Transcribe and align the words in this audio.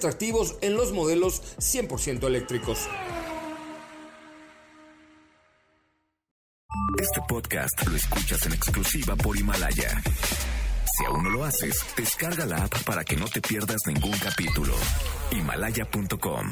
atractivos 0.00 0.56
en 0.62 0.76
los 0.76 0.92
modelos 0.92 1.42
100% 1.58 2.26
eléctricos. 2.26 2.88
Este 6.98 7.20
podcast 7.28 7.86
lo 7.86 7.96
escuchas 7.96 8.46
en 8.46 8.54
exclusiva 8.54 9.14
por 9.16 9.36
Himalaya. 9.36 10.02
Si 10.96 11.04
aún 11.04 11.24
no 11.24 11.30
lo 11.30 11.44
haces, 11.44 11.84
descarga 11.96 12.46
la 12.46 12.64
app 12.64 12.82
para 12.84 13.04
que 13.04 13.16
no 13.16 13.26
te 13.26 13.42
pierdas 13.42 13.80
ningún 13.86 14.18
capítulo. 14.18 14.74
Himalaya.com. 15.32 16.50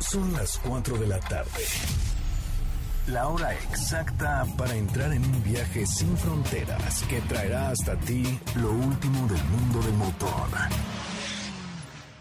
Son 0.00 0.32
las 0.34 0.58
4 0.58 0.98
de 0.98 1.06
la 1.06 1.20
tarde. 1.20 1.64
La 3.06 3.28
hora 3.28 3.54
exacta 3.54 4.46
para 4.58 4.74
entrar 4.74 5.10
en 5.14 5.24
un 5.24 5.42
viaje 5.42 5.86
sin 5.86 6.16
fronteras 6.18 7.02
que 7.04 7.20
traerá 7.22 7.70
hasta 7.70 7.96
ti 8.00 8.38
lo 8.56 8.72
último 8.72 9.26
del 9.26 9.44
mundo 9.44 9.80
del 9.82 9.94
motor. 9.94 10.48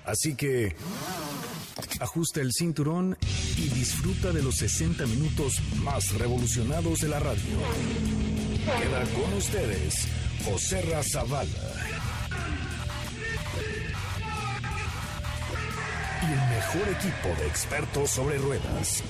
Así 0.09 0.33
que 0.33 0.75
ajusta 1.99 2.41
el 2.41 2.51
cinturón 2.51 3.15
y 3.57 3.69
disfruta 3.69 4.31
de 4.31 4.41
los 4.41 4.55
60 4.55 5.05
minutos 5.05 5.61
más 5.83 6.13
revolucionados 6.13 7.01
de 7.01 7.09
la 7.09 7.19
radio. 7.19 7.59
Queda 8.65 9.03
con 9.13 9.31
ustedes 9.35 10.07
José 10.45 10.81
Razabala. 10.81 11.47
Y 16.23 16.25
el 16.25 16.49
mejor 16.49 16.89
equipo 16.89 17.41
de 17.41 17.47
expertos 17.47 18.09
sobre 18.09 18.39
ruedas. 18.39 19.03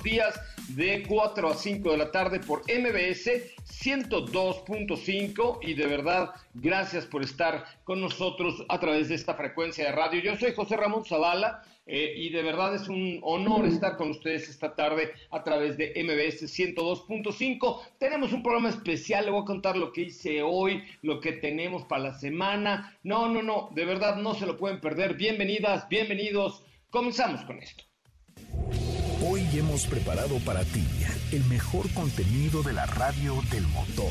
Días 0.00 0.40
de 0.68 1.02
4 1.08 1.48
a 1.48 1.54
5 1.54 1.90
de 1.90 1.96
la 1.96 2.12
tarde 2.12 2.38
por 2.38 2.60
MBS 2.60 3.52
102.5 3.66 5.58
y 5.62 5.74
de 5.74 5.86
verdad 5.86 6.30
gracias 6.54 7.04
por 7.04 7.22
estar 7.22 7.64
con 7.82 8.00
nosotros 8.00 8.64
a 8.68 8.78
través 8.78 9.08
de 9.08 9.16
esta 9.16 9.34
frecuencia 9.34 9.86
de 9.86 9.92
radio. 9.92 10.20
Yo 10.20 10.36
soy 10.36 10.54
José 10.54 10.76
Ramón 10.76 11.04
Zavala 11.04 11.64
eh, 11.86 12.14
y 12.16 12.30
de 12.30 12.42
verdad 12.42 12.74
es 12.74 12.88
un 12.88 13.18
honor 13.22 13.66
estar 13.66 13.96
con 13.96 14.10
ustedes 14.10 14.48
esta 14.48 14.74
tarde 14.74 15.12
a 15.30 15.42
través 15.42 15.76
de 15.76 15.92
MBS 15.96 16.44
102.5. 16.44 17.80
Tenemos 17.98 18.32
un 18.32 18.42
programa 18.42 18.68
especial, 18.68 19.24
le 19.24 19.32
voy 19.32 19.42
a 19.42 19.46
contar 19.46 19.76
lo 19.76 19.92
que 19.92 20.02
hice 20.02 20.42
hoy, 20.42 20.84
lo 21.02 21.20
que 21.20 21.32
tenemos 21.32 21.84
para 21.84 22.04
la 22.04 22.14
semana. 22.14 22.96
No, 23.02 23.28
no, 23.28 23.42
no, 23.42 23.70
de 23.72 23.84
verdad 23.84 24.16
no 24.16 24.34
se 24.34 24.46
lo 24.46 24.56
pueden 24.56 24.80
perder. 24.80 25.14
Bienvenidas, 25.14 25.88
bienvenidos. 25.88 26.64
Comenzamos 26.90 27.42
con 27.42 27.58
esto. 27.58 27.91
Hoy 29.24 29.46
hemos 29.56 29.86
preparado 29.86 30.38
para 30.40 30.64
ti 30.64 30.84
el 31.30 31.44
mejor 31.44 31.88
contenido 31.92 32.60
de 32.64 32.72
la 32.72 32.86
radio 32.86 33.40
del 33.52 33.64
motor. 33.68 34.10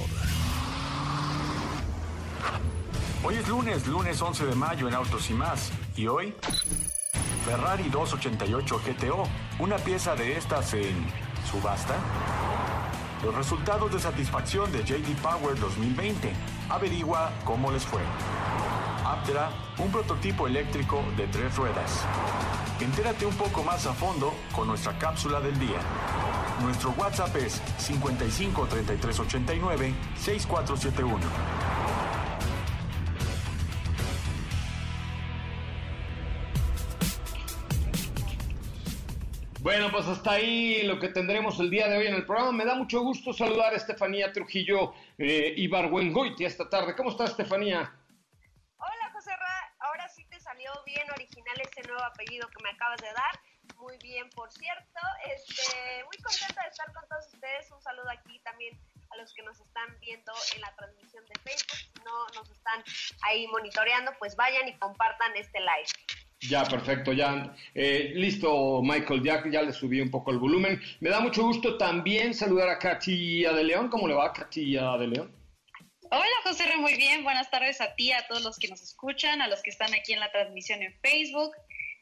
Hoy 3.22 3.36
es 3.36 3.46
lunes, 3.50 3.88
lunes 3.88 4.22
11 4.22 4.46
de 4.46 4.56
mayo 4.56 4.88
en 4.88 4.94
Autos 4.94 5.30
y 5.30 5.34
más. 5.34 5.70
Y 5.98 6.08
hoy, 6.08 6.34
Ferrari 7.46 7.90
288 7.90 8.82
GTO, 8.86 9.24
una 9.60 9.76
pieza 9.80 10.16
de 10.16 10.38
estas 10.38 10.74
en 10.76 11.06
subasta. 11.52 11.96
Los 13.22 13.36
resultados 13.36 13.92
de 13.92 14.00
satisfacción 14.00 14.72
de 14.72 14.80
JD 14.80 15.22
Power 15.22 15.60
2020. 15.60 16.32
Averigua 16.70 17.34
cómo 17.44 17.70
les 17.70 17.84
fue. 17.84 18.02
Un 19.78 19.92
prototipo 19.92 20.48
eléctrico 20.48 21.04
de 21.18 21.28
tres 21.28 21.54
ruedas. 21.58 22.06
Entérate 22.80 23.26
un 23.26 23.36
poco 23.36 23.62
más 23.62 23.86
a 23.86 23.94
fondo 23.94 24.34
con 24.56 24.70
nuestra 24.70 24.98
cápsula 24.98 25.42
del 25.42 25.60
día. 25.60 25.80
Nuestro 26.64 26.92
WhatsApp 26.92 27.36
es 27.36 27.62
55 27.78 28.68
33 28.68 29.20
89 29.20 29.94
6471. 30.16 31.18
Bueno, 39.60 39.90
pues 39.92 40.08
hasta 40.08 40.32
ahí 40.32 40.84
lo 40.84 41.00
que 41.00 41.10
tendremos 41.10 41.60
el 41.60 41.70
día 41.70 41.90
de 41.90 41.98
hoy 41.98 42.08
en 42.08 42.16
el 42.16 42.26
programa. 42.26 42.54
Me 42.54 42.64
da 42.64 42.76
mucho 42.76 43.02
gusto 43.02 43.34
saludar 43.34 43.74
a 43.74 43.76
Estefanía 43.76 44.32
Trujillo 44.32 44.94
eh, 45.18 45.54
Ibargüengoiti 45.58 46.46
esta 46.46 46.70
tarde. 46.70 46.96
¿Cómo 46.96 47.10
estás, 47.10 47.32
Estefanía? 47.32 47.92
Bien 50.92 51.10
original 51.12 51.56
ese 51.62 51.88
nuevo 51.88 52.04
apellido 52.04 52.48
que 52.50 52.64
me 52.64 52.70
acabas 52.70 53.00
de 53.02 53.08
dar. 53.08 53.36
Muy 53.78 53.98
bien, 53.98 54.30
por 54.32 54.52
cierto. 54.52 55.00
Este, 55.34 56.04
muy 56.04 56.18
contenta 56.22 56.64
de 56.64 56.70
estar 56.70 56.92
con 56.94 57.08
todos 57.08 57.26
ustedes. 57.34 57.72
Un 57.72 57.82
saludo 57.82 58.10
aquí 58.10 58.40
también 58.44 58.78
a 59.10 59.18
los 59.18 59.34
que 59.34 59.44
nos 59.44 59.60
están 59.60 59.88
viendo 60.00 60.32
en 60.56 60.62
la 60.62 60.76
transmisión 60.76 61.24
de 61.26 61.40
Facebook. 61.42 61.78
Si 61.78 62.04
no 62.04 62.28
nos 62.36 62.50
están 62.50 62.84
ahí 63.28 63.48
monitoreando, 63.48 64.12
pues 64.20 64.36
vayan 64.36 64.68
y 64.68 64.78
compartan 64.78 65.36
este 65.36 65.60
live. 65.60 65.90
Ya, 66.50 66.64
perfecto, 66.66 67.14
ya. 67.14 67.56
Eh, 67.76 68.14
listo, 68.16 68.82
Michael, 68.82 69.24
ya, 69.24 69.44
ya 69.50 69.62
le 69.62 69.72
subí 69.72 70.02
un 70.02 70.10
poco 70.10 70.32
el 70.32 70.40
volumen. 70.40 70.82
Me 71.00 71.10
da 71.10 71.20
mucho 71.20 71.44
gusto 71.44 71.78
también 71.78 72.34
saludar 72.34 72.70
a 72.70 72.80
Katia 72.80 73.54
de 73.54 73.64
León. 73.64 73.90
¿Cómo 73.90 74.08
le 74.08 74.16
va, 74.16 74.34
Katia 74.34 74.98
de 74.98 75.08
León? 75.08 75.41
Hola 76.14 76.26
José 76.44 76.66
R, 76.66 76.76
muy 76.76 76.96
bien. 76.96 77.24
Buenas 77.24 77.50
tardes 77.50 77.80
a 77.80 77.96
ti, 77.96 78.12
a 78.12 78.28
todos 78.28 78.44
los 78.44 78.60
que 78.60 78.68
nos 78.68 78.82
escuchan, 78.82 79.42
a 79.42 79.48
los 79.48 79.62
que 79.62 79.70
están 79.70 79.94
aquí 79.94 80.12
en 80.12 80.20
la 80.20 80.30
transmisión 80.30 80.84
en 80.84 80.94
Facebook. 81.00 81.56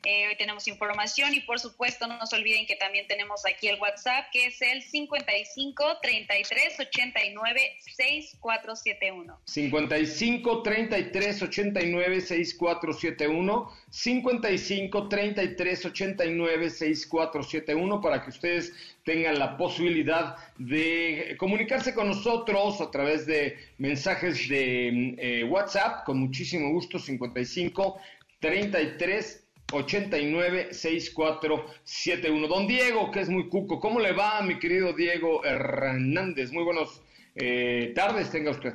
Eh, 0.06 0.28
hoy 0.30 0.38
tenemos 0.38 0.66
información 0.70 1.34
y 1.34 1.42
por 1.42 1.60
supuesto 1.60 2.08
no 2.08 2.18
nos 2.18 2.32
olviden 2.32 2.66
que 2.66 2.78
también 2.78 3.06
tenemos 3.08 3.46
aquí 3.46 3.68
el 3.68 3.78
WhatsApp 3.82 4.28
que 4.32 4.46
es 4.46 4.62
el 4.62 4.82
55 4.82 6.00
33 6.02 6.80
89 6.80 7.78
6471. 7.82 9.42
55 9.44 10.64
33 10.64 11.42
89 11.42 12.22
6471. 12.22 13.72
55 13.90 15.10
33 15.10 15.86
89 15.86 16.70
6471 16.70 18.02
para 18.02 18.24
que 18.24 18.30
ustedes 18.30 18.74
tengan 19.04 19.38
la 19.38 19.58
posibilidad 19.58 20.38
de 20.58 21.36
comunicarse 21.38 21.94
con 21.94 22.08
nosotros 22.08 22.80
a 22.80 22.90
través 22.90 23.26
de 23.26 23.58
mensajes 23.78 24.48
de 24.48 25.16
eh, 25.18 25.44
WhatsApp, 25.44 26.06
con 26.06 26.20
muchísimo 26.20 26.72
gusto, 26.72 27.00
55 27.00 28.00
33 28.40 29.49
89 29.72 30.74
6471. 30.74 32.48
Don 32.48 32.68
Diego, 32.68 33.12
que 33.12 33.22
es 33.22 33.30
muy 33.30 33.50
cuco, 33.50 33.80
¿cómo 33.80 34.00
le 34.00 34.14
va, 34.14 34.42
mi 34.42 34.60
querido 34.60 34.94
Diego 34.94 35.44
Hernández? 35.46 36.52
Muy 36.52 36.64
buenas 36.64 37.02
eh, 37.36 37.92
tardes, 37.96 38.32
tenga 38.32 38.52
usted. 38.52 38.74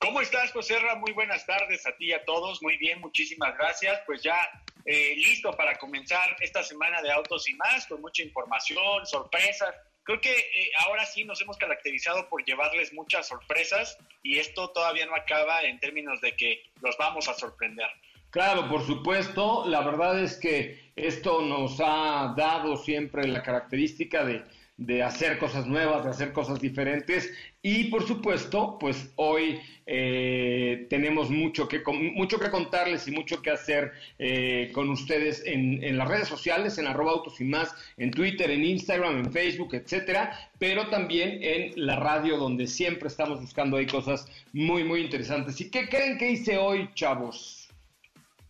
¿Cómo 0.00 0.20
estás, 0.20 0.52
José 0.52 0.76
Muy 0.98 1.12
buenas 1.12 1.44
tardes 1.44 1.84
a 1.86 1.96
ti 1.96 2.06
y 2.06 2.12
a 2.12 2.24
todos. 2.24 2.62
Muy 2.62 2.76
bien, 2.76 3.00
muchísimas 3.00 3.56
gracias. 3.58 4.00
Pues 4.06 4.22
ya 4.22 4.38
eh, 4.84 5.14
listo 5.16 5.50
para 5.52 5.76
comenzar 5.76 6.36
esta 6.40 6.62
semana 6.62 7.02
de 7.02 7.10
autos 7.10 7.48
y 7.48 7.54
más, 7.54 7.86
con 7.86 8.00
mucha 8.00 8.22
información, 8.22 9.04
sorpresas. 9.06 9.74
Creo 10.04 10.20
que 10.20 10.30
eh, 10.30 10.70
ahora 10.78 11.04
sí 11.04 11.24
nos 11.24 11.40
hemos 11.42 11.58
caracterizado 11.58 12.28
por 12.28 12.44
llevarles 12.44 12.92
muchas 12.94 13.26
sorpresas 13.26 13.98
y 14.22 14.38
esto 14.38 14.70
todavía 14.70 15.04
no 15.04 15.14
acaba 15.14 15.62
en 15.62 15.78
términos 15.80 16.20
de 16.20 16.34
que 16.36 16.62
los 16.80 16.96
vamos 16.96 17.28
a 17.28 17.34
sorprender. 17.34 17.88
Claro, 18.30 18.68
por 18.68 18.86
supuesto. 18.86 19.64
La 19.66 19.82
verdad 19.82 20.22
es 20.22 20.36
que 20.36 20.90
esto 20.96 21.42
nos 21.42 21.80
ha 21.80 22.34
dado 22.36 22.76
siempre 22.76 23.26
la 23.26 23.42
característica 23.42 24.24
de 24.24 24.42
de 24.78 25.02
hacer 25.02 25.38
cosas 25.38 25.66
nuevas, 25.66 26.04
de 26.04 26.10
hacer 26.10 26.32
cosas 26.32 26.60
diferentes. 26.60 27.30
Y 27.60 27.84
por 27.84 28.06
supuesto, 28.06 28.78
pues 28.78 29.10
hoy 29.16 29.58
eh, 29.86 30.86
tenemos 30.88 31.30
mucho 31.30 31.66
que, 31.66 31.82
mucho 32.14 32.38
que 32.38 32.48
contarles 32.48 33.08
y 33.08 33.10
mucho 33.10 33.42
que 33.42 33.50
hacer 33.50 33.92
eh, 34.20 34.70
con 34.72 34.88
ustedes 34.88 35.42
en, 35.44 35.82
en, 35.82 35.98
las 35.98 36.06
redes 36.06 36.28
sociales, 36.28 36.78
en 36.78 36.86
arroba 36.86 37.10
autos 37.10 37.40
y 37.40 37.44
más, 37.44 37.74
en 37.96 38.12
Twitter, 38.12 38.50
en 38.52 38.64
Instagram, 38.64 39.18
en 39.18 39.32
Facebook, 39.32 39.74
etcétera, 39.74 40.48
pero 40.60 40.88
también 40.88 41.40
en 41.42 41.72
la 41.74 41.96
radio, 41.96 42.36
donde 42.36 42.68
siempre 42.68 43.08
estamos 43.08 43.40
buscando 43.40 43.76
ahí 43.76 43.86
cosas 43.86 44.28
muy, 44.52 44.84
muy 44.84 45.00
interesantes. 45.00 45.60
¿Y 45.60 45.70
qué 45.70 45.88
creen 45.88 46.18
que 46.18 46.30
hice 46.30 46.56
hoy, 46.56 46.88
chavos? 46.94 47.67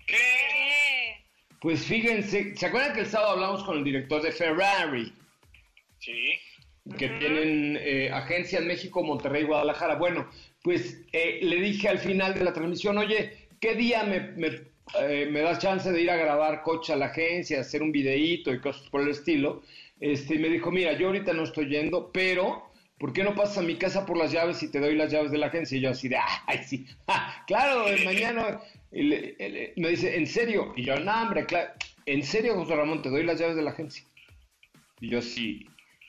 ¿Qué? 0.09 1.17
Pues 1.61 1.85
fíjense, 1.85 2.57
¿se 2.57 2.67
acuerdan 2.67 2.95
que 2.95 3.01
el 3.01 3.07
sábado 3.07 3.33
hablamos 3.33 3.63
con 3.63 3.79
el 3.79 3.85
director 3.85 4.23
de 4.23 4.33
Ferrari? 4.33 5.13
Sí. 5.99 6.33
Que 6.97 7.09
tienen 7.09 7.79
eh, 7.81 8.11
agencia 8.11 8.59
en 8.59 8.67
México, 8.67 9.03
Monterrey, 9.05 9.45
Guadalajara. 9.45 9.97
Bueno, 9.97 10.31
pues 10.63 11.03
eh, 11.13 11.41
le 11.43 11.57
dije 11.57 11.89
al 11.89 11.99
final 11.99 12.35
de 12.35 12.45
la 12.45 12.55
transmisión, 12.55 12.97
oye, 12.97 13.49
¿qué 13.61 13.75
día 13.75 14.05
me, 14.05 14.21
me, 14.21 14.49
eh, 15.01 15.29
me 15.31 15.41
das 15.41 15.59
chance 15.59 15.93
de 15.93 16.01
ir 16.01 16.11
a 16.11 16.17
grabar 16.17 16.63
coche 16.63 16.95
a 16.95 16.97
la 16.97 17.07
agencia, 17.07 17.61
hacer 17.61 17.83
un 17.83 17.93
videíto 17.93 18.53
y 18.53 18.61
cosas 18.61 18.89
por 18.89 19.03
el 19.03 19.09
estilo? 19.09 19.63
Este, 20.01 20.37
y 20.37 20.39
me 20.39 20.49
dijo, 20.49 20.71
mira, 20.71 20.93
yo 20.93 21.09
ahorita 21.09 21.35
no 21.35 21.43
estoy 21.43 21.69
yendo, 21.69 22.11
pero 22.13 22.68
¿por 22.99 23.13
qué 23.13 23.23
no 23.23 23.35
pasas 23.35 23.59
a 23.59 23.63
mi 23.63 23.77
casa 23.77 24.05
por 24.05 24.17
las 24.17 24.33
llaves 24.33 24.63
y 24.63 24.71
te 24.71 24.81
doy 24.81 24.97
las 24.97 25.11
llaves 25.11 25.31
de 25.31 25.39
la 25.39 25.47
agencia? 25.47 25.79
Y 25.79 25.81
yo 25.81 25.91
así 25.91 26.09
de, 26.09 26.17
ay, 26.47 26.61
sí, 26.65 26.87
ah, 27.07 27.43
claro, 27.47 27.87
mañana. 28.05 28.61
Me 28.91 29.89
dice, 29.91 30.17
¿en 30.17 30.27
serio? 30.27 30.73
Y 30.77 30.85
yo, 30.85 30.99
no, 30.99 31.23
hombre, 31.23 31.45
claro, 31.45 31.71
¿en 32.07 32.23
serio, 32.23 32.55
José 32.55 32.75
Ramón, 32.75 33.03
te 33.03 33.11
doy 33.11 33.23
las 33.23 33.39
llaves 33.39 33.57
de 33.57 33.63
la 33.63 33.71
agencia? 33.71 34.03
Y 35.01 35.11
yo 35.11 35.19
así, 35.19 35.67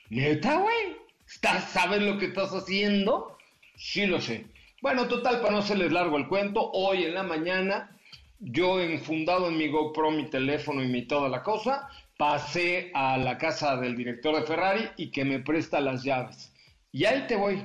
¿neta, 0.08 0.58
güey? 0.58 0.96
¿Estás, 1.26 1.70
¿Sabes 1.70 2.02
lo 2.02 2.18
que 2.18 2.26
estás 2.26 2.50
haciendo? 2.52 3.36
Sí 3.76 4.06
lo 4.06 4.20
sé. 4.20 4.46
Bueno, 4.82 5.08
total, 5.08 5.40
para 5.40 5.52
no 5.52 5.58
hacerles 5.58 5.92
largo 5.92 6.16
el 6.16 6.26
cuento, 6.26 6.70
hoy 6.72 7.04
en 7.04 7.14
la 7.14 7.22
mañana, 7.22 7.96
yo 8.38 8.80
enfundado 8.80 9.48
en 9.48 9.58
mi 9.58 9.68
GoPro, 9.68 10.10
mi 10.10 10.28
teléfono 10.30 10.82
y 10.82 10.88
mi 10.88 11.02
toda 11.02 11.28
la 11.28 11.42
cosa, 11.42 11.88
pasé 12.16 12.90
a 12.94 13.18
la 13.18 13.36
casa 13.38 13.76
del 13.76 13.96
director 13.96 14.34
de 14.34 14.46
Ferrari 14.46 14.88
y 14.96 15.10
que 15.10 15.24
me 15.24 15.38
presta 15.38 15.80
las 15.80 16.02
llaves. 16.02 16.50
Y 16.92 17.04
ahí 17.04 17.26
te 17.26 17.36
voy. 17.36 17.62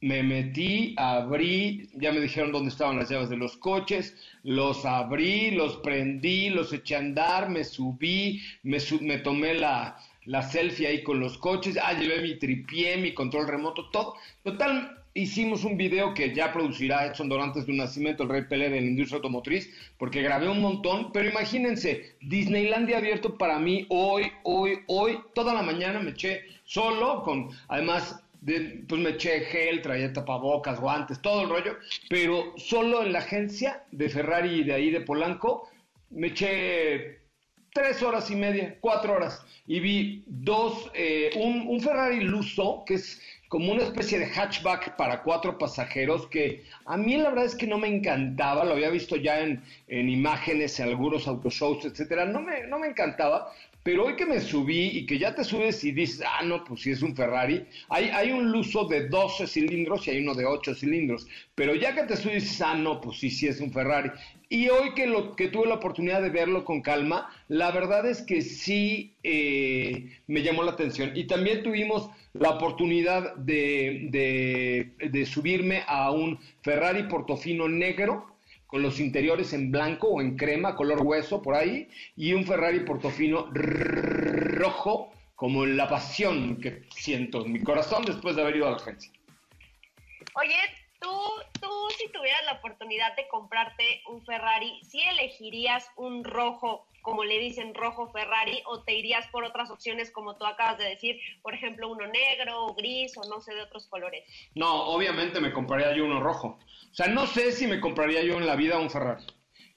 Me 0.00 0.22
metí, 0.22 0.94
abrí, 0.98 1.88
ya 1.94 2.12
me 2.12 2.20
dijeron 2.20 2.52
dónde 2.52 2.70
estaban 2.70 2.98
las 2.98 3.08
llaves 3.08 3.30
de 3.30 3.36
los 3.36 3.56
coches, 3.56 4.14
los 4.42 4.84
abrí, 4.84 5.50
los 5.50 5.78
prendí, 5.78 6.50
los 6.50 6.72
eché 6.72 6.96
a 6.96 6.98
andar, 6.98 7.48
me 7.48 7.64
subí, 7.64 8.42
me, 8.62 8.78
me 9.00 9.18
tomé 9.18 9.54
la, 9.54 9.96
la 10.26 10.42
selfie 10.42 10.86
ahí 10.86 11.02
con 11.02 11.18
los 11.18 11.38
coches, 11.38 11.78
ah, 11.82 11.94
llevé 11.94 12.20
mi 12.20 12.38
tripié, 12.38 12.98
mi 12.98 13.14
control 13.14 13.48
remoto, 13.48 13.88
todo. 13.90 14.14
Total, 14.44 15.02
hicimos 15.14 15.64
un 15.64 15.76
video 15.76 16.12
que 16.12 16.34
ya 16.34 16.52
producirá 16.52 17.06
Edson 17.06 17.28
Dorantes 17.28 17.64
de 17.64 17.72
un 17.72 17.78
nacimiento, 17.78 18.22
el 18.22 18.28
rey 18.28 18.42
Pelé 18.42 18.68
de 18.68 18.80
la 18.80 18.86
industria 18.86 19.16
automotriz, 19.16 19.72
porque 19.98 20.20
grabé 20.22 20.48
un 20.48 20.60
montón, 20.60 21.10
pero 21.12 21.28
imagínense, 21.28 22.16
Disneylandia 22.20 22.98
abierto 22.98 23.38
para 23.38 23.58
mí 23.58 23.86
hoy, 23.88 24.30
hoy, 24.42 24.80
hoy, 24.88 25.18
toda 25.34 25.54
la 25.54 25.62
mañana 25.62 26.00
me 26.00 26.10
eché 26.10 26.42
solo, 26.64 27.22
con, 27.22 27.48
además, 27.68 28.22
de- 28.40 28.84
pues 28.88 29.00
me 29.00 29.10
eché 29.10 29.40
gel, 29.40 29.82
traía 29.82 30.12
tapabocas, 30.12 30.80
guantes, 30.80 31.20
todo 31.20 31.42
el 31.42 31.48
rollo, 31.48 31.76
pero 32.08 32.52
solo 32.56 33.02
en 33.02 33.12
la 33.12 33.20
agencia 33.20 33.84
de 33.90 34.08
Ferrari 34.08 34.60
y 34.60 34.64
de 34.64 34.74
ahí 34.74 34.90
de 34.90 35.00
Polanco, 35.00 35.68
me 36.10 36.28
eché 36.28 37.18
tres 37.72 38.02
horas 38.02 38.30
y 38.30 38.36
media, 38.36 38.78
cuatro 38.80 39.14
horas, 39.14 39.44
y 39.66 39.80
vi 39.80 40.24
dos, 40.26 40.90
eh, 40.94 41.30
un, 41.36 41.66
un 41.68 41.80
Ferrari 41.80 42.20
Luso, 42.20 42.84
que 42.86 42.94
es 42.94 43.20
como 43.56 43.72
una 43.72 43.84
especie 43.84 44.18
de 44.18 44.26
hatchback 44.26 44.96
para 44.96 45.22
cuatro 45.22 45.56
pasajeros, 45.56 46.26
que 46.26 46.64
a 46.84 46.98
mí 46.98 47.16
la 47.16 47.30
verdad 47.30 47.46
es 47.46 47.54
que 47.54 47.66
no 47.66 47.78
me 47.78 47.88
encantaba, 47.88 48.66
lo 48.66 48.72
había 48.72 48.90
visto 48.90 49.16
ya 49.16 49.40
en, 49.40 49.62
en 49.88 50.10
imágenes, 50.10 50.78
en 50.78 50.88
algunos 50.88 51.26
autoshows, 51.26 51.86
etcétera, 51.86 52.26
no 52.26 52.42
me, 52.42 52.66
no 52.66 52.78
me 52.78 52.88
encantaba, 52.88 53.50
pero 53.82 54.04
hoy 54.04 54.16
que 54.16 54.26
me 54.26 54.42
subí 54.42 54.88
y 54.88 55.06
que 55.06 55.18
ya 55.18 55.34
te 55.34 55.42
subes 55.42 55.82
y 55.84 55.92
dices, 55.92 56.22
ah, 56.28 56.42
no, 56.44 56.64
pues 56.64 56.82
sí 56.82 56.90
es 56.90 57.00
un 57.00 57.16
Ferrari, 57.16 57.64
hay, 57.88 58.10
hay 58.10 58.30
un 58.30 58.52
Luso 58.52 58.84
de 58.84 59.08
12 59.08 59.46
cilindros 59.46 60.06
y 60.06 60.10
hay 60.10 60.18
uno 60.18 60.34
de 60.34 60.44
8 60.44 60.74
cilindros, 60.74 61.26
pero 61.54 61.74
ya 61.74 61.94
que 61.94 62.02
te 62.02 62.14
subes 62.14 62.60
ah, 62.60 62.74
no, 62.74 63.00
pues 63.00 63.20
sí, 63.20 63.30
sí 63.30 63.46
es 63.46 63.58
un 63.62 63.72
Ferrari. 63.72 64.10
Y 64.48 64.68
hoy 64.68 64.94
que, 64.94 65.06
lo, 65.06 65.34
que 65.34 65.48
tuve 65.48 65.66
la 65.66 65.74
oportunidad 65.74 66.22
de 66.22 66.30
verlo 66.30 66.64
con 66.64 66.80
calma, 66.80 67.30
la 67.48 67.72
verdad 67.72 68.06
es 68.06 68.22
que 68.22 68.42
sí 68.42 69.14
eh, 69.24 70.20
me 70.28 70.42
llamó 70.42 70.62
la 70.62 70.72
atención. 70.72 71.12
Y 71.16 71.24
también 71.24 71.64
tuvimos 71.64 72.10
la 72.32 72.50
oportunidad 72.50 73.34
de, 73.36 74.06
de, 74.10 75.08
de 75.08 75.26
subirme 75.26 75.82
a 75.88 76.12
un 76.12 76.38
Ferrari 76.62 77.04
Portofino 77.04 77.68
negro, 77.68 78.36
con 78.66 78.82
los 78.82 79.00
interiores 79.00 79.52
en 79.52 79.70
blanco 79.70 80.08
o 80.08 80.20
en 80.20 80.36
crema, 80.36 80.76
color 80.76 81.02
hueso 81.02 81.42
por 81.42 81.54
ahí, 81.54 81.88
y 82.16 82.32
un 82.32 82.44
Ferrari 82.44 82.80
Portofino 82.80 83.50
rojo, 83.52 85.12
como 85.34 85.66
la 85.66 85.88
pasión 85.88 86.60
que 86.60 86.82
siento 86.94 87.44
en 87.44 87.52
mi 87.52 87.60
corazón 87.60 88.04
después 88.04 88.36
de 88.36 88.42
haber 88.42 88.56
ido 88.56 88.68
a 88.68 88.70
la 88.70 88.76
agencia. 88.76 89.10
Oye, 90.34 90.56
tú, 91.00 91.10
tú 91.60 91.68
si 91.98 92.08
tuvieras 92.12 92.44
la 92.44 92.52
oportunidad 92.54 93.14
de 93.16 93.28
comprarte 93.28 94.02
un 94.08 94.24
Ferrari, 94.24 94.80
¿sí 94.82 95.00
elegirías 95.02 95.88
un 95.96 96.24
rojo, 96.24 96.86
como 97.02 97.24
le 97.24 97.38
dicen 97.38 97.74
rojo 97.74 98.10
Ferrari, 98.10 98.62
o 98.66 98.82
te 98.82 98.94
irías 98.94 99.26
por 99.28 99.44
otras 99.44 99.70
opciones 99.70 100.10
como 100.10 100.36
tú 100.36 100.44
acabas 100.44 100.78
de 100.78 100.84
decir, 100.84 101.18
por 101.42 101.54
ejemplo, 101.54 101.88
uno 101.88 102.06
negro, 102.06 102.66
o 102.66 102.74
gris, 102.74 103.16
o 103.16 103.28
no 103.28 103.40
sé, 103.40 103.54
de 103.54 103.62
otros 103.62 103.86
colores? 103.86 104.24
No, 104.54 104.88
obviamente 104.88 105.40
me 105.40 105.52
compraría 105.52 105.94
yo 105.94 106.04
uno 106.04 106.20
rojo. 106.20 106.58
O 106.90 106.94
sea, 106.94 107.08
no 107.08 107.26
sé 107.26 107.52
si 107.52 107.66
me 107.66 107.80
compraría 107.80 108.22
yo 108.22 108.34
en 108.34 108.46
la 108.46 108.56
vida 108.56 108.78
un 108.78 108.90
Ferrari, 108.90 109.24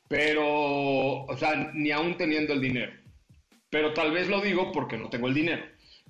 pero, 0.08 1.26
o 1.26 1.38
sea, 1.38 1.72
ni 1.74 1.92
aún 1.92 2.18
teniendo 2.18 2.54
el 2.54 2.62
dinero. 2.62 2.94
Pero 3.70 3.94
tal 3.94 4.12
vez 4.12 4.28
lo 4.28 4.42
digo 4.42 4.72
porque 4.72 4.98
no 4.98 5.10
tengo 5.10 5.28
el 5.28 5.36
dinero. 5.36 5.64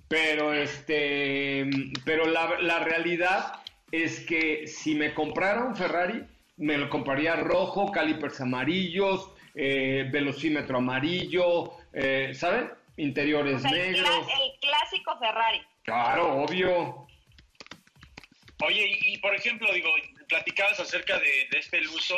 Pero, 0.08 0.54
este, 0.54 1.70
pero 2.06 2.26
la, 2.26 2.60
la 2.62 2.80
realidad 2.80 3.62
es 3.92 4.20
que 4.22 4.68
si 4.68 4.96
me 4.96 5.14
comprara 5.14 5.64
un 5.66 5.76
Ferrari, 5.76 6.24
me 6.58 6.78
lo 6.78 6.90
compraría 6.90 7.36
rojo, 7.38 7.92
calipers 7.92 8.42
amarillos, 8.42 9.32
eh, 9.56 10.08
velocímetro 10.12 10.78
amarillo, 10.78 11.74
eh, 11.94 12.32
¿saben? 12.34 12.70
Interiores 12.98 13.56
O 13.56 13.60
sea, 13.60 13.72
el, 13.72 13.94
negros. 13.94 14.28
el 14.28 14.60
clásico 14.60 15.18
Ferrari. 15.20 15.62
Claro, 15.84 16.44
obvio. 16.44 17.08
Oye, 18.66 18.88
y, 19.02 19.14
y, 19.14 19.18
por 19.20 19.34
ejemplo, 19.34 19.72
digo, 19.74 19.90
platicabas 20.28 20.80
acerca 20.80 21.18
de, 21.18 21.48
de 21.50 21.60
este 21.60 21.82
Luso, 21.82 22.16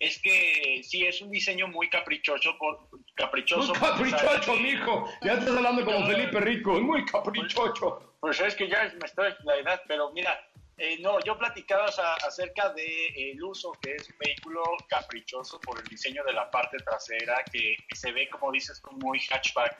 es 0.00 0.20
que 0.20 0.80
sí 0.82 1.06
es 1.06 1.20
un 1.22 1.30
diseño 1.30 1.68
muy 1.68 1.88
caprichoso, 1.88 2.58
por, 2.58 2.88
caprichoso. 3.14 3.72
Muy 3.74 4.10
caprichoso, 4.10 4.56
mijo. 4.56 5.08
Ya 5.22 5.34
estás 5.34 5.56
hablando 5.56 5.84
como 5.84 6.00
No. 6.00 6.06
Felipe 6.06 6.40
Rico. 6.40 6.80
Muy 6.80 7.04
caprichoso. 7.04 8.14
Pues 8.20 8.40
es 8.40 8.54
que 8.56 8.68
ya 8.68 8.92
me 9.00 9.06
estoy 9.06 9.32
la 9.44 9.56
edad, 9.56 9.80
pero 9.86 10.10
mira, 10.12 10.36
eh, 10.76 10.98
no, 11.00 11.22
yo 11.24 11.38
platicaba 11.38 11.86
a- 11.86 12.14
acerca 12.26 12.72
de 12.72 13.06
eh, 13.08 13.36
uso 13.42 13.72
que 13.80 13.94
es 13.94 14.08
un 14.10 14.18
vehículo 14.18 14.62
caprichoso 14.88 15.60
por 15.60 15.80
el 15.80 15.88
diseño 15.88 16.24
de 16.24 16.32
la 16.32 16.50
parte 16.50 16.78
trasera, 16.78 17.36
que, 17.52 17.76
se 17.94 18.12
ve, 18.12 18.28
como 18.28 18.50
dices, 18.50 18.82
muy 18.92 19.20
hatchback, 19.20 19.72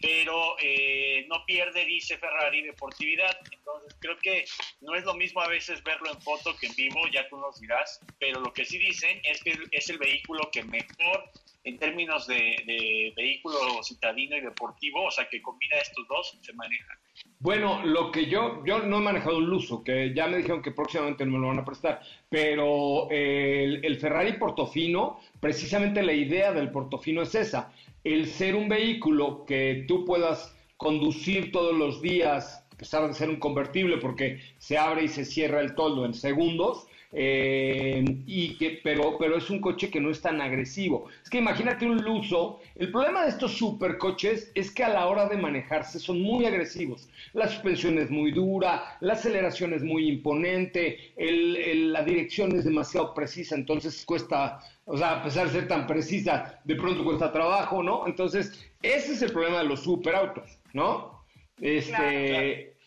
pero 0.00 0.56
eh, 0.60 1.24
no 1.28 1.44
pierde, 1.46 1.84
dice 1.86 2.18
Ferrari, 2.18 2.62
deportividad. 2.62 3.34
Entonces 3.50 3.96
creo 4.00 4.18
que 4.18 4.44
no 4.82 4.94
es 4.94 5.04
lo 5.04 5.14
mismo 5.14 5.40
a 5.40 5.48
veces 5.48 5.82
verlo 5.82 6.10
en 6.10 6.20
foto 6.20 6.54
que 6.58 6.66
en 6.66 6.74
vivo, 6.74 7.00
ya 7.12 7.26
tú 7.30 7.38
nos 7.38 7.58
dirás, 7.60 8.00
pero 8.18 8.40
lo 8.40 8.52
que 8.52 8.66
sí 8.66 8.78
dicen 8.78 9.20
es 9.24 9.42
que 9.42 9.56
es 9.70 9.88
el 9.88 9.98
vehículo 9.98 10.50
que 10.52 10.62
mejor 10.64 11.24
en 11.64 11.78
términos 11.78 12.26
de, 12.26 12.34
de 12.66 13.12
vehículo 13.16 13.82
citadino 13.82 14.36
y 14.36 14.42
deportivo, 14.42 15.04
o 15.06 15.10
sea, 15.10 15.26
que 15.28 15.40
combina 15.40 15.78
estos 15.78 16.06
dos, 16.06 16.38
se 16.42 16.52
maneja. 16.52 17.00
Bueno, 17.44 17.84
lo 17.84 18.10
que 18.10 18.24
yo, 18.24 18.64
yo 18.64 18.78
no 18.78 18.96
he 18.96 19.00
manejado 19.02 19.36
un 19.36 19.50
Luso, 19.50 19.84
que 19.84 20.14
ya 20.14 20.26
me 20.28 20.38
dijeron 20.38 20.62
que 20.62 20.70
próximamente 20.70 21.26
me 21.26 21.38
lo 21.38 21.48
van 21.48 21.58
a 21.58 21.64
prestar, 21.66 22.00
pero 22.30 23.06
el, 23.10 23.84
el 23.84 23.98
Ferrari 23.98 24.38
Portofino, 24.38 25.20
precisamente 25.40 26.02
la 26.02 26.14
idea 26.14 26.52
del 26.52 26.70
Portofino 26.70 27.20
es 27.20 27.34
esa, 27.34 27.70
el 28.02 28.28
ser 28.28 28.56
un 28.56 28.70
vehículo 28.70 29.44
que 29.44 29.84
tú 29.86 30.06
puedas 30.06 30.56
conducir 30.78 31.52
todos 31.52 31.76
los 31.76 32.00
días, 32.00 32.64
a 32.72 32.76
pesar 32.78 33.06
de 33.06 33.12
ser 33.12 33.28
un 33.28 33.36
convertible, 33.36 33.98
porque 33.98 34.40
se 34.56 34.78
abre 34.78 35.04
y 35.04 35.08
se 35.08 35.26
cierra 35.26 35.60
el 35.60 35.74
toldo 35.74 36.06
en 36.06 36.14
segundos, 36.14 36.86
eh, 37.16 38.04
y 38.26 38.56
que, 38.58 38.80
pero, 38.82 39.16
pero 39.18 39.36
es 39.36 39.48
un 39.48 39.60
coche 39.60 39.88
que 39.88 40.00
no 40.00 40.10
es 40.10 40.20
tan 40.20 40.40
agresivo. 40.40 41.06
Es 41.22 41.30
que 41.30 41.38
imagínate 41.38 41.86
un 41.86 41.98
Luso, 42.02 42.60
el 42.74 42.90
problema 42.90 43.22
de 43.22 43.30
estos 43.30 43.52
supercoches 43.56 44.50
es 44.54 44.70
que 44.72 44.82
a 44.82 44.88
la 44.88 45.06
hora 45.06 45.28
de 45.28 45.36
manejarse 45.36 46.00
son 46.00 46.20
muy 46.20 46.44
agresivos. 46.44 47.08
La 47.32 47.48
suspensión 47.48 47.98
es 47.98 48.10
muy 48.10 48.32
dura, 48.32 48.96
la 49.00 49.12
aceleración 49.12 49.72
es 49.74 49.82
muy 49.82 50.08
imponente, 50.08 51.12
el- 51.16 51.56
el- 51.56 51.92
la 51.92 52.02
dirección 52.02 52.54
es 52.56 52.64
demasiado 52.64 53.14
precisa, 53.14 53.54
entonces 53.54 54.04
cuesta, 54.04 54.58
o 54.84 54.98
sea, 54.98 55.20
a 55.20 55.22
pesar 55.22 55.46
de 55.46 55.52
ser 55.52 55.68
tan 55.68 55.86
precisa, 55.86 56.60
de 56.64 56.74
pronto 56.74 57.04
cuesta 57.04 57.32
trabajo, 57.32 57.82
¿no? 57.82 58.06
Entonces, 58.08 58.52
ese 58.82 59.12
es 59.12 59.22
el 59.22 59.32
problema 59.32 59.58
de 59.58 59.64
los 59.68 59.80
superautos, 59.84 60.58
¿no? 60.72 61.22
Este, 61.60 61.92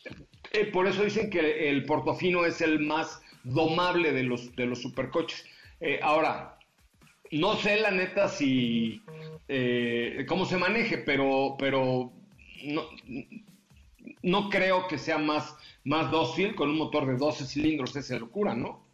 Claro, 0.04 0.18
eh, 0.54 0.66
por 0.72 0.88
eso 0.88 1.04
dicen 1.04 1.30
que 1.30 1.70
el 1.70 1.86
Portofino 1.86 2.46
es 2.46 2.62
el 2.62 2.80
más 2.80 3.22
domable 3.48 4.12
de 4.12 4.24
los, 4.24 4.56
de 4.56 4.66
los 4.66 4.82
supercoches. 4.82 5.46
Eh, 5.80 6.00
ahora, 6.02 6.58
no 7.32 7.56
sé 7.56 7.80
la 7.80 7.92
neta 7.92 8.28
si 8.28 9.02
eh, 9.48 10.26
cómo 10.28 10.46
se 10.46 10.58
maneje, 10.58 10.98
pero, 11.00 11.56
pero 11.58 12.12
no, 12.64 12.84
no 14.22 14.50
creo 14.50 14.88
que 14.88 14.98
sea 14.98 15.18
más, 15.18 15.56
más 15.84 16.12
dócil 16.12 16.56
con 16.56 16.70
un 16.70 16.78
motor 16.78 17.06
de 17.06 17.18
12 17.18 17.46
cilindros, 17.46 17.96
esa 17.96 18.18
locura, 18.18 18.54
¿no? 18.54 18.86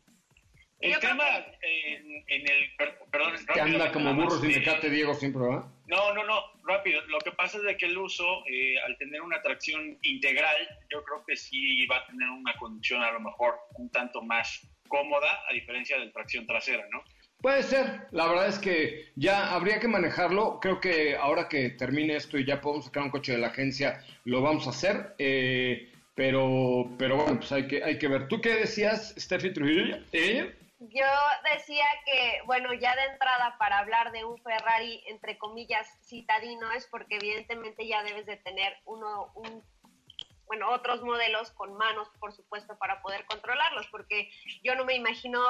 El 0.80 1.00
tema 1.00 1.24
en, 1.62 2.24
el. 2.28 2.76
Perdón, 3.10 3.34
que 3.54 3.62
anda 3.62 3.92
como 3.94 4.14
burro 4.16 4.38
sin 4.42 4.50
mecate, 4.50 4.90
Diego, 4.90 5.14
siempre, 5.14 5.44
¿verdad? 5.44 5.64
No, 5.88 6.14
no, 6.14 6.26
no, 6.26 6.42
rápido. 6.66 7.02
Lo 7.08 7.20
que 7.20 7.32
pasa 7.32 7.58
es 7.58 7.64
de 7.64 7.78
que 7.78 7.86
el 7.86 7.98
uso, 7.98 8.44
eh, 8.48 8.76
al 8.86 8.98
tener 8.98 9.22
una 9.22 9.42
tracción 9.42 9.98
integral, 10.02 10.56
yo 10.92 11.04
creo 11.04 11.24
que 11.26 11.36
sí 11.36 11.86
va 11.88 11.98
a 11.98 12.06
tener 12.08 12.30
una 12.30 12.54
conducción 12.56 13.02
a 13.02 13.12
lo 13.12 13.20
mejor 13.20 13.56
un 13.76 13.90
tanto 13.90 14.22
más 14.22 14.68
cómoda, 14.88 15.42
a 15.50 15.54
diferencia 15.54 16.00
de 16.00 16.10
tracción 16.10 16.46
trasera, 16.46 16.86
¿no? 16.92 17.04
Puede 17.42 17.64
ser, 17.64 18.08
la 18.12 18.28
verdad 18.28 18.48
es 18.48 18.58
que 18.58 19.12
ya 19.16 19.54
habría 19.54 19.80
que 19.80 19.90
manejarlo. 19.90 20.60
Creo 20.62 20.80
que 20.80 21.18
ahora 21.18 21.50
que 21.50 21.72
termine 21.72 22.16
esto 22.16 22.38
y 22.38 22.46
ya 22.46 22.62
podemos 22.62 22.86
sacar 22.86 23.04
un 23.04 23.10
coche 23.10 23.34
de 23.34 23.40
la 23.40 23.48
agencia, 23.48 24.02
lo 24.24 24.42
vamos 24.42 24.66
a 24.66 24.70
hacer. 24.70 25.14
Eh, 25.18 25.92
pero, 26.16 26.90
pero 26.98 27.18
bueno, 27.18 27.40
pues 27.40 27.52
hay 27.52 27.68
que, 27.68 27.84
hay 27.84 27.98
que 27.98 28.08
ver. 28.08 28.30
¿Tú 28.30 28.40
qué 28.40 28.56
decías, 28.56 29.14
Steffi 29.18 29.52
Trujillo? 29.52 29.98
¿Eh? 30.14 30.54
Yo 30.90 31.06
decía 31.54 31.86
que, 32.06 32.42
bueno, 32.46 32.74
ya 32.74 32.94
de 32.96 33.04
entrada 33.14 33.56
para 33.58 33.80
hablar 33.80 34.12
de 34.12 34.26
un 34.26 34.38
Ferrari, 34.40 35.02
entre 35.08 35.38
comillas, 35.38 35.88
citadino, 36.04 36.72
es 36.74 36.88
porque 36.88 37.16
evidentemente 37.16 37.88
ya 37.88 38.04
debes 38.04 38.26
de 38.26 38.36
tener 38.36 38.76
uno, 38.86 39.32
un, 39.36 39.64
bueno, 40.46 40.70
otros 40.72 41.02
modelos 41.02 41.52
con 41.52 41.74
manos, 41.76 42.10
por 42.20 42.34
supuesto, 42.34 42.78
para 42.78 43.02
poder 43.02 43.24
controlarlos, 43.26 43.88
porque 43.88 44.30
yo 44.62 44.76
no 44.76 44.84
me 44.84 44.96
imagino 44.96 45.42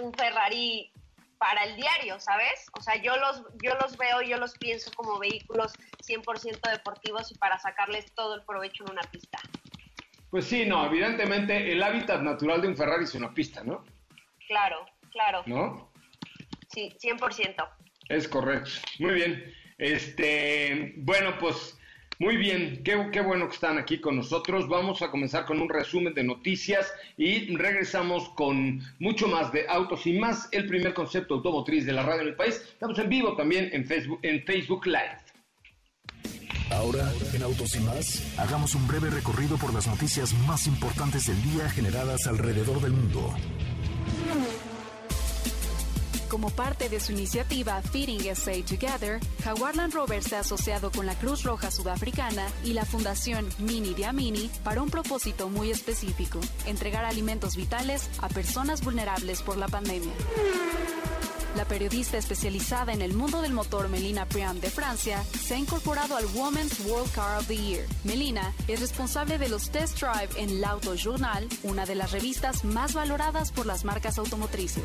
un 0.00 0.12
Ferrari 0.12 0.92
para 1.38 1.64
el 1.64 1.74
diario, 1.74 2.20
¿sabes? 2.20 2.66
O 2.78 2.80
sea, 2.80 3.02
yo 3.02 3.16
los, 3.16 3.42
yo 3.60 3.74
los 3.80 3.96
veo, 3.96 4.22
yo 4.22 4.36
los 4.36 4.56
pienso 4.58 4.92
como 4.94 5.18
vehículos 5.18 5.72
100% 6.06 6.70
deportivos 6.70 7.32
y 7.32 7.34
para 7.36 7.58
sacarles 7.58 8.12
todo 8.14 8.36
el 8.36 8.44
provecho 8.44 8.84
en 8.84 8.92
una 8.92 9.02
pista. 9.02 9.40
Pues 10.30 10.44
sí, 10.44 10.66
no, 10.66 10.86
evidentemente 10.86 11.72
el 11.72 11.82
hábitat 11.82 12.20
natural 12.20 12.60
de 12.60 12.68
un 12.68 12.76
Ferrari 12.76 13.04
es 13.04 13.14
una 13.16 13.34
pista, 13.34 13.64
¿no? 13.64 13.84
Claro, 14.48 14.86
claro. 15.12 15.42
¿No? 15.46 15.92
Sí, 16.72 16.92
100%. 17.00 17.68
Es 18.08 18.26
correcto. 18.26 18.70
Muy 18.98 19.14
bien. 19.14 19.54
Este, 19.76 20.94
bueno, 20.96 21.36
pues 21.38 21.78
muy 22.18 22.36
bien, 22.36 22.82
qué, 22.82 23.10
qué, 23.12 23.20
bueno 23.20 23.46
que 23.46 23.54
están 23.54 23.78
aquí 23.78 24.00
con 24.00 24.16
nosotros. 24.16 24.68
Vamos 24.68 25.02
a 25.02 25.10
comenzar 25.10 25.44
con 25.44 25.60
un 25.60 25.68
resumen 25.68 26.14
de 26.14 26.24
noticias 26.24 26.92
y 27.16 27.54
regresamos 27.56 28.30
con 28.30 28.80
mucho 28.98 29.28
más 29.28 29.52
de 29.52 29.66
autos 29.68 30.04
y 30.06 30.14
más, 30.18 30.48
el 30.50 30.66
primer 30.66 30.94
concepto 30.94 31.34
automotriz 31.34 31.86
de 31.86 31.92
la 31.92 32.02
radio 32.02 32.22
en 32.22 32.28
el 32.28 32.36
país. 32.36 32.56
Estamos 32.72 32.98
en 32.98 33.08
vivo 33.08 33.36
también 33.36 33.70
en 33.72 33.86
Facebook, 33.86 34.18
en 34.22 34.42
Facebook 34.44 34.86
Live. 34.86 35.18
Ahora, 36.70 37.10
en 37.32 37.42
Autos 37.42 37.76
y 37.76 37.80
más, 37.80 38.38
hagamos 38.38 38.74
un 38.74 38.86
breve 38.86 39.08
recorrido 39.10 39.56
por 39.56 39.72
las 39.72 39.86
noticias 39.86 40.34
más 40.46 40.66
importantes 40.66 41.26
del 41.26 41.42
día 41.42 41.70
generadas 41.70 42.26
alrededor 42.26 42.80
del 42.80 42.92
mundo. 42.92 43.34
Como 46.28 46.50
parte 46.50 46.90
de 46.90 47.00
su 47.00 47.12
iniciativa 47.12 47.80
Feeding 47.80 48.34
SA 48.34 48.52
Together, 48.68 49.18
Jaguar 49.42 49.76
Land 49.76 49.94
Rover 49.94 50.22
se 50.22 50.36
ha 50.36 50.40
asociado 50.40 50.90
con 50.90 51.06
la 51.06 51.14
Cruz 51.14 51.42
Roja 51.42 51.70
Sudafricana 51.70 52.46
y 52.64 52.74
la 52.74 52.84
Fundación 52.84 53.48
Mini 53.58 53.94
Diamini 53.94 54.50
para 54.62 54.82
un 54.82 54.90
propósito 54.90 55.48
muy 55.48 55.70
específico, 55.70 56.38
entregar 56.66 57.06
alimentos 57.06 57.56
vitales 57.56 58.10
a 58.20 58.28
personas 58.28 58.84
vulnerables 58.84 59.40
por 59.40 59.56
la 59.56 59.68
pandemia. 59.68 60.12
La 61.58 61.64
periodista 61.64 62.16
especializada 62.16 62.92
en 62.92 63.02
el 63.02 63.14
mundo 63.14 63.42
del 63.42 63.52
motor 63.52 63.88
Melina 63.88 64.26
Priam 64.26 64.60
de 64.60 64.70
Francia 64.70 65.24
se 65.24 65.54
ha 65.54 65.58
incorporado 65.58 66.16
al 66.16 66.24
Women's 66.26 66.78
World 66.86 67.10
Car 67.10 67.40
of 67.40 67.48
the 67.48 67.56
Year. 67.56 67.84
Melina 68.04 68.54
es 68.68 68.78
responsable 68.78 69.38
de 69.38 69.48
los 69.48 69.68
Test 69.70 69.98
Drive 69.98 70.28
en 70.36 70.60
L'Auto 70.60 70.94
Journal, 70.94 71.48
una 71.64 71.84
de 71.84 71.96
las 71.96 72.12
revistas 72.12 72.64
más 72.64 72.94
valoradas 72.94 73.50
por 73.50 73.66
las 73.66 73.84
marcas 73.84 74.18
automotrices. 74.18 74.84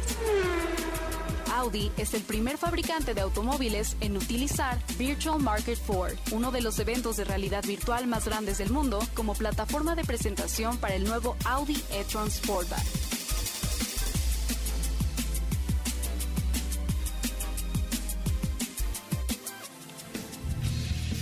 Audi 1.53 1.91
es 1.97 2.15
el 2.15 2.23
primer 2.23 2.57
fabricante 2.57 3.13
de 3.13 3.21
automóviles 3.21 3.95
en 4.01 4.17
utilizar 4.17 4.79
Virtual 4.97 5.39
Market 5.39 5.77
Ford, 5.77 6.13
uno 6.31 6.51
de 6.51 6.61
los 6.61 6.79
eventos 6.79 7.17
de 7.17 7.25
realidad 7.25 7.63
virtual 7.63 8.07
más 8.07 8.25
grandes 8.25 8.57
del 8.57 8.71
mundo, 8.71 8.97
como 9.13 9.35
plataforma 9.35 9.93
de 9.95 10.05
presentación 10.05 10.79
para 10.79 10.95
el 10.95 11.03
nuevo 11.03 11.35
Audi 11.45 11.79
e-tron 11.91 12.31
Sportback. 12.31 13.22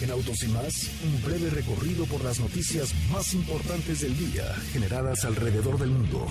En 0.02 0.10
Autos 0.10 0.44
y 0.44 0.48
más, 0.48 0.90
un 1.04 1.22
breve 1.22 1.52
recorrido 1.52 2.06
por 2.06 2.24
las 2.24 2.40
noticias 2.40 2.92
más 3.12 3.36
importantes 3.36 4.02
del 4.02 4.18
día 4.18 4.46
generadas 4.74 5.26
alrededor 5.26 5.78
del 5.78 5.90
mundo. 5.90 6.26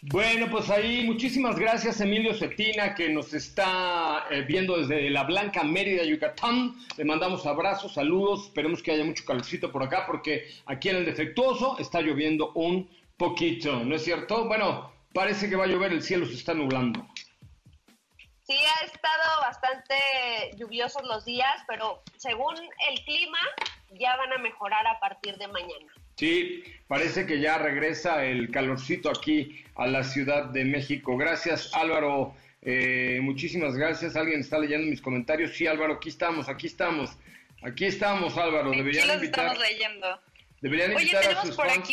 Bueno, 0.00 0.46
pues 0.50 0.70
ahí 0.70 1.04
muchísimas 1.04 1.58
gracias 1.58 2.00
Emilio 2.00 2.32
Cetina 2.32 2.94
que 2.94 3.10
nos 3.10 3.34
está 3.34 4.24
eh, 4.30 4.42
viendo 4.48 4.78
desde 4.78 5.10
la 5.10 5.24
Blanca 5.24 5.62
Mérida, 5.64 6.02
Yucatán. 6.02 6.74
Le 6.96 7.04
mandamos 7.04 7.44
abrazos, 7.44 7.92
saludos, 7.92 8.46
esperemos 8.46 8.82
que 8.82 8.92
haya 8.92 9.04
mucho 9.04 9.26
calorcito 9.26 9.70
por 9.70 9.82
acá 9.82 10.04
porque 10.06 10.44
aquí 10.64 10.88
en 10.88 10.96
el 10.96 11.04
defectuoso 11.04 11.76
está 11.78 12.00
lloviendo 12.00 12.52
un 12.54 12.88
poquito, 13.18 13.84
¿no 13.84 13.96
es 13.96 14.02
cierto? 14.02 14.46
Bueno, 14.46 14.90
parece 15.12 15.50
que 15.50 15.56
va 15.56 15.64
a 15.64 15.68
llover, 15.68 15.92
el 15.92 16.02
cielo 16.02 16.24
se 16.24 16.34
está 16.34 16.54
nublando. 16.54 17.06
Sí, 18.48 18.56
ha 18.56 18.86
estado 18.86 19.42
bastante 19.42 19.94
lluviosos 20.56 21.02
los 21.06 21.26
días, 21.26 21.62
pero 21.66 22.02
según 22.16 22.54
el 22.90 23.04
clima 23.04 23.38
ya 23.90 24.16
van 24.16 24.32
a 24.32 24.38
mejorar 24.38 24.86
a 24.86 24.98
partir 25.00 25.36
de 25.36 25.48
mañana. 25.48 25.92
Sí, 26.16 26.64
parece 26.86 27.26
que 27.26 27.40
ya 27.40 27.58
regresa 27.58 28.24
el 28.24 28.50
calorcito 28.50 29.10
aquí 29.10 29.62
a 29.74 29.86
la 29.86 30.02
Ciudad 30.02 30.46
de 30.46 30.64
México. 30.64 31.18
Gracias 31.18 31.74
Álvaro, 31.74 32.34
eh, 32.62 33.18
muchísimas 33.20 33.76
gracias. 33.76 34.16
Alguien 34.16 34.40
está 34.40 34.58
leyendo 34.58 34.86
mis 34.86 35.02
comentarios. 35.02 35.54
Sí, 35.54 35.66
Álvaro, 35.66 35.96
aquí 35.96 36.08
estamos, 36.08 36.48
aquí 36.48 36.68
estamos. 36.68 37.10
Aquí 37.60 37.84
estamos, 37.84 38.38
Álvaro. 38.38 38.70
Deberían 38.70 39.10
invitar, 39.10 39.44
estamos 39.44 39.58
leyendo. 39.58 40.20
Deberían 40.62 40.92
invitar 40.92 41.36
a 41.36 41.42
sus 41.42 41.54
fans 41.54 41.86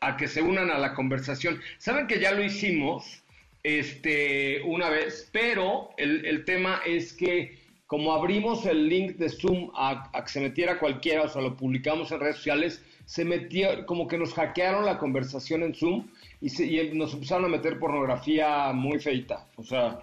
a 0.00 0.16
que 0.18 0.28
se 0.28 0.42
unan 0.42 0.70
a 0.70 0.76
la 0.76 0.92
conversación. 0.92 1.62
Saben 1.78 2.06
que 2.06 2.20
ya 2.20 2.32
lo 2.32 2.44
hicimos 2.44 3.22
este, 3.66 4.62
una 4.62 4.88
vez, 4.90 5.28
pero 5.32 5.90
el, 5.96 6.24
el 6.24 6.44
tema 6.44 6.82
es 6.86 7.12
que 7.12 7.58
como 7.88 8.12
abrimos 8.12 8.64
el 8.64 8.88
link 8.88 9.16
de 9.16 9.28
Zoom 9.28 9.72
a, 9.74 10.08
a, 10.12 10.22
que 10.24 10.30
se 10.30 10.40
metiera 10.40 10.78
cualquiera, 10.78 11.22
o 11.22 11.28
sea, 11.28 11.42
lo 11.42 11.56
publicamos 11.56 12.12
en 12.12 12.20
redes 12.20 12.36
sociales, 12.36 12.80
se 13.06 13.24
metió, 13.24 13.84
como 13.86 14.06
que 14.06 14.18
nos 14.18 14.34
hackearon 14.34 14.84
la 14.84 14.98
conversación 14.98 15.64
en 15.64 15.74
Zoom 15.74 16.06
y, 16.40 16.48
se, 16.48 16.64
y 16.64 16.94
nos 16.94 17.14
empezaron 17.14 17.46
a 17.46 17.48
meter 17.48 17.80
pornografía 17.80 18.72
muy 18.72 19.00
feita, 19.00 19.48
o 19.56 19.64
sea, 19.64 20.00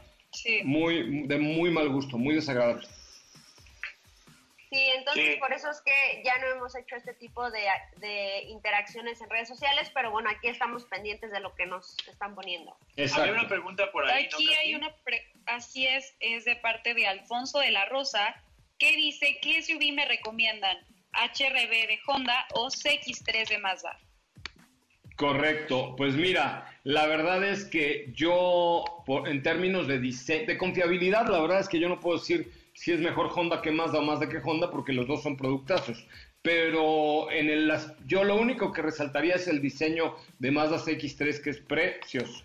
muy, 0.66 1.26
de 1.26 1.38
muy 1.38 1.72
mal 1.72 1.88
gusto, 1.88 2.18
muy 2.18 2.36
desagradable. 2.36 2.86
Sí, 4.74 4.80
entonces 4.96 5.38
por 5.38 5.54
eso 5.54 5.70
es 5.70 5.82
que 5.82 6.24
ya 6.26 6.36
no 6.40 6.48
hemos 6.48 6.76
hecho 6.76 6.96
este 6.96 7.14
tipo 7.14 7.52
de, 7.52 7.62
de, 7.98 8.42
interacciones 8.46 9.22
en 9.22 9.30
redes 9.30 9.48
sociales, 9.48 9.92
pero 9.94 10.10
bueno, 10.10 10.32
aquí 10.32 10.48
estamos 10.48 10.86
pendientes 10.86 11.32
de 11.32 11.40
lo 11.42 11.54
que 11.54 11.68
nos 11.68 11.96
están 12.08 12.34
poniendo. 12.34 12.76
Hay 12.98 13.30
una 13.30 13.48
pregunta 13.48 13.92
por 13.92 14.10
ahí. 14.10 14.26
Aquí 14.26 14.52
hay 14.52 14.74
una, 14.74 14.90
así 15.46 15.86
es, 15.86 16.16
es 16.20 16.46
de 16.46 16.56
parte 16.56 16.96
de 16.96 17.06
Alfonso 17.06 17.60
de 17.60 17.70
la 17.70 17.86
Rosa, 17.86 18.36
que 18.80 18.96
dice, 18.96 19.38
¿qué 19.44 19.62
SUV 19.62 19.94
me 19.94 20.08
recomiendan? 20.08 20.76
HRB 21.14 21.70
de 21.70 22.00
Honda 22.08 22.48
o 22.56 22.70
CX3 22.70 23.50
de 23.50 23.58
Mazda. 23.60 24.00
Correcto, 25.18 25.94
pues 25.96 26.16
mira, 26.16 26.80
la 26.84 27.06
verdad 27.06 27.44
es 27.44 27.66
que 27.66 28.12
yo, 28.16 28.84
en 29.28 29.44
términos 29.44 29.88
de, 29.88 30.00
de 30.00 30.58
confiabilidad, 30.58 31.28
la 31.28 31.40
verdad 31.42 31.60
es 31.60 31.70
que 31.70 31.80
yo 31.80 31.88
no 31.88 32.00
puedo 32.00 32.18
decir 32.18 32.63
si 32.74 32.92
es 32.92 33.00
mejor 33.00 33.32
Honda 33.34 33.62
que 33.62 33.72
Mazda 33.72 34.00
o 34.00 34.02
Mazda 34.02 34.30
que 34.30 34.42
Honda 34.44 34.72
porque 34.72 34.94
los 34.94 35.08
dos 35.08 35.24
son 35.24 35.38
productazos. 35.38 36.06
Pero 36.42 37.32
en 37.32 37.50
el, 37.50 37.72
yo 38.06 38.24
lo 38.24 38.36
único 38.36 38.74
que 38.74 38.82
resaltaría 38.82 39.36
es 39.36 39.48
el 39.48 39.62
diseño 39.62 40.16
de 40.40 40.52
Mazda 40.52 40.78
CX3 40.78 41.42
que 41.42 41.50
es 41.52 41.60
precioso. 41.60 42.44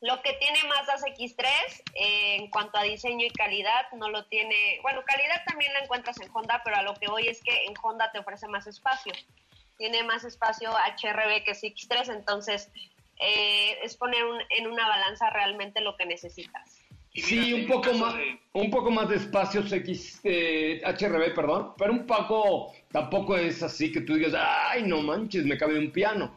Lo 0.00 0.22
que 0.22 0.32
tiene 0.34 0.58
Mazda 0.64 0.96
X3 0.96 1.46
eh, 1.94 2.36
en 2.36 2.48
cuanto 2.48 2.78
a 2.78 2.84
diseño 2.84 3.26
y 3.26 3.30
calidad 3.30 3.92
no 3.92 4.08
lo 4.08 4.24
tiene, 4.26 4.78
bueno, 4.80 5.02
calidad 5.04 5.44
también 5.46 5.74
la 5.74 5.80
encuentras 5.80 6.18
en 6.20 6.30
Honda, 6.32 6.62
pero 6.64 6.76
a 6.76 6.82
lo 6.82 6.94
que 6.94 7.08
voy 7.08 7.28
es 7.28 7.42
que 7.42 7.66
en 7.66 7.74
Honda 7.82 8.10
te 8.10 8.18
ofrece 8.18 8.48
más 8.48 8.66
espacio. 8.66 9.12
Tiene 9.76 10.02
más 10.04 10.24
espacio 10.24 10.70
HRB 10.70 11.44
que 11.44 11.52
X3, 11.52 12.14
entonces 12.14 12.70
eh, 13.18 13.78
es 13.82 13.96
poner 13.96 14.24
en 14.48 14.66
una 14.68 14.88
balanza 14.88 15.28
realmente 15.28 15.82
lo 15.82 15.96
que 15.98 16.06
necesitas. 16.06 16.79
Sí, 17.14 17.52
un 17.52 17.66
poco 17.66 17.92
más, 17.94 18.14
un 18.52 18.70
poco 18.70 18.90
más 18.90 19.08
de 19.08 19.16
espacio 19.16 19.62
X, 19.62 20.20
eh, 20.24 20.80
HRB, 20.84 21.34
perdón, 21.34 21.74
pero 21.76 21.92
un 21.92 22.06
poco, 22.06 22.72
tampoco 22.92 23.36
es 23.36 23.62
así 23.62 23.90
que 23.90 24.00
tú 24.02 24.14
digas, 24.14 24.34
ay, 24.36 24.84
no 24.84 25.02
manches, 25.02 25.44
me 25.44 25.58
cabe 25.58 25.78
un 25.78 25.90
piano. 25.90 26.32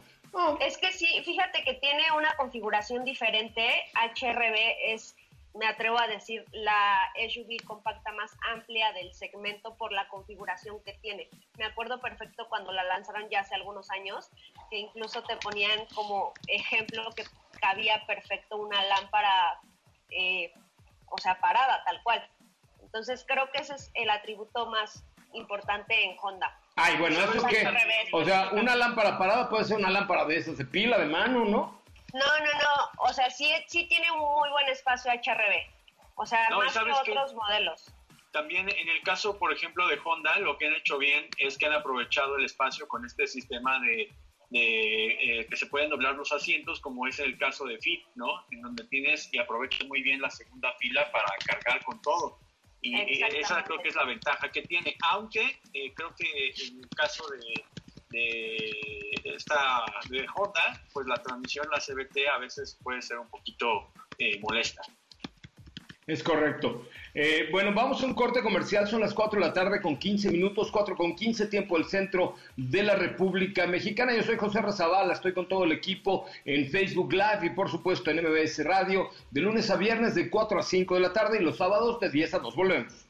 Es 0.60 0.76
que 0.78 0.90
sí, 0.92 1.06
fíjate 1.24 1.62
que 1.62 1.74
tiene 1.74 2.02
una 2.16 2.34
configuración 2.36 3.04
diferente. 3.04 3.62
HRB 3.94 4.56
es 4.88 5.14
me 5.54 5.66
atrevo 5.66 5.98
a 5.98 6.08
decir, 6.08 6.44
la 6.52 6.98
SUV 7.28 7.64
compacta 7.64 8.12
más 8.12 8.32
amplia 8.52 8.92
del 8.92 9.12
segmento 9.14 9.76
por 9.76 9.92
la 9.92 10.08
configuración 10.08 10.82
que 10.82 10.94
tiene. 10.94 11.28
Me 11.56 11.64
acuerdo 11.64 12.00
perfecto 12.00 12.48
cuando 12.48 12.72
la 12.72 12.82
lanzaron 12.82 13.28
ya 13.30 13.40
hace 13.40 13.54
algunos 13.54 13.88
años, 13.90 14.30
que 14.68 14.78
incluso 14.78 15.22
te 15.22 15.36
ponían 15.36 15.86
como 15.94 16.32
ejemplo 16.48 17.08
que 17.14 17.24
cabía 17.60 18.04
perfecto 18.06 18.56
una 18.56 18.84
lámpara, 18.84 19.60
eh, 20.10 20.52
o 21.14 21.18
sea, 21.18 21.38
parada, 21.40 21.82
tal 21.84 22.02
cual. 22.02 22.28
Entonces 22.82 23.24
creo 23.26 23.50
que 23.52 23.62
ese 23.62 23.74
es 23.74 23.90
el 23.94 24.10
atributo 24.10 24.66
más 24.66 25.04
importante 25.32 26.04
en 26.04 26.16
Honda. 26.20 26.58
Ay, 26.76 26.96
bueno, 26.96 27.16
eso 27.18 27.34
es 27.34 27.44
que, 27.44 28.08
o 28.12 28.24
sea, 28.24 28.50
una 28.52 28.74
lámpara 28.74 29.16
parada 29.16 29.48
puede 29.48 29.64
ser 29.64 29.76
una 29.76 29.90
lámpara 29.90 30.24
de 30.24 30.36
esas 30.36 30.58
de 30.58 30.64
pila, 30.64 30.98
de 30.98 31.06
mano, 31.06 31.44
¿no? 31.44 31.82
No, 32.12 32.38
no, 32.38 32.52
no. 32.52 33.02
O 33.08 33.12
sea, 33.12 33.30
sí, 33.30 33.48
sí 33.68 33.86
tiene 33.88 34.10
un 34.10 34.18
muy 34.18 34.50
buen 34.50 34.68
espacio 34.68 35.12
HRB. 35.12 35.74
O 36.16 36.26
sea, 36.26 36.48
más 36.50 36.72
que 36.72 36.92
otros 36.92 37.34
modelos. 37.34 37.92
También 38.32 38.68
en 38.68 38.88
el 38.88 39.02
caso, 39.02 39.38
por 39.38 39.52
ejemplo, 39.52 39.86
de 39.86 39.98
Honda, 40.04 40.38
lo 40.38 40.58
que 40.58 40.66
han 40.66 40.74
hecho 40.74 40.98
bien 40.98 41.28
es 41.38 41.56
que 41.56 41.66
han 41.66 41.72
aprovechado 41.72 42.36
el 42.36 42.44
espacio 42.44 42.88
con 42.88 43.04
este 43.04 43.28
sistema 43.28 43.78
de, 43.80 44.12
eh, 44.56 45.46
que 45.50 45.56
se 45.56 45.66
pueden 45.66 45.90
doblar 45.90 46.14
los 46.14 46.32
asientos, 46.32 46.80
como 46.80 47.06
es 47.06 47.18
el 47.18 47.36
caso 47.38 47.64
de 47.64 47.78
Fit, 47.78 48.04
¿no? 48.14 48.44
En 48.50 48.62
donde 48.62 48.84
tienes 48.84 49.28
y 49.32 49.38
aprovechas 49.38 49.86
muy 49.88 50.02
bien 50.02 50.20
la 50.20 50.30
segunda 50.30 50.72
fila 50.78 51.10
para 51.10 51.26
cargar 51.44 51.84
con 51.84 52.00
todo. 52.02 52.38
Y 52.80 52.94
esa 53.22 53.64
creo 53.64 53.78
que 53.78 53.88
es 53.88 53.94
la 53.94 54.04
ventaja 54.04 54.52
que 54.52 54.62
tiene, 54.62 54.94
aunque 55.10 55.58
eh, 55.72 55.92
creo 55.94 56.14
que 56.14 56.50
en 56.50 56.80
el 56.80 56.88
caso 56.90 57.24
de, 57.30 57.64
de 58.10 59.34
esta 59.34 59.84
de 60.08 60.26
Honda, 60.34 60.82
pues 60.92 61.06
la 61.06 61.16
transmisión, 61.16 61.66
la 61.70 61.80
CBT 61.80 62.28
a 62.32 62.38
veces 62.38 62.78
puede 62.82 63.02
ser 63.02 63.18
un 63.18 63.28
poquito 63.28 63.90
eh, 64.18 64.38
molesta. 64.40 64.82
Es 66.06 66.22
correcto. 66.22 66.86
Eh, 67.14 67.48
bueno, 67.50 67.72
vamos 67.72 68.02
a 68.02 68.06
un 68.06 68.14
corte 68.14 68.42
comercial, 68.42 68.86
son 68.86 69.00
las 69.00 69.14
4 69.14 69.40
de 69.40 69.46
la 69.46 69.52
tarde 69.54 69.80
con 69.80 69.96
15 69.96 70.30
minutos, 70.30 70.70
4 70.70 70.96
con 70.96 71.14
15 71.14 71.46
tiempo 71.46 71.78
del 71.78 71.86
centro 71.86 72.34
de 72.56 72.82
la 72.82 72.94
República 72.94 73.66
Mexicana. 73.66 74.14
Yo 74.14 74.22
soy 74.22 74.36
José 74.36 74.60
Razabala, 74.60 75.14
estoy 75.14 75.32
con 75.32 75.48
todo 75.48 75.64
el 75.64 75.72
equipo 75.72 76.26
en 76.44 76.68
Facebook 76.68 77.12
Live 77.12 77.46
y 77.46 77.50
por 77.50 77.70
supuesto 77.70 78.10
en 78.10 78.18
MBS 78.18 78.64
Radio, 78.64 79.08
de 79.30 79.40
lunes 79.40 79.70
a 79.70 79.76
viernes 79.76 80.14
de 80.14 80.28
4 80.28 80.58
a 80.58 80.62
5 80.62 80.94
de 80.94 81.00
la 81.00 81.12
tarde 81.12 81.38
y 81.40 81.44
los 81.44 81.56
sábados 81.56 81.98
de 82.00 82.10
10 82.10 82.34
a 82.34 82.38
2. 82.40 82.54
Volvemos. 82.54 83.06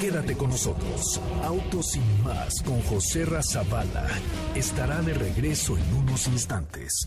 Quédate 0.00 0.36
con 0.36 0.50
nosotros. 0.50 1.20
Autos 1.42 1.92
sin 1.92 2.24
más 2.24 2.62
con 2.62 2.80
José 2.82 3.24
Razabala 3.24 4.06
estará 4.54 5.00
de 5.00 5.14
regreso 5.14 5.76
en 5.76 5.94
unos 5.94 6.26
instantes. 6.28 7.06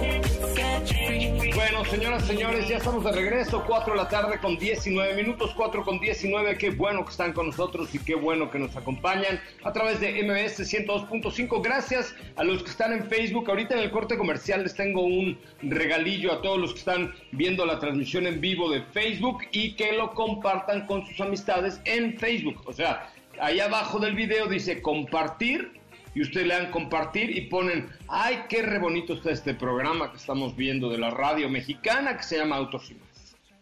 señoras, 1.91 2.25
señores, 2.25 2.69
ya 2.69 2.77
estamos 2.77 3.03
de 3.03 3.11
regreso, 3.11 3.65
4 3.67 3.91
de 3.93 3.99
la 3.99 4.07
tarde 4.07 4.39
con 4.39 4.57
19 4.57 5.13
minutos, 5.13 5.51
4 5.57 5.83
con 5.83 5.99
19, 5.99 6.57
qué 6.57 6.69
bueno 6.69 7.03
que 7.03 7.11
están 7.11 7.33
con 7.33 7.47
nosotros 7.47 7.93
y 7.93 7.99
qué 7.99 8.15
bueno 8.15 8.49
que 8.49 8.59
nos 8.59 8.77
acompañan 8.77 9.41
a 9.65 9.73
través 9.73 9.99
de 9.99 10.23
MBS 10.23 10.61
102.5. 10.61 11.61
Gracias 11.61 12.15
a 12.37 12.45
los 12.45 12.63
que 12.63 12.69
están 12.69 12.93
en 12.93 13.09
Facebook. 13.09 13.49
Ahorita 13.49 13.73
en 13.73 13.81
el 13.81 13.91
corte 13.91 14.17
comercial 14.17 14.63
les 14.63 14.73
tengo 14.73 15.01
un 15.01 15.37
regalillo 15.63 16.31
a 16.31 16.41
todos 16.41 16.57
los 16.59 16.71
que 16.71 16.79
están 16.79 17.13
viendo 17.33 17.65
la 17.65 17.77
transmisión 17.77 18.25
en 18.25 18.39
vivo 18.39 18.71
de 18.71 18.83
Facebook 18.83 19.39
y 19.51 19.73
que 19.73 19.91
lo 19.91 20.13
compartan 20.13 20.87
con 20.87 21.05
sus 21.05 21.19
amistades 21.19 21.81
en 21.83 22.17
Facebook. 22.17 22.61
O 22.67 22.71
sea, 22.71 23.11
ahí 23.37 23.59
abajo 23.59 23.99
del 23.99 24.15
video 24.15 24.47
dice 24.47 24.81
compartir 24.81 25.80
y 26.13 26.21
ustedes 26.21 26.47
le 26.47 26.53
dan 26.55 26.71
compartir 26.71 27.35
y 27.35 27.41
ponen, 27.41 27.89
ay, 28.07 28.43
qué 28.49 28.61
re 28.61 28.79
bonito 28.79 29.13
está 29.13 29.31
este 29.31 29.53
programa 29.53 30.11
que 30.11 30.17
estamos 30.17 30.55
viendo 30.55 30.89
de 30.89 30.97
la 30.97 31.09
radio 31.09 31.49
mexicana 31.49 32.17
que 32.17 32.23
se 32.23 32.37
llama 32.37 32.57
Autos 32.57 32.91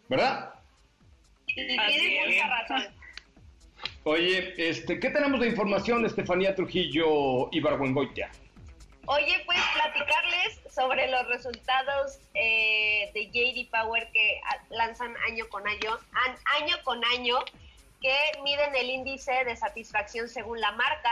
¿Verdad? 0.08 0.54
tiene 1.46 2.26
mucha 2.26 2.46
razón. 2.46 2.94
Oye, 4.04 4.54
este, 4.56 4.98
¿qué 4.98 5.10
tenemos 5.10 5.40
de 5.40 5.48
información, 5.48 6.04
Estefanía 6.04 6.54
Trujillo 6.54 7.48
y 7.52 7.60
Barbuengoitia? 7.60 8.30
Oye, 9.06 9.42
pues 9.46 9.58
platicarles 9.74 10.60
sobre 10.72 11.10
los 11.10 11.26
resultados 11.28 12.20
eh, 12.34 13.10
de 13.14 13.26
JD 13.26 13.70
Power 13.70 14.08
que 14.12 14.40
lanzan 14.70 15.14
año 15.28 15.48
con 15.48 15.66
año, 15.66 15.98
año 16.60 16.76
con 16.84 17.04
año, 17.16 17.38
que 18.00 18.14
miden 18.42 18.74
el 18.74 18.90
índice 18.90 19.44
de 19.44 19.56
satisfacción 19.56 20.28
según 20.28 20.60
la 20.60 20.72
marca 20.72 21.10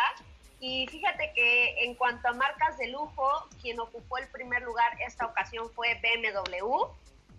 y 0.60 0.86
fíjate 0.88 1.32
que 1.34 1.84
en 1.84 1.94
cuanto 1.94 2.28
a 2.28 2.32
marcas 2.32 2.78
de 2.78 2.88
lujo, 2.88 3.48
quien 3.62 3.78
ocupó 3.78 4.18
el 4.18 4.28
primer 4.28 4.62
lugar 4.62 4.96
esta 5.06 5.26
ocasión 5.26 5.70
fue 5.70 6.00
BMW 6.02 6.86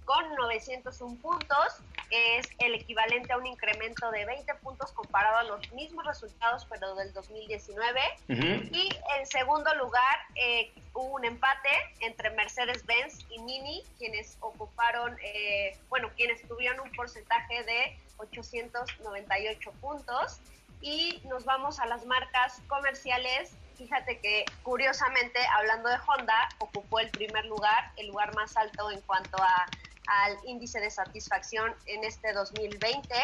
con 0.09 0.35
901 0.37 1.21
puntos, 1.21 1.81
que 2.09 2.39
es 2.39 2.49
el 2.57 2.73
equivalente 2.73 3.31
a 3.31 3.37
un 3.37 3.45
incremento 3.45 4.09
de 4.09 4.25
20 4.25 4.55
puntos 4.55 4.91
comparado 4.93 5.37
a 5.37 5.43
los 5.43 5.71
mismos 5.73 6.03
resultados, 6.03 6.65
pero 6.67 6.95
del 6.95 7.13
2019. 7.13 8.01
Y 8.27 8.89
en 9.19 9.27
segundo 9.27 9.71
lugar, 9.75 10.17
eh, 10.33 10.71
hubo 10.95 11.13
un 11.13 11.25
empate 11.25 11.69
entre 11.99 12.31
Mercedes-Benz 12.31 13.27
y 13.29 13.39
Mini, 13.39 13.83
quienes 13.99 14.37
ocuparon, 14.39 15.15
eh, 15.21 15.77
bueno, 15.89 16.09
quienes 16.15 16.41
tuvieron 16.47 16.79
un 16.79 16.91
porcentaje 16.93 17.63
de 17.65 17.95
898 18.17 19.71
puntos 19.73 20.39
y 20.81 21.21
nos 21.25 21.45
vamos 21.45 21.79
a 21.79 21.85
las 21.85 22.05
marcas 22.05 22.61
comerciales. 22.67 23.51
Fíjate 23.77 24.19
que 24.19 24.45
curiosamente, 24.63 25.39
hablando 25.57 25.89
de 25.89 25.95
Honda, 26.05 26.49
ocupó 26.59 26.99
el 26.99 27.09
primer 27.09 27.45
lugar, 27.45 27.91
el 27.97 28.07
lugar 28.07 28.35
más 28.35 28.55
alto 28.57 28.91
en 28.91 29.01
cuanto 29.01 29.37
a, 29.41 29.65
al 30.07 30.37
índice 30.45 30.79
de 30.79 30.89
satisfacción 30.89 31.73
en 31.85 32.03
este 32.03 32.33
2020 32.33 33.15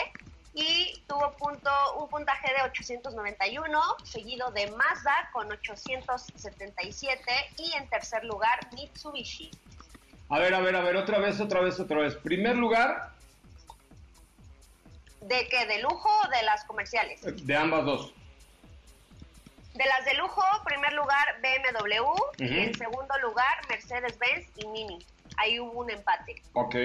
y 0.56 1.04
tuvo 1.08 1.34
punto, 1.34 1.70
un 2.00 2.08
puntaje 2.08 2.54
de 2.54 2.62
891, 2.64 3.80
seguido 4.06 4.52
de 4.52 4.72
Mazda 4.72 5.30
con 5.34 5.52
877 5.52 7.22
y 7.58 7.74
en 7.74 7.90
tercer 7.90 8.24
lugar 8.24 8.60
Mitsubishi. 8.74 9.52
A 10.30 10.40
ver, 10.40 10.56
a 10.56 10.62
ver, 10.62 10.76
a 10.76 10.82
ver, 10.82 10.96
otra 10.96 11.20
vez, 11.20 11.42
otra 11.42 11.60
vez, 11.60 11.80
otra 11.80 12.00
vez. 12.00 12.16
Primer 12.16 12.56
lugar, 12.56 13.12
¿De 15.28 15.48
qué? 15.50 15.66
¿De 15.66 15.80
lujo 15.82 16.10
o 16.24 16.30
de 16.30 16.44
las 16.44 16.64
comerciales? 16.66 17.22
De 17.24 17.56
ambas 17.56 17.84
dos. 17.86 18.14
De 19.74 19.84
las 19.86 20.06
de 20.06 20.14
lujo, 20.14 20.42
primer 20.64 20.94
lugar 20.94 21.42
BMW, 21.42 22.06
en 22.38 22.74
segundo 22.76 23.18
lugar 23.22 23.54
Mercedes-Benz 23.68 24.48
y 24.58 24.68
Mini. 24.68 25.06
Ahí 25.38 25.60
hubo 25.60 25.82
un 25.82 25.90
empate. 25.90 26.42
Ok. 26.54 26.76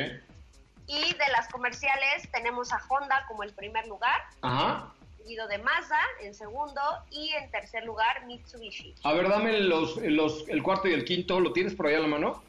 Y 0.87 1.15
de 1.15 1.29
las 1.33 1.49
comerciales 1.49 2.29
tenemos 2.33 2.73
a 2.73 2.81
Honda 2.89 3.25
como 3.29 3.43
el 3.43 3.53
primer 3.53 3.87
lugar. 3.87 4.23
Ajá. 4.41 4.93
Seguido 5.19 5.47
de 5.47 5.59
Mazda 5.59 6.01
en 6.23 6.35
segundo 6.35 6.81
y 7.11 7.31
en 7.35 7.51
tercer 7.51 7.85
lugar 7.85 8.25
Mitsubishi. 8.27 8.95
A 9.05 9.13
ver, 9.13 9.29
dame 9.29 9.61
los, 9.61 9.99
los, 9.99 10.49
el 10.49 10.63
cuarto 10.63 10.89
y 10.89 10.95
el 10.95 11.05
quinto. 11.05 11.39
¿Lo 11.41 11.53
tienes 11.53 11.75
por 11.75 11.87
ahí 11.87 11.95
a 11.95 12.01
la 12.01 12.09
mano? 12.09 12.43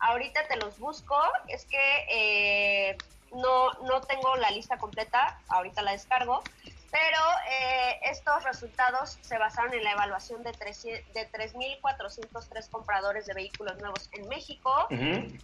Ahorita 0.00 0.46
te 0.48 0.56
los 0.56 0.78
busco. 0.78 1.16
Es 1.46 1.64
que 1.64 1.78
eh, 2.10 2.98
no, 3.32 3.72
no 3.84 4.00
tengo 4.02 4.36
la 4.36 4.50
lista 4.50 4.78
completa, 4.78 5.40
ahorita 5.48 5.82
la 5.82 5.92
descargo, 5.92 6.42
pero 6.90 7.18
eh, 7.50 7.98
estos 8.10 8.44
resultados 8.44 9.18
se 9.20 9.36
basaron 9.38 9.74
en 9.74 9.84
la 9.84 9.92
evaluación 9.92 10.42
de, 10.42 10.52
de 10.52 11.30
3.403 11.30 12.70
compradores 12.70 13.26
de 13.26 13.34
vehículos 13.34 13.78
nuevos 13.78 14.08
en 14.12 14.26
México, 14.28 14.70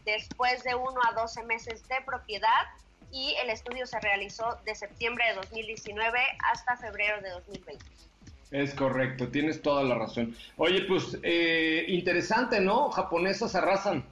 después 0.05 0.65
de 0.65 0.75
1 0.75 0.89
a 1.11 1.21
12 1.21 1.45
meses 1.45 1.87
de 1.89 1.97
propiedad, 2.07 2.49
y 3.13 3.35
el 3.43 3.51
estudio 3.51 3.87
se 3.87 4.01
realizó 4.01 4.59
de 4.65 4.75
septiembre 4.75 5.25
de 5.29 5.35
2019 5.35 6.19
hasta 6.51 6.77
febrero 6.77 7.21
de 7.21 7.31
2020. 7.31 7.85
Es 8.51 8.75
correcto, 8.75 9.29
tienes 9.29 9.63
toda 9.63 9.83
la 9.83 9.97
razón. 9.97 10.37
Oye, 10.57 10.83
pues 10.83 11.19
eh, 11.23 11.85
interesante, 11.89 12.61
¿no? 12.61 12.91
Japonesas 12.91 13.55
arrasan. 13.55 14.05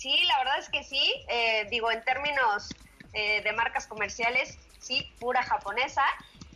Sí, 0.00 0.14
la 0.26 0.38
verdad 0.38 0.58
es 0.58 0.68
que 0.70 0.82
sí. 0.82 1.12
Eh, 1.28 1.66
digo, 1.70 1.90
en 1.90 2.02
términos 2.04 2.70
de 3.12 3.52
marcas 3.54 3.88
comerciales, 3.88 4.56
sí, 4.78 5.04
pura 5.18 5.42
japonesa. 5.42 6.04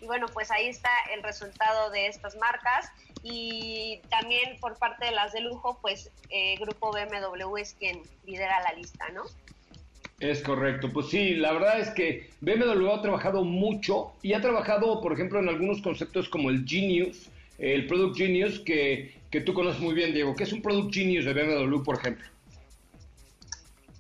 Y 0.01 0.07
bueno, 0.07 0.27
pues 0.33 0.51
ahí 0.51 0.69
está 0.69 0.91
el 1.15 1.23
resultado 1.23 1.91
de 1.91 2.07
estas 2.07 2.37
marcas. 2.37 2.91
Y 3.23 4.01
también 4.11 4.59
por 4.61 4.79
parte 4.79 5.07
de 5.07 5.13
las 5.13 5.33
de 5.33 5.41
lujo, 5.41 5.79
pues 5.81 6.11
eh, 6.29 6.57
Grupo 6.61 6.93
BMW 6.93 7.57
es 7.57 7.75
quien 7.75 8.03
lidera 8.27 8.61
la 8.63 8.75
lista, 8.75 9.09
¿no? 9.15 9.23
Es 10.21 10.43
correcto, 10.43 10.91
pues 10.93 11.09
sí, 11.09 11.35
la 11.35 11.53
verdad 11.53 11.81
es 11.81 11.91
que 11.91 12.31
BMW 12.41 12.89
ha 12.91 13.03
trabajado 13.03 13.43
mucho 13.43 14.13
y 14.23 14.35
ha 14.35 14.41
trabajado, 14.41 15.01
por 15.01 15.13
ejemplo, 15.13 15.41
en 15.41 15.49
algunos 15.49 15.83
conceptos 15.83 16.29
como 16.29 16.51
el 16.51 16.65
Genius, 16.67 17.31
el 17.59 17.87
Product 17.87 18.17
Genius, 18.17 18.61
que, 18.61 19.19
que 19.31 19.41
tú 19.41 19.55
conoces 19.55 19.81
muy 19.81 19.95
bien, 19.95 20.15
Diego. 20.15 20.37
¿Qué 20.37 20.45
es 20.45 20.53
un 20.53 20.63
Product 20.63 20.95
Genius 20.95 21.25
de 21.25 21.33
BMW, 21.33 21.83
por 21.83 21.97
ejemplo? 21.97 22.27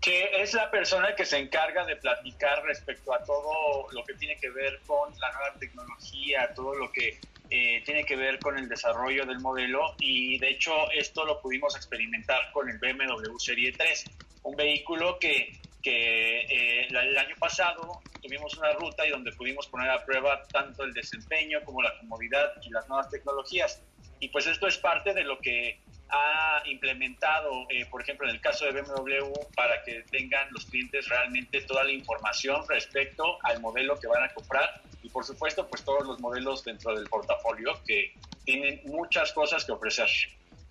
Que 0.04 0.42
es 0.42 0.52
la 0.52 0.70
persona 0.70 1.16
que 1.16 1.24
se 1.24 1.38
encarga 1.38 1.86
de 1.86 1.96
platicar 1.96 2.62
respecto 2.64 3.14
a 3.14 3.24
todo 3.24 3.90
lo 3.90 4.04
que 4.04 4.12
tiene 4.14 4.36
que 4.36 4.50
ver 4.50 4.78
con 4.86 5.10
la 5.18 5.32
nueva 5.32 5.58
tecnología, 5.58 6.52
todo 6.54 6.74
lo 6.74 6.92
que 6.92 7.18
eh, 7.48 7.82
tiene 7.86 8.04
que 8.04 8.14
ver 8.14 8.38
con 8.40 8.58
el 8.58 8.68
desarrollo 8.68 9.24
del 9.24 9.40
modelo 9.40 9.80
y 10.00 10.38
de 10.38 10.50
hecho 10.50 10.90
esto 10.90 11.24
lo 11.24 11.40
pudimos 11.40 11.74
experimentar 11.74 12.52
con 12.52 12.68
el 12.68 12.78
BMW 12.78 13.38
Serie 13.38 13.72
3, 13.72 14.04
un 14.42 14.54
vehículo 14.56 15.18
que, 15.18 15.58
eh, 15.86 16.86
el 16.88 17.16
año 17.16 17.36
pasado 17.38 18.02
tuvimos 18.22 18.56
una 18.58 18.72
ruta 18.72 19.06
y 19.06 19.10
donde 19.10 19.32
pudimos 19.32 19.66
poner 19.68 19.88
a 19.88 20.04
prueba 20.04 20.42
tanto 20.52 20.84
el 20.84 20.92
desempeño 20.92 21.62
como 21.64 21.80
la 21.80 21.98
comodidad 21.98 22.52
y 22.62 22.70
las 22.70 22.86
nuevas 22.88 23.08
tecnologías. 23.10 23.82
Y 24.20 24.28
pues 24.28 24.46
esto 24.46 24.66
es 24.66 24.78
parte 24.78 25.12
de 25.12 25.24
lo 25.24 25.38
que 25.40 25.78
ha 26.10 26.62
implementado, 26.66 27.66
eh, 27.70 27.86
por 27.90 28.02
ejemplo, 28.02 28.28
en 28.28 28.34
el 28.34 28.40
caso 28.40 28.64
de 28.66 28.72
BMW, 28.72 29.32
para 29.54 29.82
que 29.82 30.04
tengan 30.10 30.48
los 30.52 30.66
clientes 30.66 31.08
realmente 31.08 31.60
toda 31.62 31.84
la 31.84 31.92
información 31.92 32.62
respecto 32.68 33.38
al 33.42 33.60
modelo 33.60 33.98
que 33.98 34.06
van 34.06 34.22
a 34.22 34.32
comprar 34.32 34.82
y, 35.02 35.08
por 35.08 35.24
supuesto, 35.24 35.66
pues 35.68 35.84
todos 35.84 36.06
los 36.06 36.20
modelos 36.20 36.64
dentro 36.64 36.94
del 36.94 37.08
portafolio 37.08 37.72
que 37.86 38.12
tienen 38.44 38.80
muchas 38.84 39.32
cosas 39.32 39.64
que 39.64 39.72
ofrecer. 39.72 40.08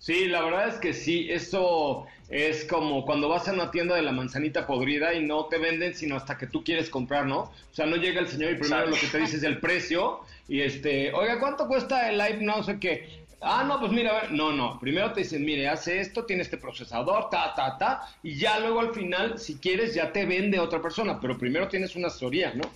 Sí, 0.04 0.26
la 0.26 0.42
verdad 0.42 0.68
es 0.68 0.74
que 0.74 0.92
sí, 0.92 1.28
eso 1.30 2.06
es 2.28 2.66
como 2.66 3.06
cuando 3.06 3.28
vas 3.28 3.48
a 3.48 3.54
una 3.54 3.70
tienda 3.70 3.96
de 3.96 4.02
la 4.02 4.12
manzanita 4.12 4.66
podrida 4.66 5.14
y 5.14 5.24
no 5.24 5.46
te 5.46 5.56
venden 5.56 5.94
sino 5.94 6.16
hasta 6.16 6.36
que 6.36 6.46
tú 6.46 6.62
quieres 6.62 6.90
comprar, 6.90 7.24
¿no? 7.24 7.38
O 7.38 7.72
sea, 7.72 7.86
no 7.86 7.96
llega 7.96 8.20
el 8.20 8.28
señor 8.28 8.52
y 8.52 8.56
primero 8.56 8.86
lo 8.86 8.96
que 8.96 9.06
te 9.06 9.18
dice 9.18 9.38
es 9.38 9.42
el 9.44 9.60
precio 9.60 10.20
y 10.46 10.60
este, 10.60 11.10
oiga, 11.14 11.40
¿cuánto 11.40 11.66
cuesta 11.66 12.10
el 12.10 12.18
live? 12.18 12.38
No 12.42 12.62
sé 12.62 12.78
qué. 12.78 13.23
Ah, 13.40 13.64
no, 13.64 13.78
pues 13.78 13.92
mira, 13.92 14.16
a 14.16 14.20
ver, 14.22 14.32
no, 14.32 14.52
no, 14.52 14.78
primero 14.80 15.12
te 15.12 15.20
dicen, 15.20 15.44
mire, 15.44 15.68
hace 15.68 16.00
esto, 16.00 16.24
tiene 16.24 16.42
este 16.42 16.56
procesador, 16.56 17.28
ta, 17.28 17.54
ta, 17.54 17.76
ta, 17.76 18.08
y 18.22 18.38
ya 18.38 18.58
luego 18.58 18.80
al 18.80 18.94
final, 18.94 19.38
si 19.38 19.58
quieres, 19.58 19.94
ya 19.94 20.12
te 20.12 20.24
vende 20.24 20.58
otra 20.58 20.80
persona, 20.80 21.20
pero 21.20 21.36
primero 21.36 21.68
tienes 21.68 21.94
una 21.94 22.08
asesoría, 22.08 22.54
¿no? 22.54 22.70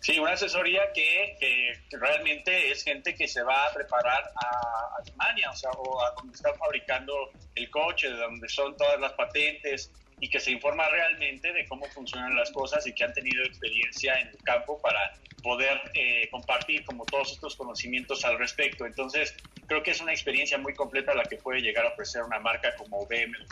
Sí, 0.00 0.18
una 0.18 0.32
asesoría 0.32 0.92
que, 0.92 1.72
realmente 1.90 2.70
es 2.70 2.84
gente 2.84 3.14
que 3.14 3.26
se 3.26 3.42
va 3.42 3.66
a 3.66 3.72
preparar 3.72 4.22
a 4.36 5.02
Alemania, 5.02 5.50
o 5.50 5.56
sea, 5.56 5.70
o 5.70 6.02
a 6.02 6.12
donde 6.16 6.34
están 6.34 6.54
fabricando 6.56 7.30
el 7.54 7.68
coche, 7.70 8.08
de 8.08 8.16
donde 8.16 8.48
son 8.48 8.76
todas 8.76 9.00
las 9.00 9.12
patentes, 9.12 9.90
y 10.20 10.28
que 10.28 10.40
se 10.40 10.50
informa 10.50 10.88
realmente 10.88 11.52
de 11.52 11.66
cómo 11.66 11.86
funcionan 11.86 12.34
las 12.34 12.50
cosas 12.50 12.86
y 12.86 12.92
que 12.92 13.04
han 13.04 13.12
tenido 13.12 13.44
experiencia 13.44 14.14
en 14.18 14.28
el 14.28 14.38
campo 14.38 14.80
para 14.80 15.14
poder 15.42 15.80
eh, 15.94 16.28
compartir 16.30 16.84
como 16.84 17.04
todos 17.04 17.32
estos 17.32 17.56
conocimientos 17.56 18.24
al 18.24 18.38
respecto. 18.38 18.86
Entonces, 18.86 19.34
creo 19.68 19.82
que 19.82 19.92
es 19.92 20.00
una 20.00 20.12
experiencia 20.12 20.58
muy 20.58 20.74
completa 20.74 21.14
la 21.14 21.22
que 21.24 21.36
puede 21.36 21.60
llegar 21.60 21.86
a 21.86 21.90
ofrecer 21.90 22.22
una 22.22 22.40
marca 22.40 22.74
como 22.76 23.06
BMW. 23.06 23.44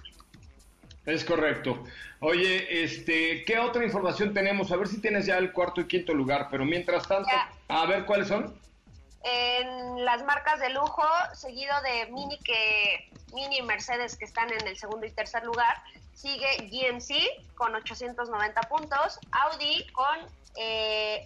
Es 1.04 1.24
correcto. 1.24 1.84
Oye, 2.18 2.82
este, 2.82 3.44
¿qué 3.44 3.58
otra 3.58 3.84
información 3.84 4.34
tenemos? 4.34 4.72
A 4.72 4.76
ver 4.76 4.88
si 4.88 5.00
tienes 5.00 5.26
ya 5.26 5.38
el 5.38 5.52
cuarto 5.52 5.80
y 5.80 5.86
quinto 5.86 6.12
lugar, 6.12 6.48
pero 6.50 6.64
mientras 6.64 7.06
tanto, 7.06 7.30
a 7.68 7.86
ver 7.86 8.06
cuáles 8.06 8.26
son. 8.26 8.58
En 9.22 10.04
las 10.04 10.24
marcas 10.24 10.58
de 10.58 10.70
lujo, 10.70 11.04
seguido 11.34 11.74
de 11.82 12.10
Mini 12.12 12.38
que 12.40 13.10
Mini 13.34 13.58
y 13.58 13.62
Mercedes 13.62 14.16
que 14.16 14.24
están 14.24 14.50
en 14.52 14.66
el 14.66 14.76
segundo 14.76 15.06
y 15.06 15.10
tercer 15.10 15.44
lugar, 15.44 15.82
sigue 16.14 16.46
GMC 16.70 17.54
con 17.54 17.74
890 17.74 18.60
puntos, 18.62 19.20
Audi 19.30 19.86
con 19.92 20.18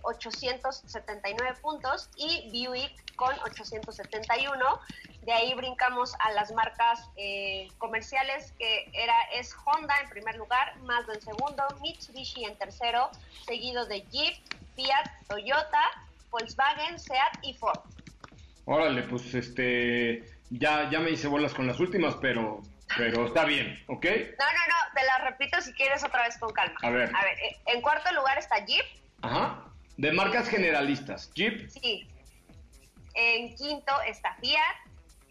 879 0.03 1.51
eh, 1.51 1.55
puntos 1.61 2.09
y 2.17 2.49
Buick 2.51 3.15
con 3.17 3.33
871. 3.45 4.81
De 5.23 5.33
ahí 5.33 5.55
brincamos 5.55 6.15
a 6.19 6.33
las 6.33 6.53
marcas 6.53 7.09
eh, 7.17 7.69
comerciales 7.79 8.53
que 8.59 8.91
era 8.93 9.15
es 9.35 9.55
Honda 9.65 9.95
en 10.03 10.09
primer 10.09 10.37
lugar, 10.37 10.77
Mazda 10.79 11.15
en 11.15 11.21
segundo, 11.21 11.63
Mitsubishi 11.83 12.45
en 12.45 12.57
tercero, 12.57 13.11
seguido 13.47 13.87
de 13.87 14.03
Jeep, 14.11 14.35
Fiat, 14.75 15.11
Toyota, 15.29 15.83
Volkswagen, 16.31 16.99
Seat 16.99 17.39
y 17.43 17.55
Ford. 17.55 17.79
Órale, 18.65 19.03
pues 19.03 19.35
este 19.35 20.25
ya 20.51 20.89
ya 20.91 21.01
me 21.01 21.11
hice 21.11 21.29
bolas 21.29 21.55
con 21.55 21.67
las 21.67 21.79
últimas, 21.81 22.15
pero 22.17 22.63
pero 22.97 23.27
está 23.27 23.45
bien, 23.45 23.83
¿ok? 23.87 24.05
No, 24.05 24.47
no, 24.47 24.63
no, 24.69 24.95
te 24.95 25.05
la 25.05 25.19
repito 25.19 25.61
si 25.61 25.73
quieres 25.75 26.03
otra 26.03 26.25
vez 26.25 26.39
con 26.39 26.53
calma. 26.53 26.77
A 26.83 26.91
ver. 26.91 27.15
A 27.15 27.25
ver, 27.25 27.39
eh, 27.39 27.57
en 27.67 27.81
cuarto 27.83 28.13
lugar 28.13 28.39
está 28.39 28.65
Jeep. 28.65 28.85
Ajá. 29.23 29.65
De 29.97 30.13
marcas 30.13 30.49
generalistas. 30.49 31.31
Jeep. 31.35 31.69
Sí. 31.69 32.09
En 33.15 33.55
quinto 33.55 33.93
está 34.07 34.35
Fiat. 34.41 34.77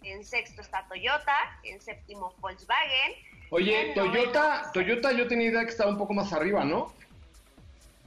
En 0.03 0.23
sexto 0.23 0.61
está 0.61 0.87
Toyota. 0.87 1.59
En 1.63 1.81
séptimo 1.81 2.33
Volkswagen. 2.39 3.13
Oye, 3.51 3.93
Toyota, 3.95 4.71
Toyota 4.73 5.11
yo 5.11 5.27
tenía 5.27 5.49
idea 5.49 5.63
que 5.63 5.71
estaba 5.71 5.89
un 5.89 5.97
poco 5.97 6.13
más 6.13 6.31
arriba, 6.33 6.63
¿no? 6.63 6.93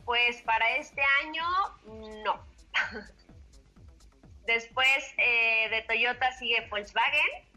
Pues 0.05 0.40
para 0.42 0.77
este 0.77 1.03
año, 1.25 1.45
no. 2.25 2.40
Después 4.47 5.14
eh, 5.18 5.68
de 5.71 5.83
Toyota 5.83 6.31
sigue 6.33 6.66
Volkswagen 6.71 7.49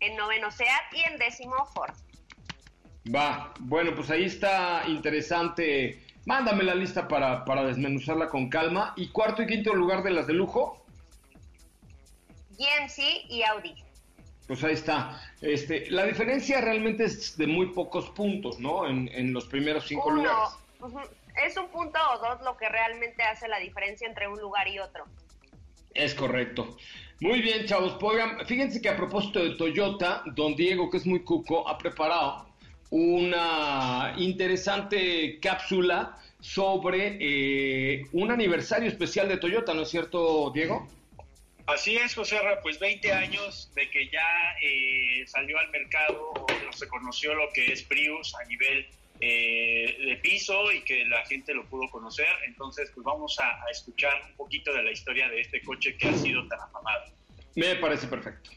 en 0.00 0.16
noveno 0.16 0.50
SEAT 0.50 0.92
y 0.92 1.00
en 1.02 1.18
décimo 1.18 1.66
Ford. 1.74 1.94
Va, 3.14 3.52
bueno, 3.60 3.94
pues 3.94 4.10
ahí 4.10 4.24
está 4.24 4.84
interesante. 4.86 6.00
Mándame 6.24 6.62
la 6.62 6.74
lista 6.74 7.08
para, 7.08 7.44
para 7.44 7.64
desmenuzarla 7.64 8.28
con 8.28 8.48
calma. 8.48 8.94
¿Y 8.96 9.08
cuarto 9.08 9.42
y 9.42 9.46
quinto 9.46 9.74
lugar 9.74 10.02
de 10.02 10.10
las 10.10 10.26
de 10.26 10.34
lujo? 10.34 10.84
GMC 12.58 13.28
y 13.28 13.42
Audi. 13.42 13.74
Pues 14.46 14.62
ahí 14.64 14.74
está. 14.74 15.20
Este, 15.40 15.90
la 15.90 16.04
diferencia 16.04 16.60
realmente 16.60 17.04
es 17.04 17.36
de 17.36 17.46
muy 17.46 17.66
pocos 17.66 18.10
puntos, 18.10 18.58
¿no? 18.58 18.88
En, 18.88 19.32
los 19.32 19.46
primeros 19.46 19.86
cinco 19.86 20.10
lugares. 20.10 20.56
Es 21.44 21.56
un 21.56 21.68
punto 21.68 21.98
o 22.14 22.18
dos 22.18 22.42
lo 22.42 22.56
que 22.56 22.68
realmente 22.68 23.22
hace 23.22 23.48
la 23.48 23.58
diferencia 23.58 24.06
entre 24.06 24.28
un 24.28 24.38
lugar 24.40 24.68
y 24.68 24.78
otro. 24.78 25.04
Es 25.94 26.14
correcto. 26.14 26.76
Muy 27.20 27.40
bien, 27.40 27.66
chavos. 27.66 27.96
fíjense 28.46 28.80
que 28.82 28.88
a 28.88 28.96
propósito 28.96 29.42
de 29.42 29.50
Toyota, 29.50 30.22
don 30.26 30.54
Diego, 30.54 30.90
que 30.90 30.98
es 30.98 31.06
muy 31.06 31.24
cuco, 31.24 31.66
ha 31.68 31.78
preparado 31.78 32.51
una 32.92 34.14
interesante 34.18 35.40
cápsula 35.40 36.18
sobre 36.40 37.16
eh, 37.20 38.04
un 38.12 38.30
aniversario 38.30 38.86
especial 38.86 39.28
de 39.28 39.38
Toyota, 39.38 39.72
¿no 39.72 39.82
es 39.82 39.88
cierto, 39.88 40.50
Diego? 40.50 40.86
Así 41.66 41.96
es, 41.96 42.14
José 42.14 42.38
pues 42.62 42.78
20 42.78 43.10
años 43.12 43.70
de 43.74 43.88
que 43.88 44.10
ya 44.10 44.56
eh, 44.62 45.24
salió 45.26 45.58
al 45.58 45.70
mercado 45.70 46.32
o 46.34 46.46
se 46.72 46.86
conoció 46.88 47.34
lo 47.34 47.48
que 47.54 47.72
es 47.72 47.82
Prius 47.82 48.34
a 48.34 48.44
nivel 48.44 48.86
eh, 49.20 49.96
de 50.04 50.16
piso 50.16 50.70
y 50.70 50.82
que 50.82 51.06
la 51.06 51.24
gente 51.24 51.54
lo 51.54 51.64
pudo 51.64 51.88
conocer. 51.90 52.28
Entonces, 52.46 52.90
pues 52.94 53.04
vamos 53.04 53.38
a, 53.40 53.70
escuchar 53.70 54.12
un 54.28 54.36
poquito 54.36 54.70
de 54.74 54.82
la 54.82 54.90
historia 54.90 55.30
de 55.30 55.40
este 55.40 55.62
coche 55.62 55.96
que 55.96 56.08
ha 56.08 56.14
sido 56.14 56.46
tan 56.46 56.60
afamado. 56.60 57.04
Me 57.54 57.74
parece 57.76 58.06
perfecto. 58.06 58.50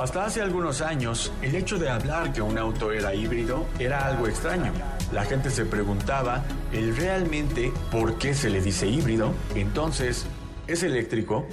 Hasta 0.00 0.24
hace 0.24 0.40
algunos 0.40 0.80
años, 0.80 1.30
el 1.42 1.54
hecho 1.54 1.78
de 1.78 1.90
hablar 1.90 2.32
que 2.32 2.40
un 2.40 2.56
auto 2.56 2.90
era 2.90 3.14
híbrido 3.14 3.66
era 3.78 4.06
algo 4.06 4.28
extraño. 4.28 4.72
La 5.12 5.26
gente 5.26 5.50
se 5.50 5.66
preguntaba, 5.66 6.42
¿el 6.72 6.96
realmente 6.96 7.70
por 7.90 8.16
qué 8.16 8.32
se 8.32 8.48
le 8.48 8.62
dice 8.62 8.86
híbrido? 8.86 9.34
Entonces, 9.54 10.24
¿es 10.66 10.82
eléctrico? 10.84 11.46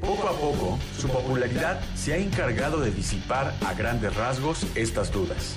Poco 0.00 0.26
a 0.26 0.32
poco, 0.32 0.76
su 0.98 1.06
popularidad 1.06 1.80
se 1.94 2.14
ha 2.14 2.16
encargado 2.16 2.80
de 2.80 2.90
disipar 2.90 3.54
a 3.64 3.74
grandes 3.74 4.12
rasgos 4.16 4.66
estas 4.74 5.12
dudas. 5.12 5.54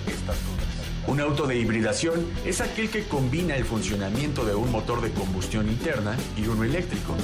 Un 1.07 1.21
auto 1.21 1.47
de 1.47 1.57
hibridación 1.57 2.23
es 2.45 2.61
aquel 2.61 2.91
que 2.91 3.03
combina 3.05 3.55
el 3.55 3.65
funcionamiento 3.65 4.45
de 4.45 4.53
un 4.53 4.71
motor 4.71 5.01
de 5.01 5.09
combustión 5.09 5.67
interna 5.67 6.15
y 6.37 6.45
uno 6.45 6.65
eléctrico. 6.65 7.15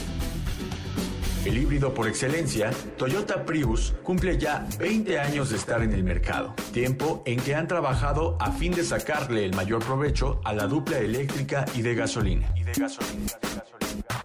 El 1.48 1.58
híbrido 1.58 1.94
por 1.94 2.10
excelencia, 2.10 2.72
Toyota 2.98 3.46
Prius 3.46 3.94
cumple 4.04 4.38
ya 4.38 4.68
20 4.80 5.18
años 5.18 5.50
de 5.50 5.56
estar 5.56 5.82
en 5.82 5.94
el 5.94 6.04
mercado, 6.04 6.54
tiempo 6.74 7.24
en 7.26 7.40
que 7.40 7.56
han 7.56 7.70
trabajado 7.70 8.36
a 8.42 8.52
fin 8.52 8.74
de 8.74 8.84
sacarle 8.84 9.46
el 9.46 9.56
mayor 9.56 9.82
provecho 9.82 10.42
a 10.44 10.54
la 10.54 10.68
dupla 10.68 10.98
eléctrica 10.98 11.64
y 11.74 11.84
de 11.84 11.96
gasolina. 11.96 12.54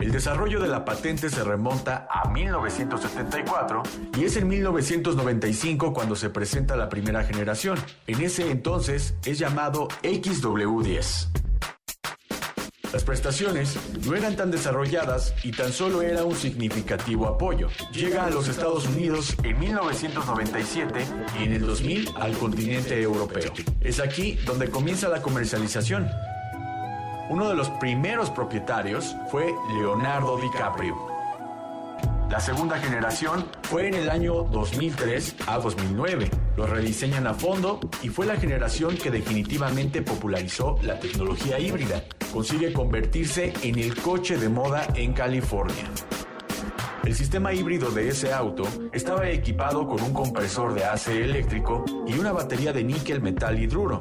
El 0.01 0.11
desarrollo 0.11 0.59
de 0.59 0.67
la 0.67 0.85
patente 0.85 1.31
se 1.31 1.45
remonta 1.45 2.09
a 2.11 2.29
1974 2.29 3.85
y 4.19 4.25
es 4.25 4.37
en 4.37 4.49
1995 4.49 5.93
cuando 5.93 6.17
se 6.17 6.29
presenta 6.29 6.75
la 6.75 6.89
primera 6.89 7.23
generación. 7.23 7.79
En 8.09 8.21
ese 8.21 8.51
entonces 8.51 9.15
es 9.25 9.39
llamado 9.39 9.87
XW10. 10.03 11.52
Las 12.93 13.05
prestaciones 13.05 13.79
no 14.05 14.15
eran 14.15 14.37
tan 14.37 14.51
desarrolladas 14.51 15.35
y 15.43 15.53
tan 15.53 15.73
solo 15.73 16.03
era 16.03 16.25
un 16.25 16.35
significativo 16.35 17.27
apoyo. 17.27 17.69
Llega 17.91 18.27
a 18.27 18.31
los 18.31 18.49
Estados 18.49 18.87
Unidos 18.87 19.35
en 19.43 19.59
1997 19.59 21.01
y 21.41 21.45
en 21.45 21.53
el 21.55 21.67
2000 21.67 22.11
al 22.21 22.37
continente 22.37 23.01
europeo. 23.01 23.51
Es 23.81 23.99
aquí 23.99 24.39
donde 24.45 24.69
comienza 24.69 25.09
la 25.09 25.23
comercialización. 25.23 26.07
Uno 27.31 27.49
de 27.49 27.55
los 27.55 27.71
primeros 27.71 28.29
propietarios 28.29 29.17
fue 29.31 29.55
Leonardo 29.79 30.37
DiCaprio. 30.37 30.95
La 32.29 32.41
segunda 32.41 32.79
generación 32.79 33.47
fue 33.63 33.89
en 33.89 33.95
el 33.95 34.11
año 34.11 34.43
2003 34.45 35.37
a 35.47 35.59
2009. 35.59 36.31
Lo 36.57 36.67
rediseñan 36.67 37.27
a 37.27 37.35
fondo 37.35 37.81
y 38.03 38.09
fue 38.09 38.27
la 38.27 38.37
generación 38.37 38.97
que 38.97 39.11
definitivamente 39.11 40.03
popularizó 40.03 40.79
la 40.83 41.01
tecnología 41.01 41.59
híbrida. 41.59 42.05
Consigue 42.33 42.73
convertirse 42.73 43.53
en 43.63 43.79
el 43.79 43.95
coche 43.97 44.37
de 44.37 44.49
moda 44.49 44.87
en 44.95 45.13
California. 45.13 45.85
El 47.05 47.15
sistema 47.15 47.53
híbrido 47.53 47.91
de 47.91 48.09
ese 48.09 48.33
auto 48.33 48.63
estaba 48.93 49.29
equipado 49.29 49.89
con 49.89 50.01
un 50.03 50.13
compresor 50.13 50.73
de 50.73 50.85
AC 50.85 51.09
eléctrico 51.09 51.85
y 52.07 52.15
una 52.19 52.33
batería 52.33 52.73
de 52.73 52.85
níquel 52.85 53.21
metal 53.21 53.59
hidruro. 53.59 53.99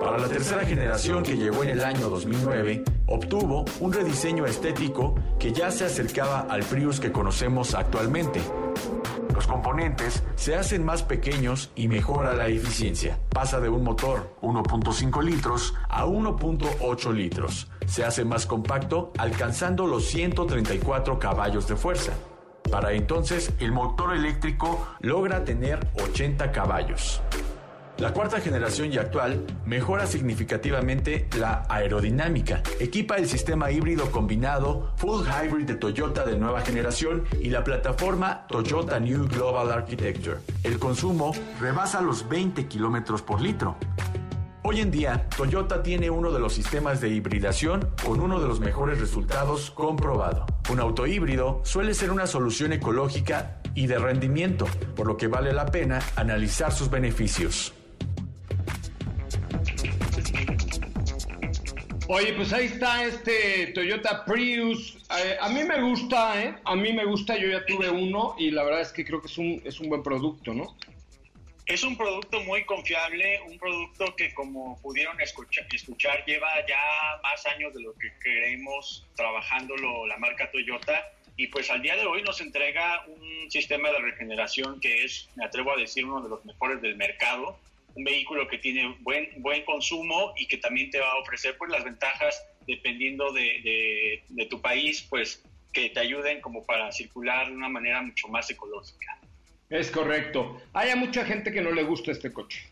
Para 0.00 0.18
la 0.18 0.28
tercera 0.28 0.64
generación 0.64 1.22
que 1.22 1.36
llegó 1.36 1.64
en 1.64 1.70
el 1.70 1.84
año 1.84 2.08
2009, 2.08 2.84
obtuvo 3.06 3.64
un 3.80 3.92
rediseño 3.92 4.46
estético 4.46 5.14
que 5.38 5.52
ya 5.52 5.70
se 5.70 5.86
acercaba 5.86 6.40
al 6.40 6.62
Prius 6.62 7.00
que 7.00 7.10
conocemos 7.10 7.74
actualmente. 7.74 8.40
Los 9.34 9.48
componentes 9.48 10.22
se 10.36 10.54
hacen 10.54 10.84
más 10.84 11.02
pequeños 11.02 11.72
y 11.74 11.88
mejora 11.88 12.34
la 12.34 12.46
eficiencia. 12.46 13.18
Pasa 13.30 13.58
de 13.58 13.68
un 13.68 13.82
motor 13.82 14.36
1.5 14.42 15.22
litros 15.24 15.74
a 15.88 16.06
1.8 16.06 17.12
litros. 17.12 17.68
Se 17.86 18.04
hace 18.04 18.24
más 18.24 18.46
compacto 18.46 19.12
alcanzando 19.18 19.88
los 19.88 20.04
134 20.04 21.18
caballos 21.18 21.66
de 21.66 21.74
fuerza. 21.74 22.12
Para 22.70 22.92
entonces 22.92 23.52
el 23.58 23.72
motor 23.72 24.14
eléctrico 24.14 24.86
logra 25.00 25.44
tener 25.44 25.84
80 26.00 26.52
caballos. 26.52 27.20
La 27.98 28.12
cuarta 28.12 28.40
generación 28.40 28.92
y 28.92 28.98
actual 28.98 29.46
mejora 29.64 30.08
significativamente 30.08 31.28
la 31.38 31.64
aerodinámica. 31.68 32.60
Equipa 32.80 33.16
el 33.16 33.28
sistema 33.28 33.70
híbrido 33.70 34.10
combinado 34.10 34.92
Full 34.96 35.24
Hybrid 35.24 35.64
de 35.64 35.76
Toyota 35.76 36.24
de 36.24 36.36
nueva 36.36 36.62
generación 36.62 37.22
y 37.40 37.50
la 37.50 37.62
plataforma 37.62 38.48
Toyota 38.48 38.98
New 38.98 39.28
Global 39.28 39.70
Architecture. 39.70 40.38
El 40.64 40.80
consumo 40.80 41.32
rebasa 41.60 42.00
los 42.00 42.28
20 42.28 42.66
kilómetros 42.66 43.22
por 43.22 43.40
litro. 43.40 43.76
Hoy 44.64 44.80
en 44.80 44.90
día, 44.90 45.28
Toyota 45.36 45.80
tiene 45.82 46.10
uno 46.10 46.32
de 46.32 46.40
los 46.40 46.52
sistemas 46.52 47.00
de 47.00 47.10
hibridación 47.10 47.90
con 48.04 48.18
uno 48.18 48.40
de 48.40 48.48
los 48.48 48.58
mejores 48.58 48.98
resultados 48.98 49.70
comprobado. 49.70 50.46
Un 50.68 50.80
auto 50.80 51.06
híbrido 51.06 51.60
suele 51.64 51.94
ser 51.94 52.10
una 52.10 52.26
solución 52.26 52.72
ecológica 52.72 53.60
y 53.74 53.86
de 53.86 53.98
rendimiento, 53.98 54.66
por 54.96 55.06
lo 55.06 55.16
que 55.16 55.28
vale 55.28 55.52
la 55.52 55.66
pena 55.66 56.00
analizar 56.16 56.72
sus 56.72 56.90
beneficios. 56.90 57.72
Oye, 62.06 62.34
pues 62.34 62.52
ahí 62.52 62.66
está 62.66 63.02
este 63.06 63.68
Toyota 63.68 64.26
Prius. 64.26 64.98
Eh, 65.18 65.38
a 65.40 65.48
mí 65.48 65.64
me 65.64 65.80
gusta, 65.80 66.42
¿eh? 66.42 66.54
A 66.64 66.76
mí 66.76 66.92
me 66.92 67.06
gusta, 67.06 67.34
yo 67.38 67.48
ya 67.48 67.64
tuve 67.64 67.88
uno 67.88 68.34
y 68.38 68.50
la 68.50 68.62
verdad 68.62 68.82
es 68.82 68.92
que 68.92 69.06
creo 69.06 69.22
que 69.22 69.28
es 69.28 69.38
un, 69.38 69.62
es 69.64 69.80
un 69.80 69.88
buen 69.88 70.02
producto, 70.02 70.52
¿no? 70.52 70.76
Es 71.64 71.82
un 71.82 71.96
producto 71.96 72.40
muy 72.42 72.62
confiable, 72.64 73.40
un 73.48 73.58
producto 73.58 74.14
que 74.16 74.34
como 74.34 74.78
pudieron 74.82 75.18
escuchar, 75.18 75.66
escuchar 75.72 76.22
lleva 76.26 76.48
ya 76.68 76.76
más 77.22 77.46
años 77.46 77.72
de 77.72 77.80
lo 77.80 77.94
que 77.94 78.12
queremos 78.22 79.06
trabajándolo 79.16 80.06
la 80.06 80.18
marca 80.18 80.50
Toyota 80.50 81.10
y 81.38 81.46
pues 81.46 81.70
al 81.70 81.80
día 81.80 81.96
de 81.96 82.04
hoy 82.04 82.22
nos 82.22 82.38
entrega 82.42 83.02
un 83.06 83.50
sistema 83.50 83.90
de 83.90 84.00
regeneración 84.00 84.78
que 84.78 85.04
es, 85.04 85.30
me 85.36 85.46
atrevo 85.46 85.72
a 85.72 85.76
decir, 85.78 86.04
uno 86.04 86.20
de 86.20 86.28
los 86.28 86.44
mejores 86.44 86.82
del 86.82 86.96
mercado 86.96 87.58
un 87.94 88.04
vehículo 88.04 88.48
que 88.48 88.58
tiene 88.58 88.96
buen, 89.00 89.30
buen 89.36 89.64
consumo 89.64 90.34
y 90.36 90.46
que 90.46 90.58
también 90.58 90.90
te 90.90 90.98
va 90.98 91.10
a 91.10 91.18
ofrecer 91.18 91.56
pues 91.56 91.70
las 91.70 91.84
ventajas 91.84 92.44
dependiendo 92.66 93.32
de, 93.32 94.22
de, 94.28 94.46
tu 94.46 94.60
país, 94.60 95.02
pues 95.08 95.42
que 95.72 95.90
te 95.90 96.00
ayuden 96.00 96.40
como 96.40 96.64
para 96.64 96.90
circular 96.92 97.48
de 97.48 97.56
una 97.56 97.68
manera 97.68 98.02
mucho 98.02 98.28
más 98.28 98.48
ecológica. 98.50 99.18
Es 99.70 99.90
correcto. 99.90 100.60
Hay 100.72 100.94
mucha 100.96 101.24
gente 101.24 101.52
que 101.52 101.60
no 101.60 101.72
le 101.72 101.82
gusta 101.82 102.12
este 102.12 102.32
coche. 102.32 102.62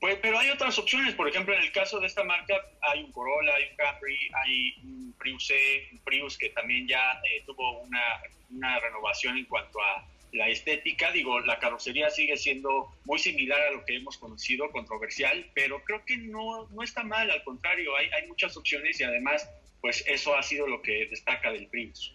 Pues, 0.00 0.18
pero 0.20 0.38
hay 0.38 0.50
otras 0.50 0.78
opciones. 0.78 1.14
Por 1.14 1.28
ejemplo, 1.28 1.54
en 1.54 1.62
el 1.62 1.72
caso 1.72 2.00
de 2.00 2.06
esta 2.06 2.24
marca 2.24 2.54
hay 2.80 3.02
un 3.02 3.12
Corolla, 3.12 3.54
hay 3.54 3.64
un 3.70 3.76
Capri, 3.76 4.18
hay 4.32 4.74
un 4.84 5.14
Prius, 5.18 5.52
un 5.92 5.98
Prius 6.00 6.36
que 6.38 6.50
también 6.50 6.86
ya 6.86 7.20
eh, 7.30 7.42
tuvo 7.46 7.80
una, 7.80 8.02
una 8.50 8.80
renovación 8.80 9.36
en 9.38 9.44
cuanto 9.46 9.80
a 9.80 10.04
la 10.32 10.48
estética, 10.48 11.10
digo, 11.12 11.40
la 11.40 11.58
carrocería 11.58 12.10
sigue 12.10 12.36
siendo 12.36 12.92
muy 13.04 13.18
similar 13.18 13.60
a 13.60 13.70
lo 13.72 13.84
que 13.84 13.96
hemos 13.96 14.18
conocido, 14.18 14.70
controversial, 14.70 15.46
pero 15.54 15.82
creo 15.84 16.04
que 16.04 16.16
no, 16.16 16.68
no 16.68 16.82
está 16.82 17.02
mal, 17.02 17.30
al 17.30 17.42
contrario, 17.44 17.96
hay, 17.96 18.06
hay 18.08 18.28
muchas 18.28 18.56
opciones 18.56 19.00
y 19.00 19.04
además, 19.04 19.48
pues 19.80 20.04
eso 20.06 20.36
ha 20.36 20.42
sido 20.42 20.66
lo 20.66 20.82
que 20.82 21.06
destaca 21.06 21.52
del 21.52 21.66
Prince. 21.68 22.10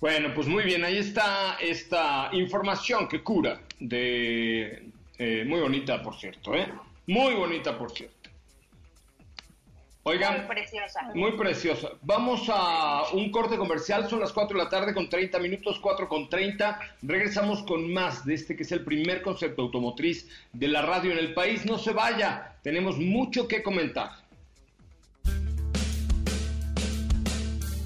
Bueno, 0.00 0.32
pues 0.32 0.46
muy 0.46 0.64
bien, 0.64 0.84
ahí 0.84 0.98
está 0.98 1.58
esta 1.60 2.30
información 2.32 3.08
que 3.08 3.20
cura, 3.22 3.60
de 3.80 4.84
eh, 5.18 5.44
muy 5.44 5.60
bonita, 5.60 6.02
por 6.02 6.16
cierto, 6.16 6.54
¿eh? 6.54 6.68
Muy 7.06 7.34
bonita, 7.34 7.76
por 7.76 7.90
cierto. 7.90 8.17
Oigan, 10.08 10.38
muy 10.38 10.46
preciosa. 10.46 11.00
Muy 11.14 11.32
preciosa. 11.32 11.88
Vamos 12.00 12.48
a 12.48 13.02
un 13.12 13.30
corte 13.30 13.58
comercial, 13.58 14.08
son 14.08 14.20
las 14.20 14.32
4 14.32 14.56
de 14.56 14.64
la 14.64 14.70
tarde 14.70 14.94
con 14.94 15.10
30 15.10 15.38
minutos, 15.38 15.78
4 15.80 16.08
con 16.08 16.30
30. 16.30 16.80
Regresamos 17.02 17.62
con 17.64 17.92
más 17.92 18.24
de 18.24 18.34
este 18.34 18.56
que 18.56 18.62
es 18.62 18.72
el 18.72 18.84
primer 18.84 19.20
concepto 19.20 19.60
automotriz 19.60 20.26
de 20.54 20.68
la 20.68 20.80
radio 20.80 21.12
en 21.12 21.18
el 21.18 21.34
país. 21.34 21.66
No 21.66 21.76
se 21.76 21.92
vaya, 21.92 22.56
tenemos 22.62 22.96
mucho 22.96 23.46
que 23.46 23.62
comentar. 23.62 24.12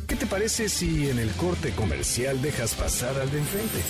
¿Qué 0.06 0.14
te 0.14 0.26
parece 0.26 0.68
si 0.68 1.10
en 1.10 1.18
el 1.18 1.32
corte 1.32 1.72
comercial 1.72 2.40
dejas 2.40 2.76
pasar 2.76 3.18
al 3.20 3.32
de 3.32 3.38
enfrente? 3.38 3.80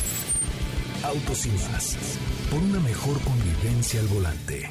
Autos 1.04 1.44
y 1.44 1.50
más, 1.50 2.18
por 2.50 2.60
una 2.60 2.80
mejor 2.80 3.20
convivencia 3.20 4.00
al 4.00 4.06
volante. 4.06 4.70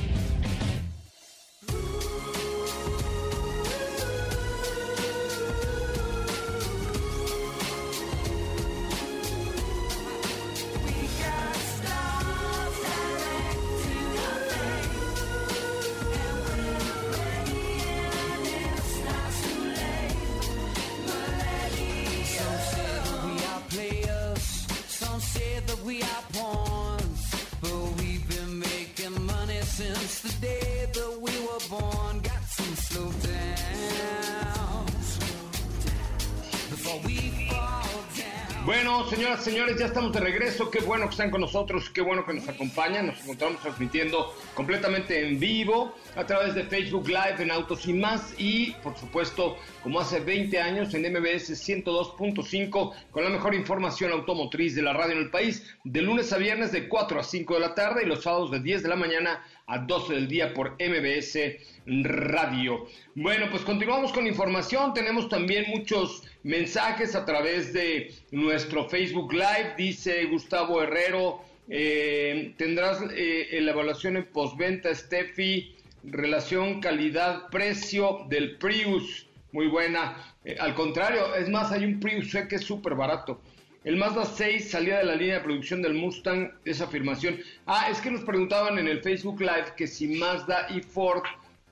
Ya 39.81 39.87
estamos 39.87 40.13
de 40.13 40.19
regreso. 40.19 40.69
Qué 40.69 40.79
bueno 40.81 41.05
que 41.05 41.11
están 41.11 41.31
con 41.31 41.41
nosotros, 41.41 41.89
qué 41.89 42.01
bueno 42.01 42.23
que 42.23 42.33
nos 42.33 42.47
acompañan. 42.47 43.07
Nos 43.07 43.19
encontramos 43.21 43.59
transmitiendo 43.61 44.31
completamente 44.53 45.27
en 45.27 45.39
vivo 45.39 45.95
a 46.15 46.25
través 46.25 46.55
de 46.55 46.63
Facebook 46.63 47.07
Live 47.07 47.35
en 47.39 47.51
Autos 47.51 47.87
y 47.87 47.93
más 47.93 48.33
y, 48.37 48.71
por 48.83 48.97
supuesto, 48.97 49.57
como 49.83 49.99
hace 49.99 50.19
20 50.19 50.59
años 50.59 50.93
en 50.93 51.01
MBS 51.11 51.51
102.5 51.51 52.93
con 53.11 53.23
la 53.23 53.29
mejor 53.29 53.55
información 53.55 54.11
automotriz 54.11 54.75
de 54.75 54.81
la 54.81 54.93
radio 54.93 55.13
en 55.13 55.19
el 55.19 55.29
país, 55.29 55.65
de 55.83 56.01
lunes 56.01 56.31
a 56.33 56.37
viernes 56.37 56.71
de 56.71 56.87
4 56.87 57.19
a 57.19 57.23
5 57.23 57.53
de 57.53 57.59
la 57.59 57.75
tarde 57.75 58.03
y 58.03 58.07
los 58.07 58.23
sábados 58.23 58.51
de 58.51 58.59
10 58.59 58.83
de 58.83 58.89
la 58.89 58.95
mañana 58.95 59.43
a 59.67 59.79
12 59.79 60.13
del 60.13 60.27
día 60.27 60.53
por 60.53 60.71
MBS 60.73 61.37
Radio. 61.85 62.87
Bueno, 63.15 63.47
pues 63.49 63.63
continuamos 63.63 64.11
con 64.11 64.27
información. 64.27 64.93
Tenemos 64.93 65.29
también 65.29 65.65
muchos 65.69 66.23
mensajes 66.43 67.15
a 67.15 67.25
través 67.25 67.73
de 67.73 68.13
nuestro 68.31 68.89
Facebook 68.89 69.31
Live. 69.33 69.75
Dice 69.77 70.25
Gustavo 70.25 70.81
Herrero, 70.81 71.41
eh, 71.69 72.53
tendrás 72.57 72.99
eh, 73.13 73.59
la 73.61 73.71
evaluación 73.71 74.17
en 74.17 74.25
postventa, 74.25 74.93
Steffi, 74.93 75.75
relación 76.03 76.81
calidad-precio 76.81 78.25
del 78.29 78.57
Prius. 78.57 79.27
Muy 79.51 79.67
buena. 79.67 80.35
Eh, 80.43 80.57
al 80.59 80.73
contrario, 80.73 81.35
es 81.35 81.49
más, 81.49 81.71
hay 81.71 81.85
un 81.85 81.99
Prius 81.99 82.31
que 82.49 82.55
es 82.55 82.63
súper 82.63 82.95
barato. 82.95 83.41
El 83.83 83.97
Mazda 83.97 84.25
6 84.25 84.69
salía 84.69 84.99
de 84.99 85.05
la 85.05 85.15
línea 85.15 85.35
de 85.35 85.43
producción 85.43 85.81
del 85.81 85.95
Mustang, 85.95 86.51
esa 86.65 86.83
afirmación. 86.83 87.39
Ah, 87.65 87.87
es 87.89 87.99
que 87.99 88.11
nos 88.11 88.21
preguntaban 88.21 88.77
en 88.77 88.87
el 88.87 89.01
Facebook 89.01 89.41
Live 89.41 89.73
que 89.75 89.87
si 89.87 90.07
Mazda 90.07 90.67
y 90.69 90.81
Ford 90.81 91.23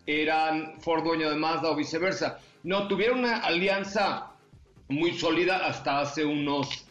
eran 0.08 0.80
Ford 0.82 1.04
dueño 1.04 1.30
de 1.30 1.36
Mazda 1.36 1.70
o 1.70 1.76
viceversa. 1.76 2.40
No, 2.64 2.88
tuvieron 2.88 3.20
una 3.20 3.38
alianza 3.38 4.32
muy 4.88 5.14
sólida 5.14 5.68
hasta 5.68 6.00
hace 6.00 6.26
unos, 6.26 6.88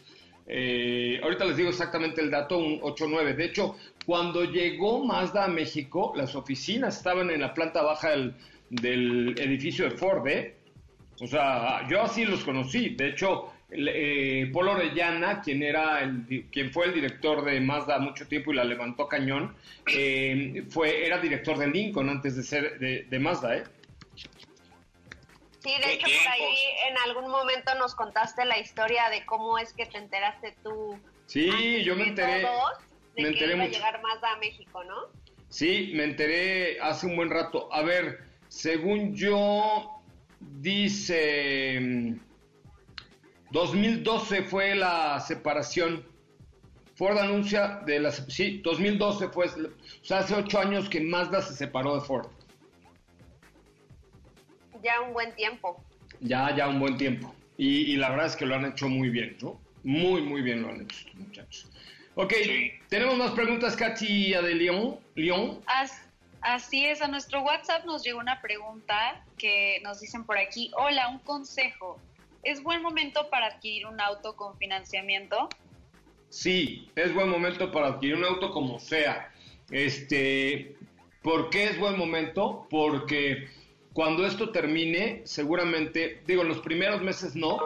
eh, 0.49 1.19
ahorita 1.23 1.45
les 1.45 1.57
digo 1.57 1.69
exactamente 1.69 2.21
el 2.21 2.31
dato, 2.31 2.57
un 2.57 2.81
8-9. 2.81 3.35
De 3.35 3.45
hecho, 3.45 3.75
cuando 4.05 4.43
llegó 4.43 5.05
Mazda 5.05 5.45
a 5.45 5.47
México, 5.47 6.11
las 6.15 6.35
oficinas 6.35 6.97
estaban 6.97 7.29
en 7.29 7.41
la 7.41 7.53
planta 7.53 7.83
baja 7.83 8.09
del, 8.09 8.33
del 8.69 9.39
edificio 9.39 9.85
de 9.85 9.91
Ford, 9.91 10.27
¿eh? 10.27 10.55
O 11.21 11.27
sea, 11.27 11.87
yo 11.87 12.01
así 12.01 12.25
los 12.25 12.43
conocí. 12.43 12.95
De 12.95 13.09
hecho, 13.09 13.51
eh, 13.71 14.51
Orellana, 14.53 15.41
quien, 15.41 15.61
era 15.61 16.01
el, 16.01 16.45
quien 16.51 16.71
fue 16.71 16.87
el 16.87 16.93
director 16.93 17.43
de 17.45 17.59
Mazda 17.59 17.99
mucho 17.99 18.27
tiempo 18.27 18.51
y 18.51 18.55
la 18.55 18.63
levantó 18.63 19.07
cañón, 19.07 19.53
eh, 19.93 20.63
fue, 20.69 21.05
era 21.05 21.19
director 21.19 21.57
de 21.57 21.67
Lincoln 21.67 22.09
antes 22.09 22.35
de 22.35 22.43
ser 22.43 22.79
de, 22.79 23.19
Mazda, 23.19 23.57
¿eh? 23.57 23.63
Sí, 25.59 25.71
de 25.83 25.93
hecho 25.93 26.07
por 26.07 26.31
ahí 26.31 26.55
en 26.87 26.97
algún 26.99 27.29
momento 27.29 27.75
nos 27.75 27.93
contaste 27.95 28.45
la 28.45 28.57
historia 28.59 29.09
de 29.09 29.25
cómo 29.25 29.57
es 29.57 29.73
que 29.73 29.85
te 29.85 29.97
enteraste 29.97 30.55
tú. 30.63 30.97
Sí, 31.25 31.83
yo 31.83 31.95
me 31.95 32.09
enteré. 32.09 32.41
de 32.41 32.47
me 33.17 33.27
enteré 33.29 33.49
que 33.49 33.55
iba 33.55 33.63
a 33.63 33.67
llegar 33.67 34.01
Mazda 34.01 34.31
a 34.31 34.37
México, 34.37 34.83
¿no? 34.83 35.07
Sí, 35.49 35.91
me 35.95 36.05
enteré 36.05 36.79
hace 36.79 37.07
un 37.07 37.15
buen 37.15 37.29
rato. 37.29 37.67
A 37.73 37.81
ver, 37.81 38.23
según 38.47 39.15
yo, 39.15 40.01
dice 40.39 42.15
2012 43.51 44.43
fue 44.43 44.75
la 44.75 45.19
separación. 45.19 46.07
Ford 46.95 47.17
anuncia 47.17 47.81
de 47.85 47.99
la... 47.99 48.11
Sí, 48.11 48.61
2012 48.63 49.29
fue... 49.29 49.47
O 49.47 50.03
sea, 50.03 50.19
hace 50.19 50.35
ocho 50.35 50.59
años 50.59 50.89
que 50.89 50.99
Mazda 50.99 51.41
se 51.41 51.55
separó 51.55 51.95
de 51.95 52.01
Ford. 52.01 52.27
Ya 54.83 55.01
un 55.01 55.13
buen 55.13 55.35
tiempo. 55.35 55.83
Ya, 56.21 56.55
ya 56.55 56.67
un 56.67 56.79
buen 56.79 56.97
tiempo. 56.97 57.33
Y, 57.57 57.97
la 57.97 58.09
verdad 58.09 58.27
es 58.27 58.35
que 58.37 58.45
lo 58.45 58.55
han 58.55 58.65
hecho 58.65 58.87
muy 58.87 59.09
bien, 59.09 59.35
¿no? 59.41 59.59
Muy, 59.83 60.21
muy 60.21 60.41
bien 60.41 60.61
lo 60.61 60.69
han 60.69 60.81
hecho 60.81 61.07
muchachos. 61.15 61.69
Ok, 62.15 62.33
tenemos 62.87 63.17
más 63.17 63.31
preguntas, 63.31 63.75
Katy 63.75 64.31
de 64.31 64.55
León. 64.55 64.97
León. 65.15 65.61
así 66.41 66.85
es, 66.85 67.01
a 67.01 67.07
nuestro 67.07 67.41
WhatsApp 67.41 67.85
nos 67.85 68.03
llegó 68.03 68.19
una 68.19 68.41
pregunta 68.41 69.23
que 69.37 69.81
nos 69.83 69.99
dicen 69.99 70.23
por 70.23 70.37
aquí, 70.37 70.71
hola, 70.77 71.09
un 71.09 71.19
consejo. 71.19 71.99
¿Es 72.43 72.63
buen 72.63 72.81
momento 72.81 73.29
para 73.29 73.47
adquirir 73.47 73.85
un 73.85 73.99
auto 73.99 74.35
con 74.37 74.57
financiamiento? 74.57 75.49
Sí, 76.29 76.89
es 76.95 77.13
buen 77.13 77.27
momento 77.27 77.71
para 77.71 77.87
adquirir 77.87 78.15
un 78.15 78.23
auto 78.23 78.51
como 78.51 78.79
sea. 78.79 79.33
Este, 79.69 80.77
¿por 81.21 81.49
qué 81.49 81.65
es 81.65 81.79
buen 81.79 81.97
momento? 81.97 82.67
Porque 82.69 83.49
cuando 83.99 84.25
esto 84.25 84.51
termine, 84.51 85.23
seguramente, 85.25 86.21
digo, 86.25 86.43
en 86.43 86.47
los 86.47 86.59
primeros 86.59 87.01
meses 87.01 87.35
no, 87.35 87.59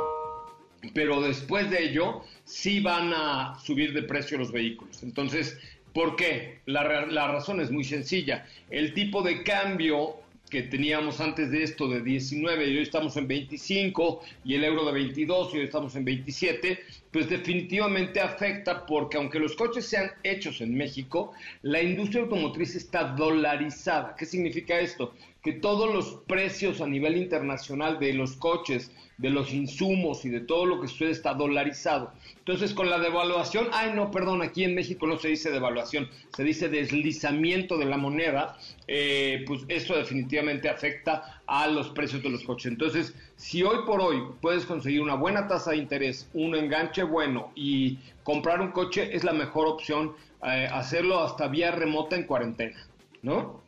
pero 0.92 1.22
después 1.22 1.70
de 1.70 1.84
ello 1.84 2.24
sí 2.44 2.80
van 2.80 3.14
a 3.14 3.56
subir 3.64 3.94
de 3.94 4.02
precio 4.02 4.40
los 4.40 4.52
vehículos. 4.52 5.04
Entonces, 5.04 5.60
¿por 5.94 6.16
qué? 6.16 6.62
La, 6.66 7.06
la 7.06 7.28
razón 7.28 7.62
es 7.62 7.70
muy 7.70 7.84
sencilla. 7.84 8.48
El 8.72 8.96
tipo 8.96 9.22
de 9.22 9.44
cambio 9.44 10.23
que 10.54 10.62
teníamos 10.62 11.20
antes 11.20 11.50
de 11.50 11.64
esto 11.64 11.88
de 11.88 12.04
19 12.04 12.68
y 12.68 12.78
hoy 12.78 12.84
estamos 12.84 13.18
en 13.18 13.28
25 13.28 14.22
y 14.46 14.54
el 14.54 14.64
euro 14.64 14.86
de 14.86 14.92
22 14.92 15.52
y 15.52 15.58
hoy 15.58 15.64
estamos 15.64 15.96
en 15.96 16.06
27, 16.06 16.80
pues 17.10 17.28
definitivamente 17.28 18.22
afecta 18.22 18.86
porque 18.86 19.18
aunque 19.18 19.40
los 19.40 19.56
coches 19.56 19.88
sean 19.88 20.12
hechos 20.22 20.62
en 20.62 20.76
México, 20.76 21.32
la 21.64 21.82
industria 21.82 22.22
automotriz 22.22 22.76
está 22.76 23.04
dolarizada. 23.04 24.16
¿Qué 24.16 24.28
significa 24.28 24.80
esto? 24.80 25.16
Que 25.42 25.54
todos 25.54 25.92
los 25.92 26.22
precios 26.28 26.82
a 26.82 26.86
nivel 26.86 27.18
internacional 27.18 27.98
de 27.98 28.14
los 28.14 28.36
coches, 28.36 28.92
de 29.18 29.32
los 29.32 29.52
insumos 29.56 30.24
y 30.24 30.30
de 30.30 30.42
todo 30.42 30.68
lo 30.68 30.80
que 30.80 30.88
sucede 30.88 31.10
está 31.10 31.34
dolarizado. 31.34 32.14
Entonces, 32.46 32.74
con 32.74 32.90
la 32.90 33.00
devaluación, 33.00 33.70
ay, 33.72 33.94
no, 33.96 34.12
perdón, 34.12 34.42
aquí 34.42 34.66
en 34.66 34.76
México 34.76 35.08
no 35.08 35.18
se 35.18 35.30
dice 35.30 35.50
devaluación, 35.50 36.10
se 36.36 36.44
dice 36.44 36.68
deslizamiento 36.68 37.78
de 37.78 37.86
la 37.86 37.96
moneda, 37.96 38.58
eh, 38.86 39.46
pues 39.48 39.62
eso 39.70 39.96
definitivamente 39.96 40.68
afecta 40.68 41.42
a 41.48 41.68
los 41.68 41.88
precios 41.92 42.22
de 42.22 42.30
los 42.30 42.44
coches. 42.44 42.66
Entonces, 42.66 43.16
si 43.38 43.64
hoy 43.64 43.86
por 43.86 44.02
hoy 44.02 44.22
puedes 44.42 44.66
conseguir 44.66 45.00
una 45.00 45.16
buena 45.16 45.48
tasa 45.48 45.72
de 45.72 45.78
interés, 45.78 46.30
un 46.34 46.54
enganche 46.54 47.04
bueno 47.04 47.54
y 47.56 47.98
comprar 48.24 48.60
un 48.60 48.72
coche, 48.72 49.16
es 49.16 49.24
la 49.24 49.32
mejor 49.32 49.66
opción 49.66 50.14
eh, 50.46 50.68
hacerlo 50.70 51.22
hasta 51.22 51.48
vía 51.48 51.72
remota 51.72 52.18
en 52.18 52.24
cuarentena, 52.24 52.86
¿no? 53.22 53.62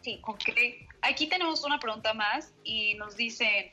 Sí, 0.00 0.18
ok. 0.22 0.40
Aquí 1.02 1.26
tenemos 1.26 1.62
una 1.62 1.78
pregunta 1.78 2.14
más 2.14 2.54
y 2.64 2.94
nos 2.94 3.18
dicen, 3.18 3.70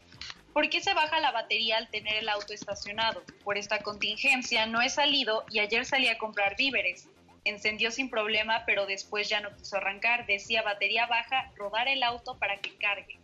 ¿Por 0.54 0.70
qué 0.70 0.82
se 0.82 0.94
baja 0.94 1.20
la 1.20 1.32
batería 1.32 1.78
al 1.78 1.90
tener 1.90 2.16
el 2.16 2.30
auto 2.30 2.54
estacionado? 2.54 3.24
Por 3.44 3.58
esta 3.58 3.80
contingencia 3.80 4.68
no 4.68 4.82
he 4.82 4.90
salido 4.90 5.44
y 5.50 5.60
ayer 5.60 5.84
salí 5.84 6.08
a 6.08 6.20
comprar 6.20 6.56
víveres. 6.56 7.10
Encendió 7.44 7.90
sin 7.90 8.10
problema, 8.10 8.64
pero 8.66 8.86
después 8.86 9.28
ya 9.28 9.42
no 9.42 9.54
quiso 9.56 9.78
arrancar. 9.78 10.28
Decía 10.28 10.62
batería 10.62 11.08
baja, 11.08 11.52
rodar 11.56 11.88
el 11.88 12.04
auto 12.04 12.38
para 12.38 12.58
que 12.58 12.76
cargue. 12.78 13.18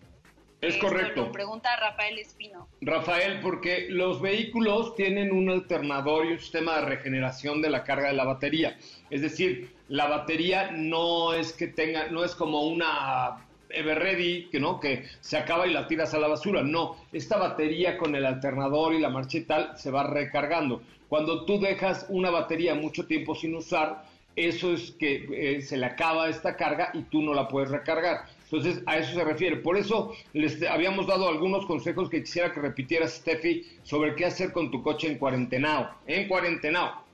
Es 0.62 0.76
correcto. 0.78 1.26
Lo 1.26 1.32
pregunta 1.32 1.74
Rafael 1.78 2.18
Espino. 2.18 2.68
Rafael, 2.82 3.40
porque 3.40 3.88
los 3.90 4.22
vehículos 4.22 4.96
tienen 4.96 5.32
un 5.32 5.50
alternador 5.50 6.26
y 6.26 6.34
un 6.34 6.40
sistema 6.40 6.80
de 6.80 6.86
regeneración 6.86 7.62
de 7.62 7.70
la 7.70 7.84
carga 7.84 8.08
de 8.08 8.16
la 8.16 8.26
batería. 8.26 8.78
Es 9.10 9.22
decir, 9.22 9.74
la 9.88 10.08
batería 10.08 10.72
no 10.72 11.34
es 11.34 11.54
que 11.54 11.68
tenga, 11.68 12.08
no 12.08 12.26
es 12.26 12.36
como 12.36 12.64
una 12.64 13.48
Everready, 13.70 14.50
que 14.50 14.60
no, 14.60 14.80
que 14.80 15.06
se 15.22 15.38
acaba 15.38 15.68
y 15.68 15.74
la 15.74 15.88
tiras 15.88 16.14
a 16.14 16.20
la 16.20 16.28
basura. 16.28 16.64
No, 16.64 16.98
esta 17.12 17.38
batería 17.38 17.98
con 17.98 18.16
el 18.16 18.26
alternador 18.26 18.94
y 18.94 19.00
la 19.00 19.10
marcha 19.10 19.38
y 19.38 19.42
tal 19.42 19.78
se 19.78 19.92
va 19.92 20.04
recargando. 20.04 20.82
Cuando 21.08 21.46
tú 21.46 21.60
dejas 21.60 22.06
una 22.10 22.30
batería 22.30 22.76
mucho 22.76 23.06
tiempo 23.06 23.36
sin 23.36 23.56
usar, 23.56 24.06
eso 24.36 24.74
es 24.74 24.92
que 24.92 25.28
eh, 25.34 25.62
se 25.62 25.76
le 25.76 25.86
acaba 25.86 26.30
esta 26.30 26.56
carga 26.56 26.92
y 26.94 27.02
tú 27.04 27.22
no 27.22 27.34
la 27.34 27.48
puedes 27.48 27.70
recargar. 27.70 28.26
Entonces, 28.52 28.82
a 28.86 28.98
eso 28.98 29.14
se 29.14 29.24
refiere. 29.24 29.58
Por 29.58 29.78
eso 29.78 30.14
les 30.34 30.64
habíamos 30.64 31.08
dado 31.08 31.30
algunos 31.30 31.66
consejos 31.66 32.10
que 32.10 32.22
quisiera 32.22 32.52
que 32.52 32.62
repitieras, 32.62 33.14
Steffi, 33.14 33.66
sobre 33.84 34.16
qué 34.16 34.26
hacer 34.26 34.52
con 34.52 34.72
tu 34.72 34.82
coche 34.82 35.08
en 35.08 35.18
cuarentenao. 35.18 35.90
En 36.08 36.28
cuarentenao. 36.28 37.09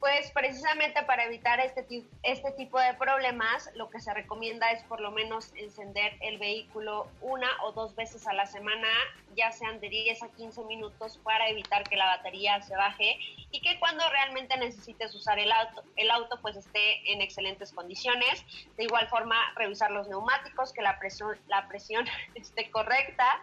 Pues 0.00 0.30
precisamente 0.30 1.02
para 1.02 1.26
evitar 1.26 1.60
este, 1.60 1.84
este 2.22 2.52
tipo 2.52 2.80
de 2.80 2.94
problemas, 2.94 3.70
lo 3.74 3.90
que 3.90 4.00
se 4.00 4.14
recomienda 4.14 4.70
es 4.70 4.82
por 4.84 4.98
lo 4.98 5.10
menos 5.10 5.52
encender 5.56 6.14
el 6.20 6.38
vehículo 6.38 7.06
una 7.20 7.48
o 7.64 7.72
dos 7.72 7.94
veces 7.94 8.26
a 8.26 8.32
la 8.32 8.46
semana, 8.46 8.88
ya 9.36 9.52
sean 9.52 9.78
de 9.78 9.90
10 9.90 10.22
a 10.22 10.28
15 10.30 10.64
minutos 10.64 11.20
para 11.22 11.50
evitar 11.50 11.84
que 11.84 11.96
la 11.96 12.06
batería 12.06 12.62
se 12.62 12.74
baje 12.74 13.18
y 13.50 13.60
que 13.60 13.78
cuando 13.78 14.08
realmente 14.08 14.56
necesites 14.56 15.14
usar 15.14 15.38
el 15.38 15.52
auto, 15.52 15.84
el 15.96 16.10
auto 16.10 16.38
pues 16.40 16.56
esté 16.56 17.12
en 17.12 17.20
excelentes 17.20 17.70
condiciones. 17.70 18.42
De 18.78 18.84
igual 18.84 19.06
forma, 19.08 19.36
revisar 19.54 19.90
los 19.90 20.08
neumáticos, 20.08 20.72
que 20.72 20.80
la 20.80 20.98
presión, 20.98 21.38
la 21.46 21.68
presión 21.68 22.06
esté 22.34 22.70
correcta 22.70 23.42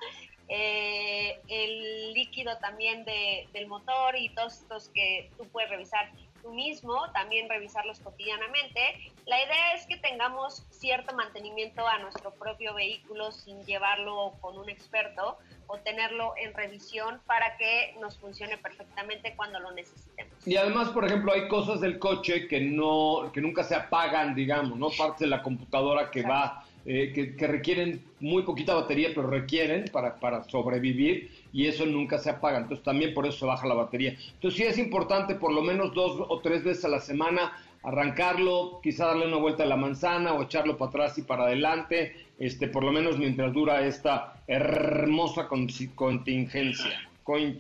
eh, 0.50 1.42
el 1.50 2.14
líquido 2.14 2.58
también 2.60 3.04
de, 3.04 3.50
del 3.52 3.68
motor 3.68 4.16
y 4.16 4.30
todos 4.30 4.62
estos 4.62 4.90
que 4.90 5.30
tú 5.38 5.46
puedes 5.50 5.70
revisar 5.70 6.10
mismo, 6.54 7.12
también 7.14 7.50
revisarlos 7.50 8.00
cotidianamente. 8.00 9.12
La 9.26 9.44
idea 9.44 9.74
es 9.76 9.86
que 9.88 9.98
tengamos 9.98 10.66
cierto 10.70 11.16
mantenimiento 11.16 11.88
a 11.88 12.00
nuestro 12.00 12.32
propio 12.32 12.74
vehículo 12.74 13.32
sin 13.32 13.64
llevarlo 13.66 14.34
con 14.42 14.58
un 14.58 14.70
experto, 14.70 15.38
o 15.68 15.78
tenerlo 15.80 16.34
en 16.38 16.54
revisión 16.54 17.20
para 17.26 17.58
que 17.58 17.96
nos 18.00 18.18
funcione 18.18 18.58
perfectamente 18.58 19.36
cuando 19.36 19.60
lo 19.60 19.72
necesitemos. 19.72 20.34
Y 20.46 20.56
además, 20.56 20.90
por 20.90 21.06
ejemplo, 21.06 21.34
hay 21.34 21.48
cosas 21.50 21.82
del 21.82 22.00
coche 22.00 22.48
que 22.48 22.62
no 22.62 23.30
que 23.34 23.42
nunca 23.42 23.64
se 23.64 23.76
apagan, 23.76 24.34
digamos, 24.34 24.78
no 24.78 24.90
parte 24.90 25.26
de 25.26 25.30
la 25.30 25.44
computadora 25.44 26.10
que 26.10 26.24
va 26.24 26.66
eh, 26.90 27.36
que, 27.38 27.48
requieren 27.48 28.02
muy 28.22 28.44
poquita 28.44 28.74
batería, 28.74 29.10
pero 29.14 29.30
requieren 29.30 29.90
para, 29.92 30.22
para 30.22 30.46
sobrevivir 30.46 31.30
y 31.52 31.68
eso 31.68 31.86
nunca 31.86 32.18
se 32.18 32.30
apaga. 32.30 32.60
Entonces 32.60 32.82
también 32.82 33.14
por 33.14 33.28
eso 33.28 33.40
se 33.40 33.46
baja 33.46 33.68
la 33.68 33.74
batería. 33.74 34.16
Entonces 34.36 34.58
sí 34.58 34.64
es 34.64 34.78
importante 34.78 35.36
por 35.36 35.52
lo 35.52 35.62
menos 35.62 35.94
dos 35.94 36.26
o 36.30 36.40
tres 36.40 36.64
veces 36.64 36.86
a 36.86 36.88
la 36.88 37.02
semana 37.02 37.52
arrancarlo, 37.84 38.80
quizá 38.82 39.08
darle 39.08 39.28
una 39.28 39.36
vuelta 39.36 39.64
a 39.64 39.66
la 39.66 39.76
manzana 39.76 40.32
o 40.32 40.44
echarlo 40.44 40.78
para 40.78 40.90
atrás 40.90 41.18
y 41.18 41.24
para 41.24 41.44
adelante, 41.44 42.26
este, 42.40 42.70
por 42.70 42.86
lo 42.86 42.94
menos 42.94 43.18
mientras 43.18 43.52
dura 43.52 43.86
esta 43.86 44.42
hermosa 44.48 45.50
contingencia, 45.50 47.10
con, 47.24 47.58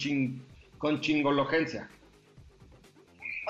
con 0.78 1.02
chingologencia. 1.02 1.90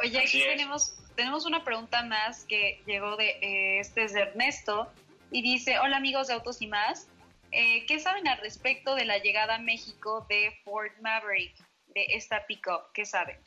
Oye, 0.03 0.17
aquí 0.17 0.41
tenemos, 0.41 0.97
tenemos 1.15 1.45
una 1.45 1.63
pregunta 1.63 2.03
más 2.03 2.45
que 2.45 2.81
llegó 2.87 3.15
de, 3.15 3.29
eh, 3.41 3.79
este 3.79 4.05
es 4.05 4.13
de 4.13 4.21
Ernesto 4.21 4.87
y 5.31 5.41
dice, 5.41 5.79
hola 5.79 5.97
amigos 5.97 6.27
de 6.27 6.33
Autos 6.33 6.61
y 6.61 6.67
más, 6.67 7.09
eh, 7.51 7.85
¿qué 7.85 7.99
saben 7.99 8.27
al 8.27 8.39
respecto 8.39 8.95
de 8.95 9.05
la 9.05 9.17
llegada 9.19 9.55
a 9.55 9.59
México 9.59 10.25
de 10.29 10.51
Ford 10.63 10.91
Maverick, 11.01 11.55
de 11.93 12.05
esta 12.13 12.45
pickup? 12.45 12.91
¿Qué 12.93 13.05
saben? 13.05 13.37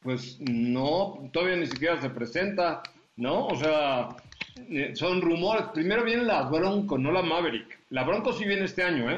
Pues 0.00 0.38
no, 0.40 1.30
todavía 1.32 1.56
ni 1.56 1.66
siquiera 1.66 2.00
se 2.00 2.10
presenta, 2.10 2.82
¿no? 3.16 3.46
O 3.46 3.56
sea, 3.56 4.08
eh, 4.68 4.94
son 4.94 5.22
rumores. 5.22 5.66
Primero 5.72 6.04
viene 6.04 6.24
la 6.24 6.42
Bronco, 6.42 6.98
no 6.98 7.10
la 7.10 7.22
Maverick. 7.22 7.80
La 7.90 8.04
Bronco 8.04 8.32
sí 8.32 8.44
viene 8.44 8.66
este 8.66 8.82
año, 8.82 9.10
¿eh? 9.10 9.16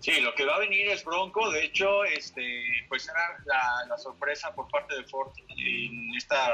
Sí, 0.00 0.20
lo 0.20 0.34
que 0.34 0.44
va 0.44 0.56
a 0.56 0.60
venir 0.60 0.88
es 0.88 1.04
Bronco. 1.04 1.50
De 1.50 1.64
hecho, 1.64 2.04
este, 2.04 2.62
pues 2.88 3.08
era 3.08 3.86
la, 3.86 3.98
sorpresa 3.98 4.54
por 4.54 4.68
parte 4.68 4.96
de 4.96 5.04
Ford 5.04 5.30
en 5.56 6.14
esta, 6.16 6.52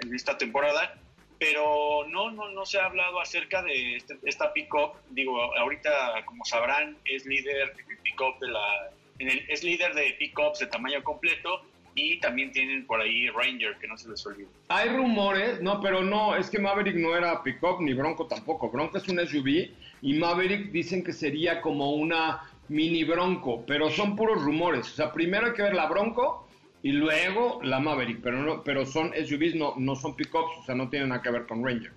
en 0.00 0.14
esta 0.14 0.36
temporada. 0.38 0.94
Pero 1.38 2.06
no, 2.08 2.30
no, 2.30 2.48
no 2.50 2.64
se 2.64 2.78
ha 2.78 2.86
hablado 2.86 3.20
acerca 3.20 3.62
de 3.62 3.96
este, 3.96 4.16
esta 4.24 4.52
pick-up. 4.52 4.92
Digo, 5.10 5.40
ahorita, 5.56 6.24
como 6.24 6.44
sabrán, 6.44 6.96
es 7.04 7.26
líder 7.26 7.74
pick 7.76 8.40
de 8.40 8.48
la, 8.48 8.90
es 9.18 9.64
líder 9.64 9.94
de 9.94 10.14
pick-ups 10.18 10.60
de 10.60 10.66
tamaño 10.66 11.02
completo 11.02 11.62
y 11.94 12.18
también 12.18 12.50
tienen 12.52 12.86
por 12.86 13.00
ahí 13.00 13.28
Ranger, 13.28 13.76
que 13.78 13.86
no 13.86 13.96
se 13.96 14.08
les 14.08 14.24
olvide. 14.26 14.48
Hay 14.68 14.88
rumores, 14.88 15.60
no, 15.60 15.80
pero 15.80 16.02
no, 16.02 16.36
es 16.36 16.50
que 16.50 16.58
Maverick 16.58 16.96
no 16.96 17.16
era 17.16 17.42
pickup 17.42 17.80
ni 17.80 17.94
Bronco 17.94 18.26
tampoco. 18.26 18.70
Bronco 18.70 18.98
es 18.98 19.08
un 19.08 19.24
SUV 19.24 19.70
y 20.02 20.14
Maverick 20.14 20.70
dicen 20.70 21.04
que 21.04 21.12
sería 21.12 21.60
como 21.60 21.92
una 21.92 22.50
mini 22.68 23.04
Bronco, 23.04 23.64
pero 23.66 23.90
son 23.90 24.16
puros 24.16 24.42
rumores. 24.42 24.90
O 24.92 24.94
sea, 24.94 25.12
primero 25.12 25.46
hay 25.46 25.52
que 25.52 25.62
ver 25.62 25.74
la 25.74 25.86
Bronco 25.86 26.43
y 26.84 26.92
luego 26.92 27.60
la 27.62 27.80
Maverick, 27.80 28.20
pero 28.22 28.42
no, 28.42 28.62
pero 28.62 28.84
son 28.84 29.10
SUVs, 29.14 29.54
no, 29.54 29.72
no 29.78 29.96
son 29.96 30.14
pickups, 30.14 30.58
o 30.58 30.64
sea, 30.64 30.74
no 30.74 30.90
tienen 30.90 31.08
nada 31.08 31.22
que 31.22 31.30
ver 31.30 31.46
con 31.46 31.64
Ranger. 31.64 31.90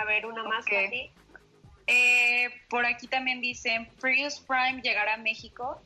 A 0.00 0.04
ver, 0.04 0.24
una 0.26 0.44
más 0.44 0.64
que 0.64 1.10
eh, 1.88 2.48
por 2.70 2.86
aquí 2.86 3.08
también 3.08 3.40
dicen 3.40 3.88
Prius 4.00 4.38
Prime 4.38 4.80
llegará 4.80 5.14
a 5.14 5.16
México. 5.16 5.82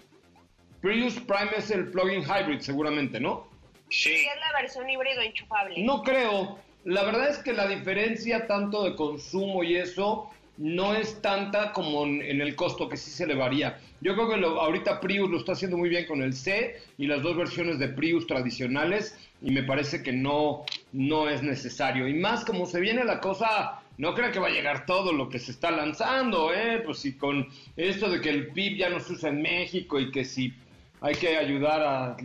Prius 0.82 1.14
Prime 1.14 1.52
es 1.56 1.70
el 1.70 1.90
plug-in 1.90 2.24
hybrid, 2.24 2.60
seguramente, 2.60 3.18
¿no? 3.18 3.48
Sí. 3.88 4.12
es 4.12 4.38
la 4.38 4.60
versión 4.60 4.90
híbrido 4.90 5.22
enchufable. 5.22 5.82
No 5.82 6.02
creo. 6.02 6.58
La 6.84 7.04
verdad 7.04 7.30
es 7.30 7.38
que 7.38 7.54
la 7.54 7.68
diferencia 7.68 8.46
tanto 8.46 8.84
de 8.84 8.94
consumo 8.96 9.64
y 9.64 9.76
eso 9.76 10.30
no 10.62 10.94
es 10.94 11.20
tanta 11.20 11.72
como 11.72 12.04
en, 12.04 12.40
el 12.40 12.54
costo, 12.54 12.88
que 12.88 12.96
sí 12.96 13.10
se 13.10 13.26
le 13.26 13.34
varía. 13.34 13.80
Yo 14.00 14.14
creo 14.14 14.28
que 14.28 14.46
ahorita 14.46 15.00
Prius 15.00 15.28
lo 15.28 15.38
está 15.38 15.52
haciendo 15.52 15.76
muy 15.76 15.88
bien 15.88 16.06
con 16.06 16.22
el 16.22 16.34
C 16.34 16.76
y 16.98 17.08
las 17.08 17.20
dos 17.20 17.36
versiones 17.36 17.80
de 17.80 17.88
Prius 17.88 18.28
tradicionales 18.28 19.18
y 19.42 19.50
me 19.50 19.64
parece 19.64 20.04
que 20.04 20.12
no, 20.12 20.62
no 20.92 21.28
es 21.28 21.42
necesario. 21.42 22.06
Y 22.06 22.14
más 22.14 22.44
como 22.44 22.66
se 22.66 22.78
viene 22.78 23.02
la 23.02 23.18
cosa, 23.18 23.80
no 23.98 24.14
creo 24.14 24.30
que 24.30 24.38
va 24.38 24.46
a 24.46 24.52
llegar 24.52 24.86
todo 24.86 25.12
lo 25.12 25.28
que 25.28 25.40
se 25.40 25.50
está 25.50 25.72
lanzando, 25.72 26.54
¿eh? 26.54 26.80
Pues 26.84 26.98
si 26.98 27.14
con 27.14 27.48
esto 27.76 28.08
de 28.08 28.20
que 28.20 28.30
el 28.30 28.52
PIB 28.52 28.76
ya 28.76 28.88
no 28.88 29.00
se 29.00 29.14
usa 29.14 29.30
en 29.30 29.42
México 29.42 29.98
y 29.98 30.12
que 30.12 30.24
si 30.24 30.54
hay 31.00 31.16
que 31.16 31.36
ayudar 31.36 31.82
a 31.82 32.16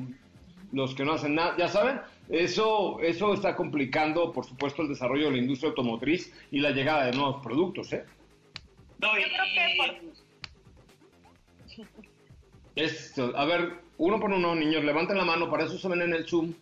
los 0.73 0.93
que 0.93 1.03
no 1.03 1.13
hacen 1.13 1.33
nada, 1.33 1.55
ya 1.57 1.69
saben, 1.69 2.01
eso, 2.29 2.99
eso 3.01 3.33
está 3.33 3.55
complicando, 3.55 4.31
por 4.31 4.45
supuesto, 4.45 4.83
el 4.83 4.89
desarrollo 4.89 5.25
de 5.25 5.31
la 5.31 5.38
industria 5.39 5.69
automotriz 5.69 6.31
y 6.51 6.59
la 6.59 6.69
llegada 6.69 7.05
de 7.05 7.13
nuevos 7.13 7.41
productos, 7.41 7.91
¿eh? 7.93 8.03
No, 8.99 9.17
Yo 9.17 9.25
creo 9.27 9.43
que 9.53 10.07
Esto, 12.75 13.33
a 13.35 13.45
ver, 13.45 13.73
uno 13.97 14.19
por 14.19 14.31
uno, 14.31 14.55
niños, 14.55 14.83
levanten 14.83 15.17
la 15.17 15.25
mano, 15.25 15.49
para 15.49 15.63
eso 15.63 15.77
se 15.77 15.87
ven 15.87 16.01
en 16.01 16.13
el 16.13 16.27
Zoom. 16.27 16.53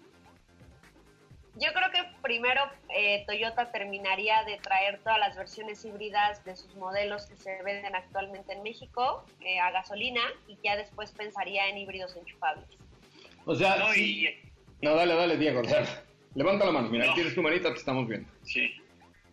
Yo 1.57 1.71
creo 1.73 1.89
que 1.91 2.03
primero 2.21 2.61
eh, 2.93 3.23
Toyota 3.27 3.71
terminaría 3.71 4.43
de 4.43 4.57
traer 4.57 4.99
todas 4.99 5.19
las 5.19 5.37
versiones 5.37 5.83
híbridas 5.85 6.43
de 6.43 6.55
sus 6.55 6.75
modelos 6.75 7.25
que 7.27 7.37
se 7.37 7.61
venden 7.63 7.95
actualmente 7.95 8.53
en 8.53 8.63
México 8.63 9.25
eh, 9.41 9.59
a 9.59 9.71
gasolina 9.71 10.21
y 10.47 10.57
ya 10.63 10.75
después 10.75 11.11
pensaría 11.11 11.69
en 11.69 11.77
híbridos 11.77 12.15
enchufables. 12.15 12.65
O 13.45 13.55
sea, 13.55 13.77
no, 13.77 13.87
no 14.81 14.95
dale, 14.95 15.15
dale, 15.15 15.37
Diego, 15.37 15.61
levanta 16.33 16.65
la 16.65 16.71
mano, 16.71 16.89
mira, 16.89 17.13
tienes 17.13 17.35
tu 17.35 17.41
manita, 17.41 17.71
te 17.73 17.79
estamos 17.79 18.07
viendo. 18.07 18.29
Sí. 18.43 18.73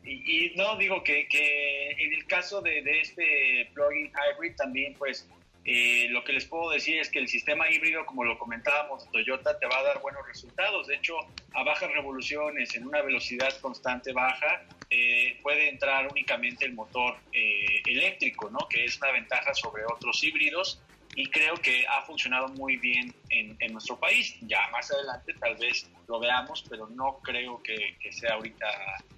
Y, 0.05 0.53
no, 0.57 0.77
digo 0.77 1.05
que, 1.05 1.29
que, 1.29 1.91
en 1.93 2.13
el 2.13 2.27
caso 2.27 2.61
de, 2.61 2.83
de 2.83 3.01
este 3.01 3.71
plugin 3.73 4.11
hybrid 4.11 4.57
también, 4.57 4.95
pues 4.95 5.29
eh, 5.65 6.09
lo 6.11 6.25
que 6.25 6.33
les 6.33 6.45
puedo 6.45 6.71
decir 6.71 6.99
es 6.99 7.09
que 7.09 7.21
el 7.21 7.29
sistema 7.29 7.71
híbrido, 7.71 8.05
como 8.05 8.25
lo 8.25 8.37
comentábamos, 8.37 9.09
Toyota 9.13 9.59
te 9.59 9.67
va 9.67 9.79
a 9.79 9.83
dar 9.85 10.01
buenos 10.01 10.27
resultados. 10.27 10.89
De 10.89 10.97
hecho, 10.97 11.15
a 11.55 11.63
bajas 11.63 11.93
revoluciones, 11.93 12.75
en 12.75 12.87
una 12.87 13.01
velocidad 13.01 13.57
constante 13.61 14.13
baja, 14.13 14.65
eh, 14.91 15.39
puede 15.43 15.69
entrar 15.69 16.09
únicamente 16.11 16.65
el 16.65 16.75
motor 16.75 17.17
eh, 17.33 17.81
eléctrico, 17.87 18.51
¿no? 18.51 18.59
que 18.69 18.85
es 18.85 18.97
una 18.99 19.13
ventaja 19.13 19.55
sobre 19.55 19.85
otros 19.85 20.23
híbridos 20.25 20.83
y 21.15 21.29
creo 21.29 21.55
que 21.57 21.85
ha 21.87 22.03
funcionado 22.03 22.49
muy 22.49 22.77
bien 22.77 23.15
en, 23.31 23.57
nuestro 23.73 23.99
país. 23.99 24.37
Ya 24.43 24.61
más 24.73 24.91
adelante 24.91 25.35
tal 25.35 25.57
vez 25.57 25.91
lo 26.09 26.19
veamos, 26.21 26.65
pero 26.69 26.87
no 26.89 27.19
creo 27.23 27.63
que, 27.63 27.97
que 28.01 28.13
sea 28.13 28.35
ahorita 28.35 28.67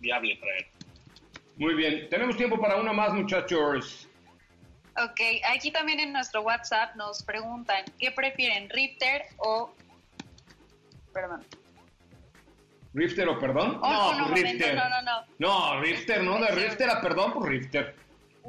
viable 0.00 0.36
traer. 0.36 0.66
Muy 1.56 1.74
bien, 1.74 2.08
tenemos 2.08 2.36
tiempo 2.36 2.60
para 2.60 2.76
una 2.76 2.92
más, 2.92 3.12
muchachos. 3.12 4.08
Ok, 4.96 5.20
aquí 5.48 5.70
también 5.70 6.00
en 6.00 6.12
nuestro 6.12 6.42
WhatsApp 6.42 6.94
nos 6.96 7.22
preguntan, 7.22 7.84
¿qué 7.98 8.10
prefieren, 8.10 8.68
Rifter 8.70 9.22
o... 9.38 9.72
Perdón. 11.12 11.44
¿Rifter 12.92 13.28
o 13.28 13.38
perdón? 13.40 13.80
Oh, 13.82 14.14
no, 14.16 14.28
no, 14.28 14.34
Rifter. 14.34 14.76
no, 14.76 14.88
no, 14.88 15.02
no. 15.02 15.24
No, 15.38 15.80
Rifter, 15.80 16.22
no, 16.22 16.38
de 16.38 16.48
Rifter 16.48 16.90
a 16.90 17.00
perdón, 17.00 17.32
por 17.32 17.42
pues 17.42 17.50
Rifter. 17.50 17.96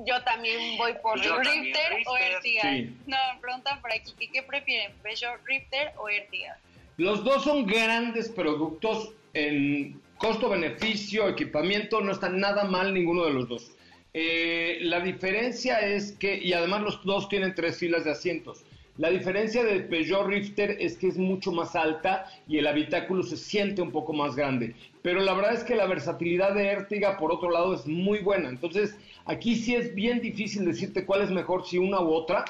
Yo 0.05 0.21
también 0.23 0.77
voy 0.77 0.93
por 1.01 1.17
Rifter, 1.19 2.03
o 2.05 2.17
Ertiga. 2.17 2.63
No, 3.05 3.17
me 3.33 3.39
preguntan 3.41 3.81
por 3.81 3.93
aquí, 3.93 4.13
¿qué 4.31 4.43
prefieren, 4.43 4.91
Peugeot 5.01 5.39
Rifter 5.45 5.93
o 5.97 6.09
Ertiga? 6.09 6.57
Los 6.97 7.23
dos 7.23 7.43
son 7.43 7.65
grandes 7.65 8.29
productos 8.29 9.11
en 9.33 10.01
costo-beneficio, 10.17 11.29
equipamiento, 11.29 12.01
no 12.01 12.11
están 12.11 12.39
nada 12.39 12.65
mal 12.65 12.93
ninguno 12.93 13.25
de 13.25 13.33
los 13.33 13.47
dos. 13.47 13.71
Eh, 14.13 14.79
la 14.81 15.01
diferencia 15.01 15.79
es 15.79 16.13
que, 16.13 16.37
y 16.37 16.53
además 16.53 16.81
los 16.81 17.03
dos 17.03 17.27
tienen 17.27 17.53
tres 17.53 17.77
filas 17.77 18.05
de 18.05 18.11
asientos. 18.11 18.63
La 18.97 19.09
diferencia 19.09 19.61
del 19.65 19.87
Peugeot 19.87 20.25
Rifter 20.25 20.77
es 20.79 20.97
que 20.97 21.07
es 21.07 21.17
mucho 21.17 21.51
más 21.51 21.75
alta 21.75 22.27
y 22.47 22.59
el 22.59 22.67
habitáculo 22.67 23.23
se 23.23 23.35
siente 23.35 23.81
un 23.81 23.91
poco 23.91 24.13
más 24.13 24.37
grande. 24.37 24.73
Pero 25.01 25.19
la 25.19 25.33
verdad 25.33 25.53
es 25.53 25.65
que 25.65 25.75
la 25.75 25.85
versatilidad 25.85 26.55
de 26.55 26.67
Ertiga, 26.67 27.17
por 27.17 27.33
otro 27.33 27.51
lado, 27.51 27.73
es 27.73 27.85
muy 27.85 28.19
buena. 28.19 28.47
Entonces, 28.47 28.95
aquí 29.25 29.55
sí 29.55 29.75
es 29.75 29.93
bien 29.93 30.21
difícil 30.21 30.63
decirte 30.63 31.05
cuál 31.05 31.23
es 31.23 31.29
mejor, 31.29 31.67
si 31.67 31.77
una 31.77 31.99
u 31.99 32.13
otra. 32.13 32.45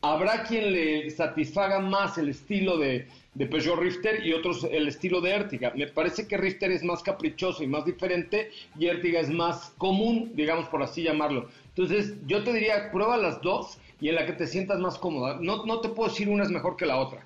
Habrá 0.00 0.42
quien 0.42 0.72
le 0.72 1.08
satisfaga 1.10 1.78
más 1.78 2.18
el 2.18 2.28
estilo 2.28 2.76
de, 2.76 3.06
de 3.34 3.46
Peugeot 3.46 3.78
Rifter 3.78 4.26
y 4.26 4.32
otros 4.32 4.66
el 4.68 4.88
estilo 4.88 5.20
de 5.20 5.30
Ertiga. 5.30 5.72
Me 5.76 5.86
parece 5.86 6.26
que 6.26 6.36
Rifter 6.36 6.72
es 6.72 6.82
más 6.82 7.04
caprichoso 7.04 7.62
y 7.62 7.68
más 7.68 7.84
diferente 7.84 8.50
y 8.76 8.86
Ertiga 8.86 9.20
es 9.20 9.30
más 9.30 9.72
común, 9.78 10.32
digamos 10.34 10.68
por 10.68 10.82
así 10.82 11.04
llamarlo. 11.04 11.48
Entonces 11.68 12.14
yo 12.26 12.42
te 12.42 12.52
diría, 12.52 12.90
prueba 12.90 13.16
las 13.16 13.40
dos 13.42 13.78
y 14.02 14.08
en 14.08 14.16
la 14.16 14.26
que 14.26 14.32
te 14.32 14.48
sientas 14.48 14.80
más 14.80 14.98
cómoda. 14.98 15.38
No, 15.40 15.64
no 15.64 15.80
te 15.80 15.88
puedo 15.88 16.10
decir 16.10 16.28
una 16.28 16.42
es 16.42 16.50
mejor 16.50 16.76
que 16.76 16.84
la 16.86 16.98
otra. 16.98 17.24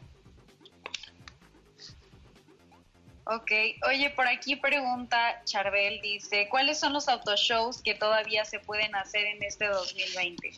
Ok, 3.24 3.50
oye, 3.88 4.10
por 4.10 4.28
aquí 4.28 4.56
pregunta 4.56 5.40
Charbel, 5.44 6.02
dice, 6.02 6.48
¿cuáles 6.50 6.78
son 6.78 6.92
los 6.92 7.08
autoshows 7.08 7.80
que 7.80 7.94
todavía 7.94 8.44
se 8.44 8.60
pueden 8.60 8.94
hacer 8.94 9.24
en 9.24 9.42
este 9.42 9.66
2020? 9.68 10.52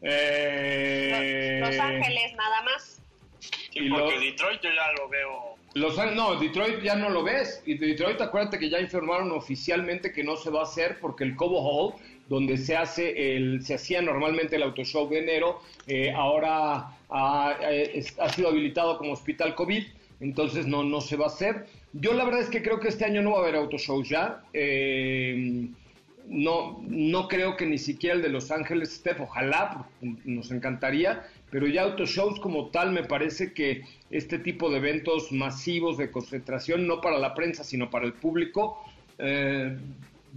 Eh... 0.00 1.60
Los 1.60 1.78
Ángeles, 1.78 2.34
nada 2.34 2.62
más. 2.62 3.02
Sí, 3.40 3.90
porque 3.90 4.18
Detroit 4.20 4.62
yo 4.62 4.70
ya 4.70 4.90
lo 4.92 5.08
veo 5.10 5.56
Los, 5.74 5.96
no, 6.14 6.36
Detroit 6.38 6.82
ya 6.82 6.96
no 6.96 7.08
lo 7.08 7.22
ves. 7.22 7.62
Y 7.64 7.74
Detroit, 7.74 8.20
acuérdate 8.20 8.58
que 8.58 8.68
ya 8.68 8.80
informaron 8.80 9.32
oficialmente 9.32 10.12
que 10.12 10.22
no 10.22 10.36
se 10.36 10.50
va 10.50 10.60
a 10.60 10.64
hacer 10.64 10.98
porque 11.00 11.24
el 11.24 11.34
Cobo 11.36 11.62
Hall, 11.62 11.94
donde 12.28 12.58
se 12.58 12.76
hace 12.76 13.36
el, 13.36 13.64
se 13.64 13.74
hacía 13.74 14.02
normalmente 14.02 14.56
el 14.56 14.62
auto 14.62 14.84
show 14.84 15.08
de 15.08 15.20
enero, 15.20 15.60
eh, 15.86 16.12
ahora 16.12 16.96
ha, 17.08 17.56
eh, 17.62 18.04
ha, 18.18 18.28
sido 18.28 18.48
habilitado 18.48 18.98
como 18.98 19.12
hospital 19.12 19.54
COVID, 19.54 19.84
entonces 20.20 20.66
no, 20.66 20.84
no 20.84 21.00
se 21.00 21.16
va 21.16 21.24
a 21.24 21.28
hacer. 21.28 21.66
Yo 21.94 22.12
la 22.12 22.24
verdad 22.24 22.40
es 22.40 22.48
que 22.48 22.62
creo 22.62 22.80
que 22.80 22.88
este 22.88 23.04
año 23.04 23.22
no 23.22 23.32
va 23.32 23.38
a 23.38 23.42
haber 23.42 23.56
auto 23.56 23.78
shows 23.78 24.08
ya. 24.08 24.42
Eh, 24.52 25.68
no, 26.26 26.80
no 26.88 27.28
creo 27.28 27.56
que 27.56 27.66
ni 27.66 27.78
siquiera 27.78 28.16
el 28.16 28.22
de 28.22 28.28
Los 28.28 28.50
Ángeles 28.50 28.92
esté, 28.92 29.14
ojalá, 29.18 29.86
nos 30.24 30.50
encantaría, 30.50 31.26
pero 31.50 31.66
ya 31.66 31.82
autoshows 31.82 32.40
como 32.40 32.68
tal 32.68 32.92
me 32.92 33.04
parece 33.04 33.52
que 33.52 33.82
este 34.10 34.38
tipo 34.38 34.70
de 34.70 34.78
eventos 34.78 35.32
masivos 35.32 35.98
de 35.98 36.10
concentración, 36.10 36.86
no 36.86 37.00
para 37.00 37.18
la 37.18 37.34
prensa, 37.34 37.64
sino 37.64 37.90
para 37.90 38.06
el 38.06 38.14
público, 38.14 38.82
eh, 39.18 39.76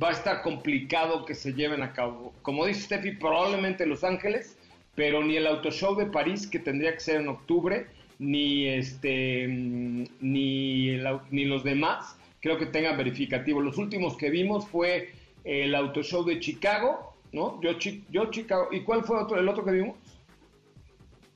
va 0.02 0.10
a 0.10 0.12
estar 0.12 0.42
complicado 0.42 1.26
que 1.26 1.36
se 1.36 1.54
lleven 1.54 1.82
a 1.82 1.94
cabo. 1.94 2.34
Como 2.42 2.66
dice 2.66 2.82
Steffi, 2.82 3.12
probablemente 3.12 3.86
Los 3.86 4.04
Ángeles, 4.04 4.58
pero 4.96 5.24
ni 5.24 5.38
el 5.38 5.48
autoshow 5.48 5.96
de 5.96 6.06
París, 6.06 6.48
que 6.48 6.60
tendría 6.60 6.94
que 6.94 7.00
ser 7.00 7.22
en 7.22 7.28
octubre, 7.28 7.88
ni, 8.20 8.68
este, 8.68 9.48
ni, 9.48 10.98
ni 11.32 11.46
los 11.46 11.64
demás, 11.64 12.18
creo 12.40 12.58
que 12.58 12.66
tengan 12.66 12.98
verificativo. 12.98 13.62
Los 13.62 13.78
últimos 13.78 14.16
que 14.18 14.30
vimos 14.30 14.68
fue 14.68 15.12
el 15.46 15.76
Auto 15.76 16.02
Show 16.04 16.26
de 16.26 16.40
Chicago, 16.40 17.16
¿no? 17.32 17.62
Yo, 17.62 17.72
yo 18.10 18.32
Chicago. 18.32 18.70
¿Y 18.72 18.82
cuál 18.82 19.04
fue 19.04 19.22
otro, 19.22 19.40
el 19.40 19.48
otro 19.48 19.64
que 19.64 19.72
vimos? 19.72 19.96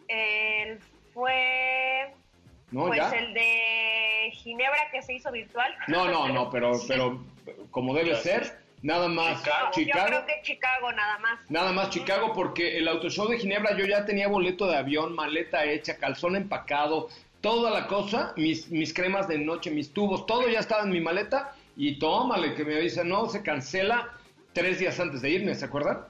El 0.08 0.80
fue... 1.14 2.12
pues 2.72 3.14
el 3.14 3.34
de 3.34 4.32
Ginebra 4.32 4.90
que 4.92 5.02
se 5.04 5.14
hizo 5.14 5.32
virtual. 5.32 5.74
No, 5.88 6.10
no, 6.10 6.28
no, 6.30 6.50
pero, 6.50 6.74
pero 6.88 7.24
como 7.70 7.94
debe 7.94 8.16
ser, 8.16 8.60
nada 8.82 9.08
más 9.08 9.44
Chicago. 9.72 10.00
Yo 10.00 10.06
creo 10.08 10.26
que 10.26 10.42
Chicago 10.42 10.92
nada 10.92 11.20
más. 11.20 11.40
Nada 11.50 11.72
más 11.72 11.92
Chicago 11.92 12.34
porque 12.34 12.78
el 12.78 12.88
Auto 12.88 13.10
Show 13.10 13.28
de 13.28 13.38
Ginebra 13.38 13.78
yo 13.78 13.86
ya 13.86 14.06
tenía 14.06 14.28
boleto 14.28 14.66
de 14.68 14.78
avión, 14.78 15.14
maleta 15.14 15.66
hecha, 15.66 15.98
calzón 15.98 16.36
empacado, 16.36 17.10
toda 17.42 17.70
la 17.70 17.86
cosa, 17.86 18.34
mis, 18.36 18.70
mis 18.70 18.94
cremas 18.94 19.28
de 19.28 19.38
noche, 19.38 19.70
mis 19.70 19.94
tubos, 19.94 20.26
todo 20.26 20.50
ya 20.50 20.60
estaba 20.60 20.84
en 20.84 20.90
mi 20.90 21.02
maleta 21.02 21.54
y 21.76 22.00
tómale, 22.00 22.56
que 22.56 22.66
me 22.66 22.76
avisa, 22.76 23.04
no, 23.04 23.30
se 23.30 23.44
cancela 23.44 24.14
tres 24.54 24.80
días 24.80 25.00
antes 25.00 25.22
de 25.22 25.30
irme, 25.30 25.56
¿se 25.56 25.66
acuerdan? 25.66 26.06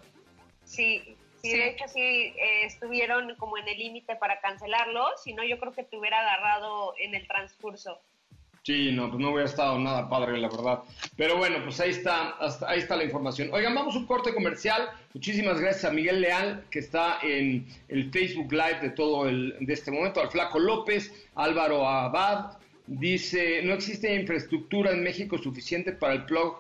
Sí, 0.64 1.16
sí, 1.42 1.50
de 1.50 1.70
hecho 1.70 1.86
sí 1.88 2.00
eh, 2.02 2.66
estuvieron 2.66 3.36
como 3.36 3.58
en 3.58 3.68
el 3.68 3.78
límite 3.78 4.16
para 4.16 4.40
cancelarlo, 4.40 5.08
si 5.24 5.34
no 5.34 5.44
yo 5.44 5.60
creo 5.60 5.74
que 5.74 5.84
te 5.84 5.98
hubiera 5.98 6.20
agarrado 6.20 6.94
en 7.00 7.16
el 7.16 7.28
transcurso. 7.28 8.02
Sí, 8.64 8.92
no, 8.92 9.10
pues 9.10 9.20
no 9.20 9.32
hubiera 9.32 9.50
estado 9.50 9.80
nada 9.80 10.10
padre, 10.10 10.38
la 10.38 10.50
verdad. 10.50 10.82
Pero 11.16 11.38
bueno, 11.38 11.58
pues 11.64 11.80
ahí 11.80 11.92
está, 11.92 12.36
ahí 12.68 12.80
está 12.80 12.96
la 12.96 13.06
información. 13.06 13.50
Oigan, 13.52 13.74
vamos 13.74 13.96
a 13.96 13.98
un 13.98 14.06
corte 14.06 14.34
comercial. 14.34 14.90
Muchísimas 15.14 15.60
gracias 15.60 15.86
a 15.86 15.92
Miguel 15.92 16.22
Leal, 16.22 16.66
que 16.70 16.80
está 16.80 17.20
en 17.24 17.66
el 17.88 18.12
Facebook 18.12 18.52
Live 18.52 18.80
de 18.82 18.90
todo 18.92 19.28
el, 19.28 19.56
de 19.60 19.74
este 19.74 19.92
momento, 19.92 20.22
al 20.22 20.30
Flaco 20.30 20.60
López, 20.60 21.12
Álvaro 21.36 21.88
Abad, 21.88 22.59
Dice, 22.90 23.62
no 23.62 23.76
existe 23.76 24.16
infraestructura 24.16 24.92
en 24.92 25.04
México 25.04 25.38
suficiente 25.38 25.92
para 25.92 26.16
el 26.16 26.26
plug 26.26 26.58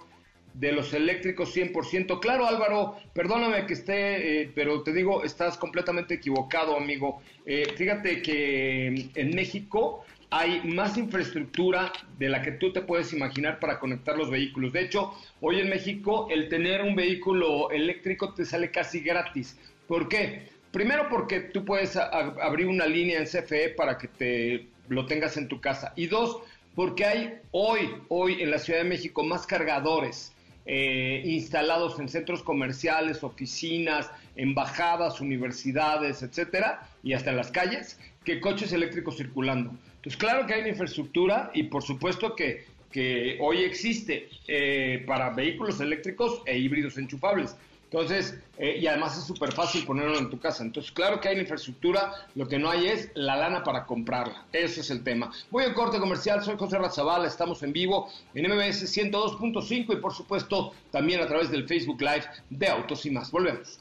de 0.53 0.71
los 0.71 0.93
eléctricos 0.93 1.55
100%. 1.55 2.19
Claro, 2.19 2.45
Álvaro, 2.45 2.97
perdóname 3.13 3.65
que 3.65 3.73
esté, 3.73 4.41
eh, 4.43 4.51
pero 4.53 4.83
te 4.83 4.93
digo, 4.93 5.23
estás 5.23 5.57
completamente 5.57 6.13
equivocado, 6.13 6.77
amigo. 6.77 7.19
Eh, 7.47 7.73
fíjate 7.75 8.21
que 8.21 9.09
en 9.15 9.35
México 9.35 10.05
hay 10.29 10.61
más 10.65 10.99
infraestructura 10.99 11.91
de 12.19 12.29
la 12.29 12.43
que 12.43 12.51
tú 12.51 12.71
te 12.71 12.81
puedes 12.81 13.11
imaginar 13.11 13.59
para 13.59 13.79
conectar 13.79 14.15
los 14.15 14.29
vehículos. 14.29 14.71
De 14.71 14.81
hecho, 14.81 15.11
hoy 15.41 15.59
en 15.59 15.69
México 15.69 16.27
el 16.29 16.47
tener 16.47 16.83
un 16.83 16.95
vehículo 16.95 17.71
eléctrico 17.71 18.35
te 18.35 18.45
sale 18.45 18.69
casi 18.69 18.99
gratis. 18.99 19.57
¿Por 19.87 20.07
qué? 20.07 20.47
Primero 20.71 21.09
porque 21.09 21.39
tú 21.39 21.65
puedes 21.65 21.95
abrir 21.97 22.67
una 22.67 22.85
línea 22.85 23.17
en 23.17 23.25
CFE 23.25 23.69
para 23.69 23.97
que 23.97 24.07
te 24.07 24.67
lo 24.89 25.05
tengas 25.05 25.37
en 25.37 25.47
tu 25.47 25.61
casa. 25.61 25.93
Y 25.95 26.07
dos, 26.07 26.39
porque 26.75 27.05
hay 27.05 27.33
hoy, 27.51 27.89
hoy 28.09 28.41
en 28.41 28.51
la 28.51 28.59
Ciudad 28.59 28.79
de 28.79 28.89
México 28.89 29.23
más 29.23 29.45
cargadores 29.45 30.33
eh, 30.65 31.23
instalados 31.25 31.99
en 31.99 32.09
centros 32.09 32.43
comerciales, 32.43 33.23
oficinas, 33.23 34.11
embajadas, 34.35 35.19
universidades, 35.19 36.21
etcétera, 36.21 36.87
y 37.01 37.13
hasta 37.13 37.31
en 37.31 37.37
las 37.37 37.49
calles, 37.49 37.99
que 38.23 38.39
coches 38.39 38.71
eléctricos 38.71 39.17
circulando. 39.17 39.71
Entonces, 39.95 40.17
claro 40.17 40.45
que 40.45 40.53
hay 40.53 40.61
una 40.61 40.69
infraestructura 40.69 41.49
y 41.53 41.63
por 41.63 41.81
supuesto 41.81 42.35
que, 42.35 42.65
que 42.91 43.37
hoy 43.41 43.63
existe 43.63 44.29
eh, 44.47 45.03
para 45.07 45.31
vehículos 45.31 45.79
eléctricos 45.81 46.41
e 46.45 46.57
híbridos 46.59 46.97
enchufables. 46.97 47.55
Entonces, 47.91 48.35
eh, 48.59 48.77
y 48.79 48.85
además 48.85 49.17
es 49.17 49.23
súper 49.23 49.51
fácil 49.51 49.83
ponerlo 49.83 50.19
en 50.19 50.29
tu 50.29 50.39
casa. 50.39 50.63
Entonces, 50.63 50.91
claro 50.91 51.19
que 51.19 51.27
hay 51.27 51.35
la 51.35 51.41
infraestructura, 51.41 52.13
lo 52.35 52.47
que 52.47 52.59
no 52.59 52.69
hay 52.69 52.87
es 52.87 53.09
la 53.15 53.35
lana 53.35 53.63
para 53.63 53.85
comprarla. 53.85 54.45
Ese 54.53 54.81
es 54.81 54.91
el 54.91 55.03
tema. 55.03 55.31
Voy 55.49 55.63
al 55.63 55.73
corte 55.73 55.99
comercial, 55.99 56.43
soy 56.43 56.55
José 56.55 56.77
Razabala, 56.77 57.27
estamos 57.27 57.63
en 57.63 57.73
vivo 57.73 58.11
en 58.35 58.45
MBS 58.45 58.95
102.5 58.95 59.93
y 59.93 59.95
por 59.95 60.13
supuesto 60.13 60.73
también 60.91 61.19
a 61.21 61.27
través 61.27 61.49
del 61.49 61.67
Facebook 61.67 61.99
Live 61.99 62.25
de 62.51 62.67
Autos 62.67 63.05
y 63.07 63.09
más. 63.09 63.31
Volvemos. 63.31 63.79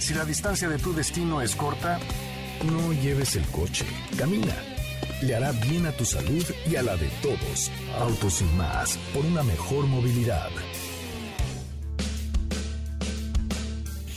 Si 0.00 0.12
la 0.12 0.24
distancia 0.24 0.68
de 0.68 0.78
tu 0.78 0.92
destino 0.92 1.40
es 1.40 1.54
corta, 1.54 2.00
no 2.64 2.92
lleves 2.92 3.36
el 3.36 3.46
coche, 3.46 3.86
camina. 4.18 4.54
Le 5.22 5.34
hará 5.34 5.52
bien 5.52 5.86
a 5.86 5.92
tu 5.92 6.04
salud 6.04 6.44
y 6.68 6.74
a 6.74 6.82
la 6.82 6.96
de 6.96 7.08
todos. 7.22 7.70
Autos 8.00 8.42
y 8.42 8.44
más, 8.56 8.98
por 9.14 9.24
una 9.24 9.42
mejor 9.44 9.86
movilidad. 9.86 10.50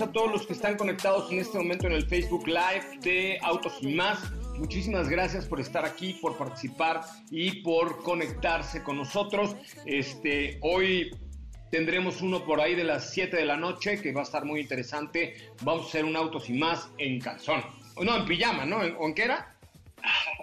A 0.00 0.12
todos 0.12 0.30
los 0.30 0.46
que 0.46 0.52
están 0.52 0.76
conectados 0.76 1.32
en 1.32 1.40
este 1.40 1.58
momento 1.58 1.88
en 1.88 1.92
el 1.92 2.06
Facebook 2.06 2.46
Live 2.46 3.00
de 3.00 3.36
Autos 3.42 3.78
y 3.80 3.94
más. 3.94 4.20
Muchísimas 4.56 5.08
gracias 5.08 5.44
por 5.44 5.58
estar 5.58 5.84
aquí, 5.84 6.12
por 6.22 6.36
participar 6.36 7.00
y 7.32 7.62
por 7.62 8.00
conectarse 8.04 8.84
con 8.84 8.96
nosotros. 8.96 9.56
Este, 9.86 10.60
hoy 10.62 11.10
tendremos 11.72 12.22
uno 12.22 12.44
por 12.44 12.60
ahí 12.60 12.76
de 12.76 12.84
las 12.84 13.10
7 13.10 13.36
de 13.36 13.44
la 13.44 13.56
noche 13.56 14.00
que 14.00 14.12
va 14.12 14.20
a 14.20 14.24
estar 14.24 14.44
muy 14.44 14.60
interesante. 14.60 15.34
Vamos 15.62 15.86
a 15.86 15.88
hacer 15.88 16.04
un 16.04 16.14
Autos 16.14 16.48
y 16.48 16.52
más 16.52 16.90
en 16.98 17.18
calzón. 17.18 17.64
No, 18.00 18.18
en 18.18 18.24
pijama, 18.24 18.64
¿no? 18.64 18.84
¿En, 18.84 18.94
¿en? 19.00 19.56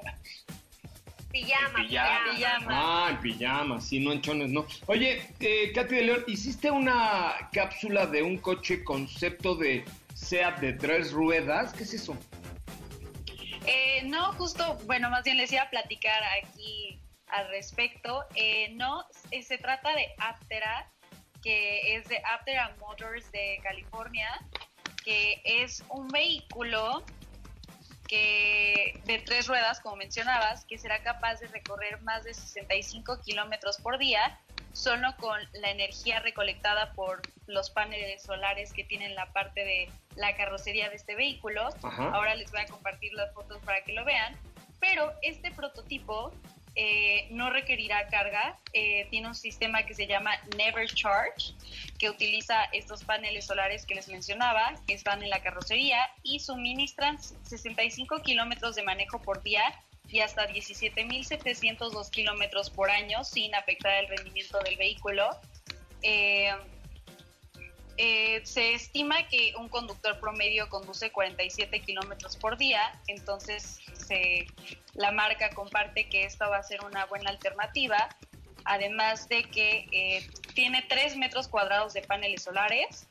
Pijama, 1.36 1.80
pijama, 1.84 2.68
Ah, 2.70 3.08
en 3.10 3.20
pijama, 3.20 3.82
sí, 3.82 4.00
no 4.00 4.14
en 4.14 4.22
chones, 4.22 4.52
no. 4.52 4.66
Oye, 4.86 5.22
eh, 5.42 5.74
Katy 5.74 5.96
de 5.96 6.02
León, 6.04 6.24
¿hiciste 6.28 6.72
una 6.72 7.50
cápsula 7.52 8.06
de 8.06 8.24
un 8.24 8.38
coche 8.38 8.86
concepto 8.86 9.54
de 9.54 9.84
SEAT 10.14 10.60
de 10.62 10.72
tres 10.72 11.12
ruedas? 11.12 11.74
¿Qué 11.74 11.84
es 11.84 11.94
eso? 11.94 12.16
Eh, 13.68 14.04
no, 14.06 14.32
justo, 14.36 14.78
bueno, 14.86 15.10
más 15.10 15.26
bien 15.26 15.36
les 15.36 15.52
iba 15.52 15.64
a 15.64 15.70
platicar 15.70 16.24
aquí 16.42 17.02
al 17.28 17.50
respecto. 17.50 18.24
Eh, 18.36 18.70
no, 18.76 19.04
eh, 19.32 19.44
se 19.44 19.58
trata 19.58 19.94
de 19.94 20.08
Aptera, 20.20 20.90
que 21.44 21.98
es 21.98 22.08
de 22.08 22.18
Aptera 22.34 22.74
Motors 22.80 23.30
de 23.34 23.60
California, 23.62 24.30
que 25.04 25.42
es 25.44 25.84
un 25.90 26.08
vehículo 26.08 27.04
que 28.08 29.00
de 29.06 29.20
tres 29.20 29.48
ruedas, 29.48 29.80
como 29.80 29.96
mencionabas, 29.96 30.66
que 30.66 30.78
será 30.78 31.02
capaz 31.04 31.40
de 31.40 31.48
recorrer 31.48 32.02
más 32.02 32.24
de 32.24 32.34
65 32.34 33.22
kilómetros 33.22 33.78
por 33.78 33.98
día 33.98 34.40
solo 34.76 35.16
con 35.18 35.40
la 35.54 35.72
energía 35.72 36.20
recolectada 36.20 36.92
por 36.94 37.22
los 37.48 37.70
paneles 37.70 38.24
solares 38.24 38.74
que 38.74 38.84
tienen 38.84 39.16
la 39.16 39.32
parte 39.32 39.64
de 39.64 39.90
la 40.18 40.36
carrocería 40.36 40.90
de 40.90 40.96
este 40.96 41.16
vehículo. 41.16 41.70
Ahora 41.82 42.36
les 42.36 42.52
voy 42.52 42.60
a 42.60 42.66
compartir 42.66 43.14
las 43.14 43.34
fotos 43.34 43.58
para 43.64 43.84
que 43.84 43.94
lo 43.94 44.04
vean. 44.04 44.36
Pero 44.82 45.14
este 45.22 45.52
prototipo 45.52 46.34
eh, 46.76 47.28
no 47.32 47.50
requerirá 47.50 48.08
carga. 48.10 48.60
Eh, 48.74 49.08
tiene 49.10 49.28
un 49.28 49.36
sistema 49.36 49.84
que 49.86 49.94
se 49.94 50.08
llama 50.08 50.32
Never 50.58 50.88
Charge, 50.94 51.54
que 51.98 52.10
utiliza 52.10 52.66
estos 52.74 53.04
paneles 53.04 53.46
solares 53.46 53.86
que 53.86 53.96
les 53.96 54.10
mencionaba, 54.10 54.74
que 54.86 54.94
están 54.94 55.24
en 55.24 55.30
la 55.30 55.42
carrocería 55.42 56.00
y 56.24 56.40
suministran 56.40 57.18
65 57.22 58.22
kilómetros 58.22 58.76
de 58.76 58.84
manejo 58.84 59.22
por 59.22 59.42
día 59.42 59.64
y 60.10 60.20
hasta 60.20 60.48
17.702 60.48 62.10
kilómetros 62.10 62.70
por 62.70 62.92
año 62.92 63.24
sin 63.24 63.56
afectar 63.56 64.04
el 64.04 64.10
rendimiento 64.10 64.60
del 64.60 64.76
vehículo. 64.76 65.30
Eh, 67.98 68.42
se 68.44 68.74
estima 68.74 69.28
que 69.30 69.54
un 69.58 69.70
conductor 69.70 70.20
promedio 70.20 70.68
conduce 70.68 71.12
47 71.12 71.80
kilómetros 71.80 72.36
por 72.36 72.58
día, 72.58 73.00
entonces 73.08 73.80
la 74.94 75.12
marca 75.12 75.50
comparte 75.52 76.08
que 76.10 76.24
esta 76.24 76.48
va 76.48 76.58
a 76.58 76.64
ser 76.64 76.84
una 76.84 77.06
buena 77.06 77.30
alternativa, 77.30 78.10
además 78.64 79.28
de 79.30 79.44
que 79.44 79.88
eh, 79.92 80.28
tiene 80.54 80.84
3 80.88 81.18
metros 81.18 81.48
cuadrados 81.48 81.94
de 81.94 82.02
paneles 82.02 82.44
solares, 82.44 83.08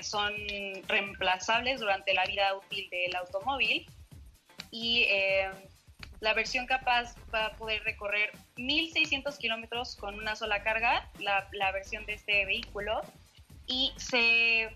son 0.00 0.32
reemplazables 0.88 1.80
durante 1.80 2.14
la 2.14 2.24
vida 2.24 2.54
útil 2.54 2.88
del 2.88 3.14
automóvil 3.14 3.86
y 4.70 5.06
la 6.20 6.32
versión 6.34 6.66
capaz 6.66 7.14
va 7.32 7.46
a 7.46 7.56
poder 7.56 7.82
recorrer 7.84 8.32
1.600 8.56 9.36
kilómetros 9.36 9.96
con 9.96 10.14
una 10.14 10.34
sola 10.34 10.62
carga, 10.62 11.10
la, 11.18 11.48
la, 11.52 11.72
versión 11.72 12.06
de 12.06 12.14
este 12.14 12.46
vehículo, 12.46 13.02
y 13.66 13.92
se 13.96 14.70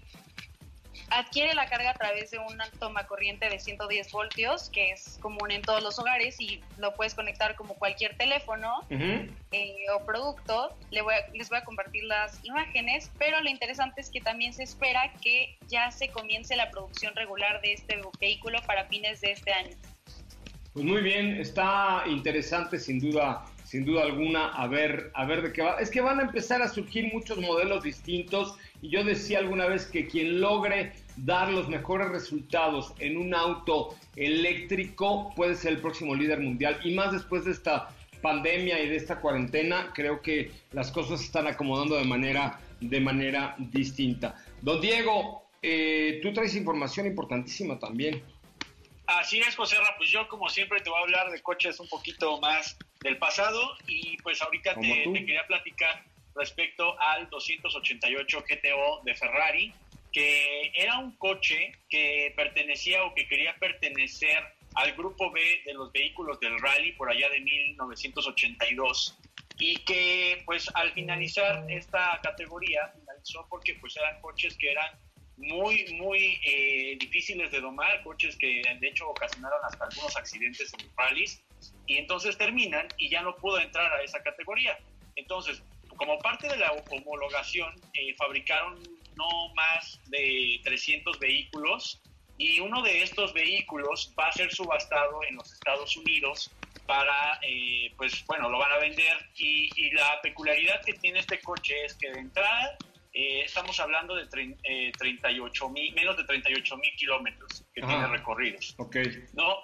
adquiere 1.10 1.54
la 1.54 1.68
carga 1.68 1.90
a 1.90 1.94
través 1.94 2.30
de 2.30 2.38
una 2.38 2.70
toma 2.78 3.06
corriente 3.06 3.48
de 3.48 3.58
110 3.58 4.10
voltios, 4.12 4.70
que 4.70 4.92
es 4.92 5.18
común 5.20 5.50
en 5.50 5.62
todos 5.62 5.82
los 5.82 5.98
hogares 5.98 6.40
y 6.40 6.60
lo 6.78 6.94
puedes 6.94 7.14
conectar 7.14 7.56
como 7.56 7.74
cualquier 7.74 8.16
teléfono 8.16 8.80
eh, 8.90 9.84
o 9.94 10.04
producto. 10.06 10.76
Les 10.90 11.02
voy, 11.02 11.14
a, 11.14 11.30
les 11.32 11.48
voy 11.48 11.58
a 11.58 11.64
compartir 11.64 12.04
las 12.04 12.42
imágenes, 12.44 13.10
pero 13.18 13.40
lo 13.40 13.50
interesante 13.50 14.00
es 14.00 14.10
que 14.10 14.20
también 14.20 14.52
se 14.52 14.62
espera 14.62 15.12
que 15.20 15.58
ya 15.68 15.90
se 15.90 16.08
comience 16.08 16.56
la 16.56 16.70
producción 16.70 17.14
regular 17.16 17.60
de 17.60 17.72
este 17.74 18.00
vehículo 18.18 18.58
para 18.66 18.84
fines 18.86 19.20
de 19.20 19.32
este 19.32 19.52
año. 19.52 19.76
Pues 20.72 20.84
muy 20.84 21.02
bien, 21.02 21.40
está 21.40 22.04
interesante 22.06 22.78
sin 22.78 23.00
duda, 23.00 23.44
sin 23.70 23.84
duda 23.84 24.02
alguna, 24.02 24.48
a 24.48 24.66
ver, 24.66 25.12
a 25.14 25.24
ver 25.24 25.42
de 25.42 25.52
qué 25.52 25.62
va. 25.62 25.76
Es 25.76 25.92
que 25.92 26.00
van 26.00 26.18
a 26.18 26.22
empezar 26.24 26.60
a 26.60 26.68
surgir 26.68 27.08
muchos 27.12 27.38
modelos 27.38 27.84
distintos 27.84 28.56
y 28.82 28.88
yo 28.88 29.04
decía 29.04 29.38
alguna 29.38 29.66
vez 29.66 29.86
que 29.86 30.08
quien 30.08 30.40
logre 30.40 30.92
dar 31.16 31.52
los 31.52 31.68
mejores 31.68 32.08
resultados 32.08 32.92
en 32.98 33.16
un 33.16 33.32
auto 33.32 33.94
eléctrico 34.16 35.32
puede 35.36 35.54
ser 35.54 35.74
el 35.74 35.78
próximo 35.78 36.16
líder 36.16 36.40
mundial 36.40 36.80
y 36.82 36.94
más 36.94 37.12
después 37.12 37.44
de 37.44 37.52
esta 37.52 37.90
pandemia 38.20 38.82
y 38.82 38.88
de 38.88 38.96
esta 38.96 39.20
cuarentena, 39.20 39.92
creo 39.94 40.20
que 40.20 40.50
las 40.72 40.90
cosas 40.90 41.20
se 41.20 41.26
están 41.26 41.46
acomodando 41.46 41.96
de 41.96 42.04
manera, 42.04 42.58
de 42.80 42.98
manera 42.98 43.54
distinta. 43.56 44.34
Don 44.62 44.80
Diego, 44.80 45.44
eh, 45.62 46.18
tú 46.24 46.32
traes 46.32 46.56
información 46.56 47.06
importantísima 47.06 47.78
también. 47.78 48.20
Así 49.18 49.40
es, 49.40 49.56
José 49.56 49.76
Ra, 49.76 49.96
pues 49.96 50.08
yo 50.08 50.28
como 50.28 50.48
siempre 50.48 50.80
te 50.80 50.88
voy 50.88 51.00
a 51.00 51.02
hablar 51.02 51.30
de 51.32 51.42
coches 51.42 51.80
un 51.80 51.88
poquito 51.88 52.40
más 52.40 52.78
del 53.00 53.18
pasado 53.18 53.76
y 53.88 54.16
pues 54.18 54.40
ahorita 54.40 54.76
te, 54.76 55.02
quería 55.12 55.44
platicar 55.48 56.04
respecto 56.36 56.98
al 57.00 57.28
288 57.28 58.44
GTO 58.48 59.00
de 59.02 59.14
Ferrari, 59.16 59.74
que 60.12 60.70
era 60.76 60.98
un 60.98 61.16
coche 61.16 61.72
que 61.88 62.32
pertenecía 62.36 63.02
o 63.04 63.12
que 63.12 63.26
quería 63.26 63.56
pertenecer 63.56 64.44
al 64.74 64.92
grupo 64.92 65.32
B 65.32 65.40
de 65.64 65.74
los 65.74 65.90
vehículos 65.90 66.38
del 66.38 66.56
rally 66.60 66.92
por 66.92 67.10
allá 67.10 67.28
de 67.30 67.40
1982 67.40 69.18
y 69.58 69.76
que 69.78 70.40
pues 70.46 70.70
al 70.74 70.92
finalizar 70.92 71.68
esta 71.68 72.20
categoría 72.22 72.92
finalizó 72.94 73.44
porque 73.50 73.74
pues 73.74 73.96
eran 73.96 74.20
coches 74.20 74.56
que 74.56 74.70
eran 74.70 74.88
muy, 75.40 75.92
muy 75.94 76.38
eh, 76.44 76.96
difíciles 77.00 77.50
de 77.50 77.60
domar, 77.60 78.02
coches 78.02 78.36
que 78.36 78.62
de 78.78 78.88
hecho 78.88 79.08
ocasionaron 79.08 79.58
hasta 79.64 79.84
algunos 79.84 80.16
accidentes 80.16 80.72
en 80.74 80.90
rallies, 80.96 81.42
y 81.86 81.96
entonces 81.96 82.36
terminan 82.36 82.86
y 82.98 83.08
ya 83.08 83.22
no 83.22 83.34
pudo 83.36 83.58
entrar 83.58 83.92
a 83.92 84.02
esa 84.02 84.22
categoría. 84.22 84.78
Entonces, 85.16 85.62
como 85.96 86.18
parte 86.18 86.48
de 86.48 86.56
la 86.56 86.72
homologación, 86.72 87.74
eh, 87.94 88.14
fabricaron 88.14 88.82
no 89.16 89.54
más 89.54 90.00
de 90.06 90.60
300 90.64 91.18
vehículos 91.18 92.00
y 92.38 92.60
uno 92.60 92.82
de 92.82 93.02
estos 93.02 93.34
vehículos 93.34 94.14
va 94.18 94.28
a 94.28 94.32
ser 94.32 94.50
subastado 94.52 95.20
en 95.28 95.36
los 95.36 95.52
Estados 95.52 95.96
Unidos 95.96 96.50
para, 96.86 97.38
eh, 97.42 97.92
pues 97.96 98.24
bueno, 98.26 98.48
lo 98.48 98.58
van 98.58 98.72
a 98.72 98.78
vender 98.78 99.28
y, 99.36 99.68
y 99.76 99.90
la 99.90 100.20
peculiaridad 100.22 100.82
que 100.84 100.94
tiene 100.94 101.20
este 101.20 101.40
coche 101.40 101.84
es 101.84 101.94
que 101.94 102.10
de 102.10 102.20
entrada 102.20 102.78
eh, 103.12 103.42
estamos 103.44 103.78
hablando 103.80 104.14
de 104.14 104.26
38 104.26 105.66
eh, 105.66 105.70
mil, 105.70 105.94
menos 105.94 106.16
de 106.16 106.24
38 106.24 106.76
mil 106.76 106.92
kilómetros 106.96 107.64
que 107.74 107.82
tiene 107.82 108.06
recorridos. 108.06 108.74
Okay. 108.78 109.24
¿no? 109.32 109.56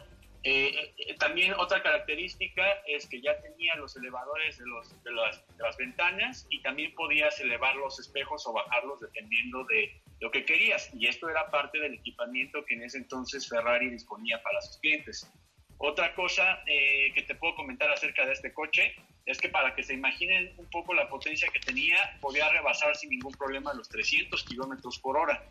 Eh, 0.42 0.94
también 1.18 1.54
otra 1.54 1.82
característica 1.82 2.62
es 2.86 3.08
que 3.08 3.20
ya 3.20 3.40
tenía 3.40 3.74
los 3.76 3.96
elevadores 3.96 4.58
de, 4.58 4.66
los, 4.66 5.02
de, 5.02 5.12
las, 5.12 5.46
de, 5.56 5.62
las, 5.62 5.76
ventanas 5.76 6.46
y 6.50 6.60
también 6.62 6.94
podías 6.94 7.38
elevar 7.40 7.74
los 7.76 7.98
espejos 8.00 8.46
o 8.46 8.52
bajarlos 8.52 9.00
dependiendo 9.00 9.64
de 9.64 10.00
lo 10.20 10.30
que 10.30 10.44
querías. 10.44 10.90
Y 10.94 11.06
esto 11.06 11.28
era 11.28 11.50
parte 11.50 11.78
del 11.78 11.94
equipamiento 11.94 12.64
que 12.64 12.74
en 12.74 12.82
ese 12.82 12.98
entonces 12.98 13.48
Ferrari 13.48 13.90
disponía 13.90 14.42
para 14.42 14.60
sus 14.60 14.78
clientes. 14.78 15.32
Otra 15.78 16.14
cosa 16.14 16.62
que 16.64 17.24
te 17.26 17.34
puedo 17.34 17.54
comentar 17.54 17.90
acerca 17.90 18.24
de 18.24 18.32
este 18.32 18.52
coche 18.54 18.94
es 19.26 19.38
que 19.38 19.48
para 19.48 19.74
que 19.74 19.82
se 19.82 19.92
imaginen 19.92 20.52
un 20.56 20.66
poco 20.70 20.94
la 20.94 21.08
potencia 21.08 21.48
que 21.52 21.58
tenía, 21.58 22.16
podía 22.20 22.48
rebasar 22.48 22.94
sin 22.96 23.10
ningún 23.10 23.32
problema 23.32 23.74
los 23.74 23.88
300 23.88 24.44
kilómetros 24.44 24.98
por 25.00 25.16
hora. 25.16 25.44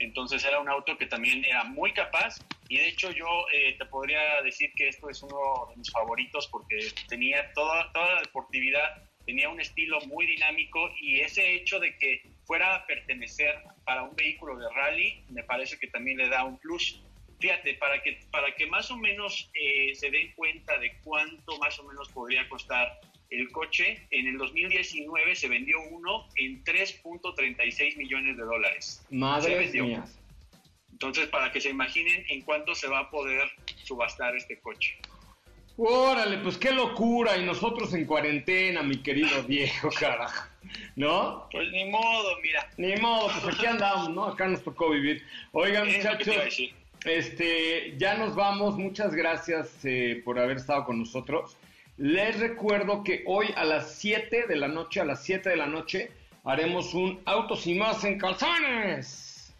Entonces 0.00 0.44
era 0.44 0.58
un 0.58 0.68
auto 0.68 0.98
que 0.98 1.06
también 1.06 1.44
era 1.44 1.62
muy 1.62 1.92
capaz 1.92 2.38
y 2.68 2.76
de 2.78 2.88
hecho 2.88 3.12
yo 3.12 3.26
eh, 3.52 3.76
te 3.78 3.84
podría 3.86 4.42
decir 4.42 4.72
que 4.74 4.88
esto 4.88 5.08
es 5.08 5.22
uno 5.22 5.68
de 5.70 5.76
mis 5.76 5.90
favoritos 5.90 6.48
porque 6.48 6.92
tenía 7.08 7.52
toda, 7.52 7.92
toda 7.92 8.14
la 8.14 8.20
deportividad, 8.22 9.08
tenía 9.24 9.48
un 9.48 9.60
estilo 9.60 10.00
muy 10.06 10.26
dinámico 10.26 10.90
y 11.00 11.20
ese 11.20 11.54
hecho 11.54 11.78
de 11.78 11.96
que 11.98 12.22
fuera 12.44 12.74
a 12.74 12.86
pertenecer 12.86 13.62
para 13.84 14.02
un 14.02 14.16
vehículo 14.16 14.56
de 14.56 14.68
rally 14.74 15.22
me 15.28 15.44
parece 15.44 15.78
que 15.78 15.86
también 15.86 16.18
le 16.18 16.28
da 16.28 16.44
un 16.44 16.58
plus. 16.58 17.00
Fíjate, 17.38 17.74
para 17.74 18.02
que, 18.02 18.20
para 18.30 18.54
que 18.54 18.66
más 18.66 18.90
o 18.90 18.96
menos 18.96 19.50
eh, 19.54 19.94
se 19.94 20.10
den 20.10 20.32
cuenta 20.34 20.78
de 20.78 20.98
cuánto 21.04 21.56
más 21.58 21.78
o 21.78 21.84
menos 21.84 22.08
podría 22.10 22.46
costar 22.48 23.00
el 23.30 23.50
coche, 23.52 24.06
en 24.10 24.26
el 24.26 24.38
2019 24.38 25.34
se 25.34 25.48
vendió 25.48 25.76
uno 25.90 26.26
en 26.36 26.62
3.36 26.64 27.96
millones 27.96 28.36
de 28.36 28.42
dólares. 28.42 29.06
Madre 29.10 29.68
mía. 29.68 30.04
Entonces, 30.92 31.28
para 31.28 31.50
que 31.50 31.60
se 31.60 31.70
imaginen 31.70 32.24
en 32.28 32.42
cuánto 32.42 32.74
se 32.74 32.88
va 32.88 33.00
a 33.00 33.10
poder 33.10 33.48
subastar 33.84 34.36
este 34.36 34.60
coche. 34.60 34.98
Órale, 35.76 36.38
pues 36.38 36.58
qué 36.58 36.72
locura. 36.72 37.38
Y 37.38 37.44
nosotros 37.44 37.94
en 37.94 38.04
cuarentena, 38.04 38.82
mi 38.82 38.98
querido 38.98 39.42
viejo, 39.48 39.88
carajo. 39.98 40.48
¿No? 40.96 41.48
Pues 41.50 41.70
ni 41.70 41.86
modo, 41.86 42.36
mira. 42.42 42.68
Ni 42.76 42.94
modo, 42.96 43.30
pues 43.40 43.54
aquí 43.54 43.64
andamos, 43.64 44.10
¿no? 44.10 44.24
Acá 44.26 44.46
nos 44.46 44.62
tocó 44.62 44.90
vivir. 44.90 45.22
Oigan, 45.52 45.86
muchachos, 45.90 46.36
este, 47.06 47.94
ya 47.96 48.14
nos 48.18 48.34
vamos. 48.34 48.76
Muchas 48.76 49.14
gracias 49.14 49.84
eh, 49.84 50.20
por 50.22 50.38
haber 50.38 50.58
estado 50.58 50.84
con 50.84 50.98
nosotros. 50.98 51.56
Les 52.00 52.40
recuerdo 52.40 53.04
que 53.04 53.24
hoy 53.26 53.48
a 53.56 53.64
las 53.66 53.96
7 53.96 54.46
de 54.46 54.56
la 54.56 54.68
noche, 54.68 55.00
a 55.00 55.04
las 55.04 55.22
7 55.22 55.50
de 55.50 55.56
la 55.56 55.66
noche, 55.66 56.10
haremos 56.44 56.94
un 56.94 57.20
Autos 57.26 57.66
y 57.66 57.74
más 57.74 58.02
en 58.04 58.18
calzones. 58.18 59.52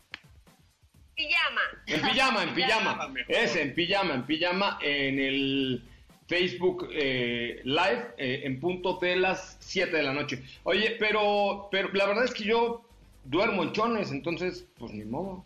Pijama. 1.15 1.61
En 1.87 2.01
pijama, 2.01 2.43
en 2.45 2.55
pijama. 2.55 3.15
es 3.29 3.57
en 3.57 3.75
pijama, 3.75 4.15
en 4.15 4.25
pijama, 4.25 4.79
en 4.81 5.19
el 5.19 5.85
Facebook 6.29 6.89
eh, 6.95 7.61
Live, 7.63 8.15
eh, 8.17 8.41
en 8.45 8.59
punto 8.59 8.97
de 8.97 9.17
las 9.17 9.59
7 9.61 9.95
de 9.95 10.03
la 10.03 10.15
noche. 10.15 10.43
Oye, 10.63 10.97
pero, 10.99 11.69
pero 11.71 11.93
la 11.93 12.07
verdad 12.07 12.25
es 12.25 12.33
que 12.33 12.45
yo 12.45 12.89
duermo 13.25 13.65
en 13.65 13.73
chones, 13.73 14.13
entonces, 14.13 14.67
pues 14.79 14.93
ni 14.93 15.05
modo. 15.05 15.45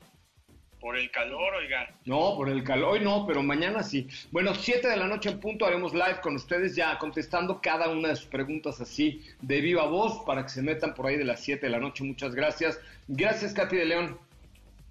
Por 0.84 0.98
el 0.98 1.10
calor, 1.10 1.54
oiga. 1.54 1.88
No, 2.04 2.36
por 2.36 2.50
el 2.50 2.62
calor, 2.62 2.90
hoy 2.90 3.00
no, 3.00 3.26
pero 3.26 3.42
mañana 3.42 3.82
sí. 3.82 4.06
Bueno, 4.30 4.54
7 4.54 4.86
de 4.86 4.98
la 4.98 5.06
noche 5.06 5.30
en 5.30 5.40
punto 5.40 5.64
haremos 5.64 5.94
live 5.94 6.20
con 6.22 6.34
ustedes 6.34 6.76
ya 6.76 6.98
contestando 6.98 7.62
cada 7.62 7.88
una 7.88 8.08
de 8.08 8.16
sus 8.16 8.26
preguntas 8.26 8.82
así 8.82 9.24
de 9.40 9.62
viva 9.62 9.86
voz 9.86 10.22
para 10.26 10.42
que 10.42 10.50
se 10.50 10.60
metan 10.60 10.92
por 10.92 11.06
ahí 11.06 11.16
de 11.16 11.24
las 11.24 11.40
7 11.40 11.64
de 11.64 11.72
la 11.72 11.78
noche. 11.78 12.04
Muchas 12.04 12.34
gracias. 12.34 12.78
Gracias, 13.08 13.54
Katy 13.54 13.76
de 13.76 13.84
León. 13.86 14.20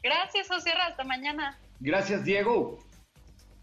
Gracias, 0.01 0.47
José 0.47 0.71
Hasta 0.71 1.03
mañana. 1.03 1.59
Gracias, 1.79 2.25
Diego. 2.25 2.79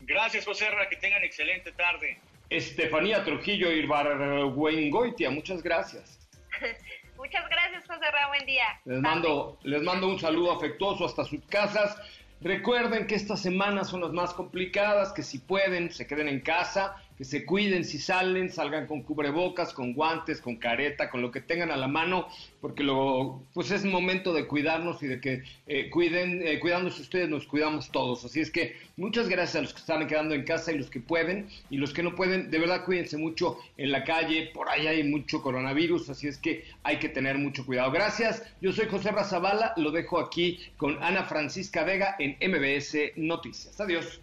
Gracias, 0.02 0.44
José 0.44 0.68
Que 0.88 0.96
tengan 0.98 1.24
excelente 1.24 1.72
tarde. 1.72 2.16
Estefanía 2.48 3.24
Trujillo 3.24 3.72
Irbargüengoitia, 3.72 5.30
muchas 5.30 5.64
gracias. 5.64 6.20
Muchas 7.20 7.46
gracias, 7.50 7.86
José 7.86 8.10
Ra, 8.10 8.28
buen 8.28 8.46
día. 8.46 8.64
Les 8.86 8.98
mando, 8.98 9.58
les 9.62 9.82
mando 9.82 10.06
un 10.06 10.18
saludo 10.18 10.52
afectuoso 10.52 11.04
hasta 11.04 11.22
sus 11.24 11.44
casas. 11.50 11.98
Recuerden 12.40 13.06
que 13.06 13.14
estas 13.14 13.40
semanas 13.40 13.88
son 13.88 14.00
las 14.00 14.12
más 14.12 14.32
complicadas, 14.32 15.12
que 15.12 15.22
si 15.22 15.38
pueden, 15.38 15.90
se 15.92 16.06
queden 16.06 16.26
en 16.28 16.40
casa, 16.40 16.96
que 17.20 17.26
se 17.26 17.44
cuiden 17.44 17.84
si 17.84 17.98
salen, 17.98 18.48
salgan 18.50 18.86
con 18.86 19.02
cubrebocas, 19.02 19.74
con 19.74 19.92
guantes, 19.92 20.40
con 20.40 20.56
careta, 20.56 21.10
con 21.10 21.20
lo 21.20 21.30
que 21.30 21.42
tengan 21.42 21.70
a 21.70 21.76
la 21.76 21.86
mano, 21.86 22.28
porque 22.62 22.82
lo, 22.82 23.42
pues 23.52 23.70
es 23.72 23.84
momento 23.84 24.32
de 24.32 24.46
cuidarnos 24.46 25.02
y 25.02 25.06
de 25.06 25.20
que 25.20 25.42
eh, 25.66 25.90
cuiden, 25.90 26.40
eh, 26.42 26.58
cuidándose 26.58 27.02
ustedes, 27.02 27.28
nos 27.28 27.46
cuidamos 27.46 27.90
todos. 27.90 28.24
Así 28.24 28.40
es 28.40 28.50
que 28.50 28.74
muchas 28.96 29.28
gracias 29.28 29.56
a 29.56 29.60
los 29.60 29.74
que 29.74 29.80
están 29.80 30.06
quedando 30.06 30.34
en 30.34 30.44
casa 30.44 30.72
y 30.72 30.78
los 30.78 30.88
que 30.88 31.00
pueden, 31.00 31.46
y 31.68 31.76
los 31.76 31.92
que 31.92 32.02
no 32.02 32.14
pueden, 32.14 32.50
de 32.50 32.58
verdad 32.58 32.86
cuídense 32.86 33.18
mucho 33.18 33.58
en 33.76 33.92
la 33.92 34.02
calle, 34.04 34.50
por 34.54 34.70
ahí 34.70 34.86
hay 34.86 35.04
mucho 35.04 35.42
coronavirus, 35.42 36.08
así 36.08 36.26
es 36.26 36.38
que 36.38 36.64
hay 36.84 36.98
que 37.00 37.10
tener 37.10 37.36
mucho 37.36 37.66
cuidado. 37.66 37.90
Gracias, 37.90 38.42
yo 38.62 38.72
soy 38.72 38.86
José 38.86 39.10
Razabala, 39.10 39.74
lo 39.76 39.90
dejo 39.90 40.20
aquí 40.20 40.58
con 40.78 40.96
Ana 41.02 41.24
Francisca 41.24 41.84
Vega 41.84 42.16
en 42.18 42.38
MBS 42.40 42.96
Noticias. 43.16 43.78
Adiós. 43.78 44.22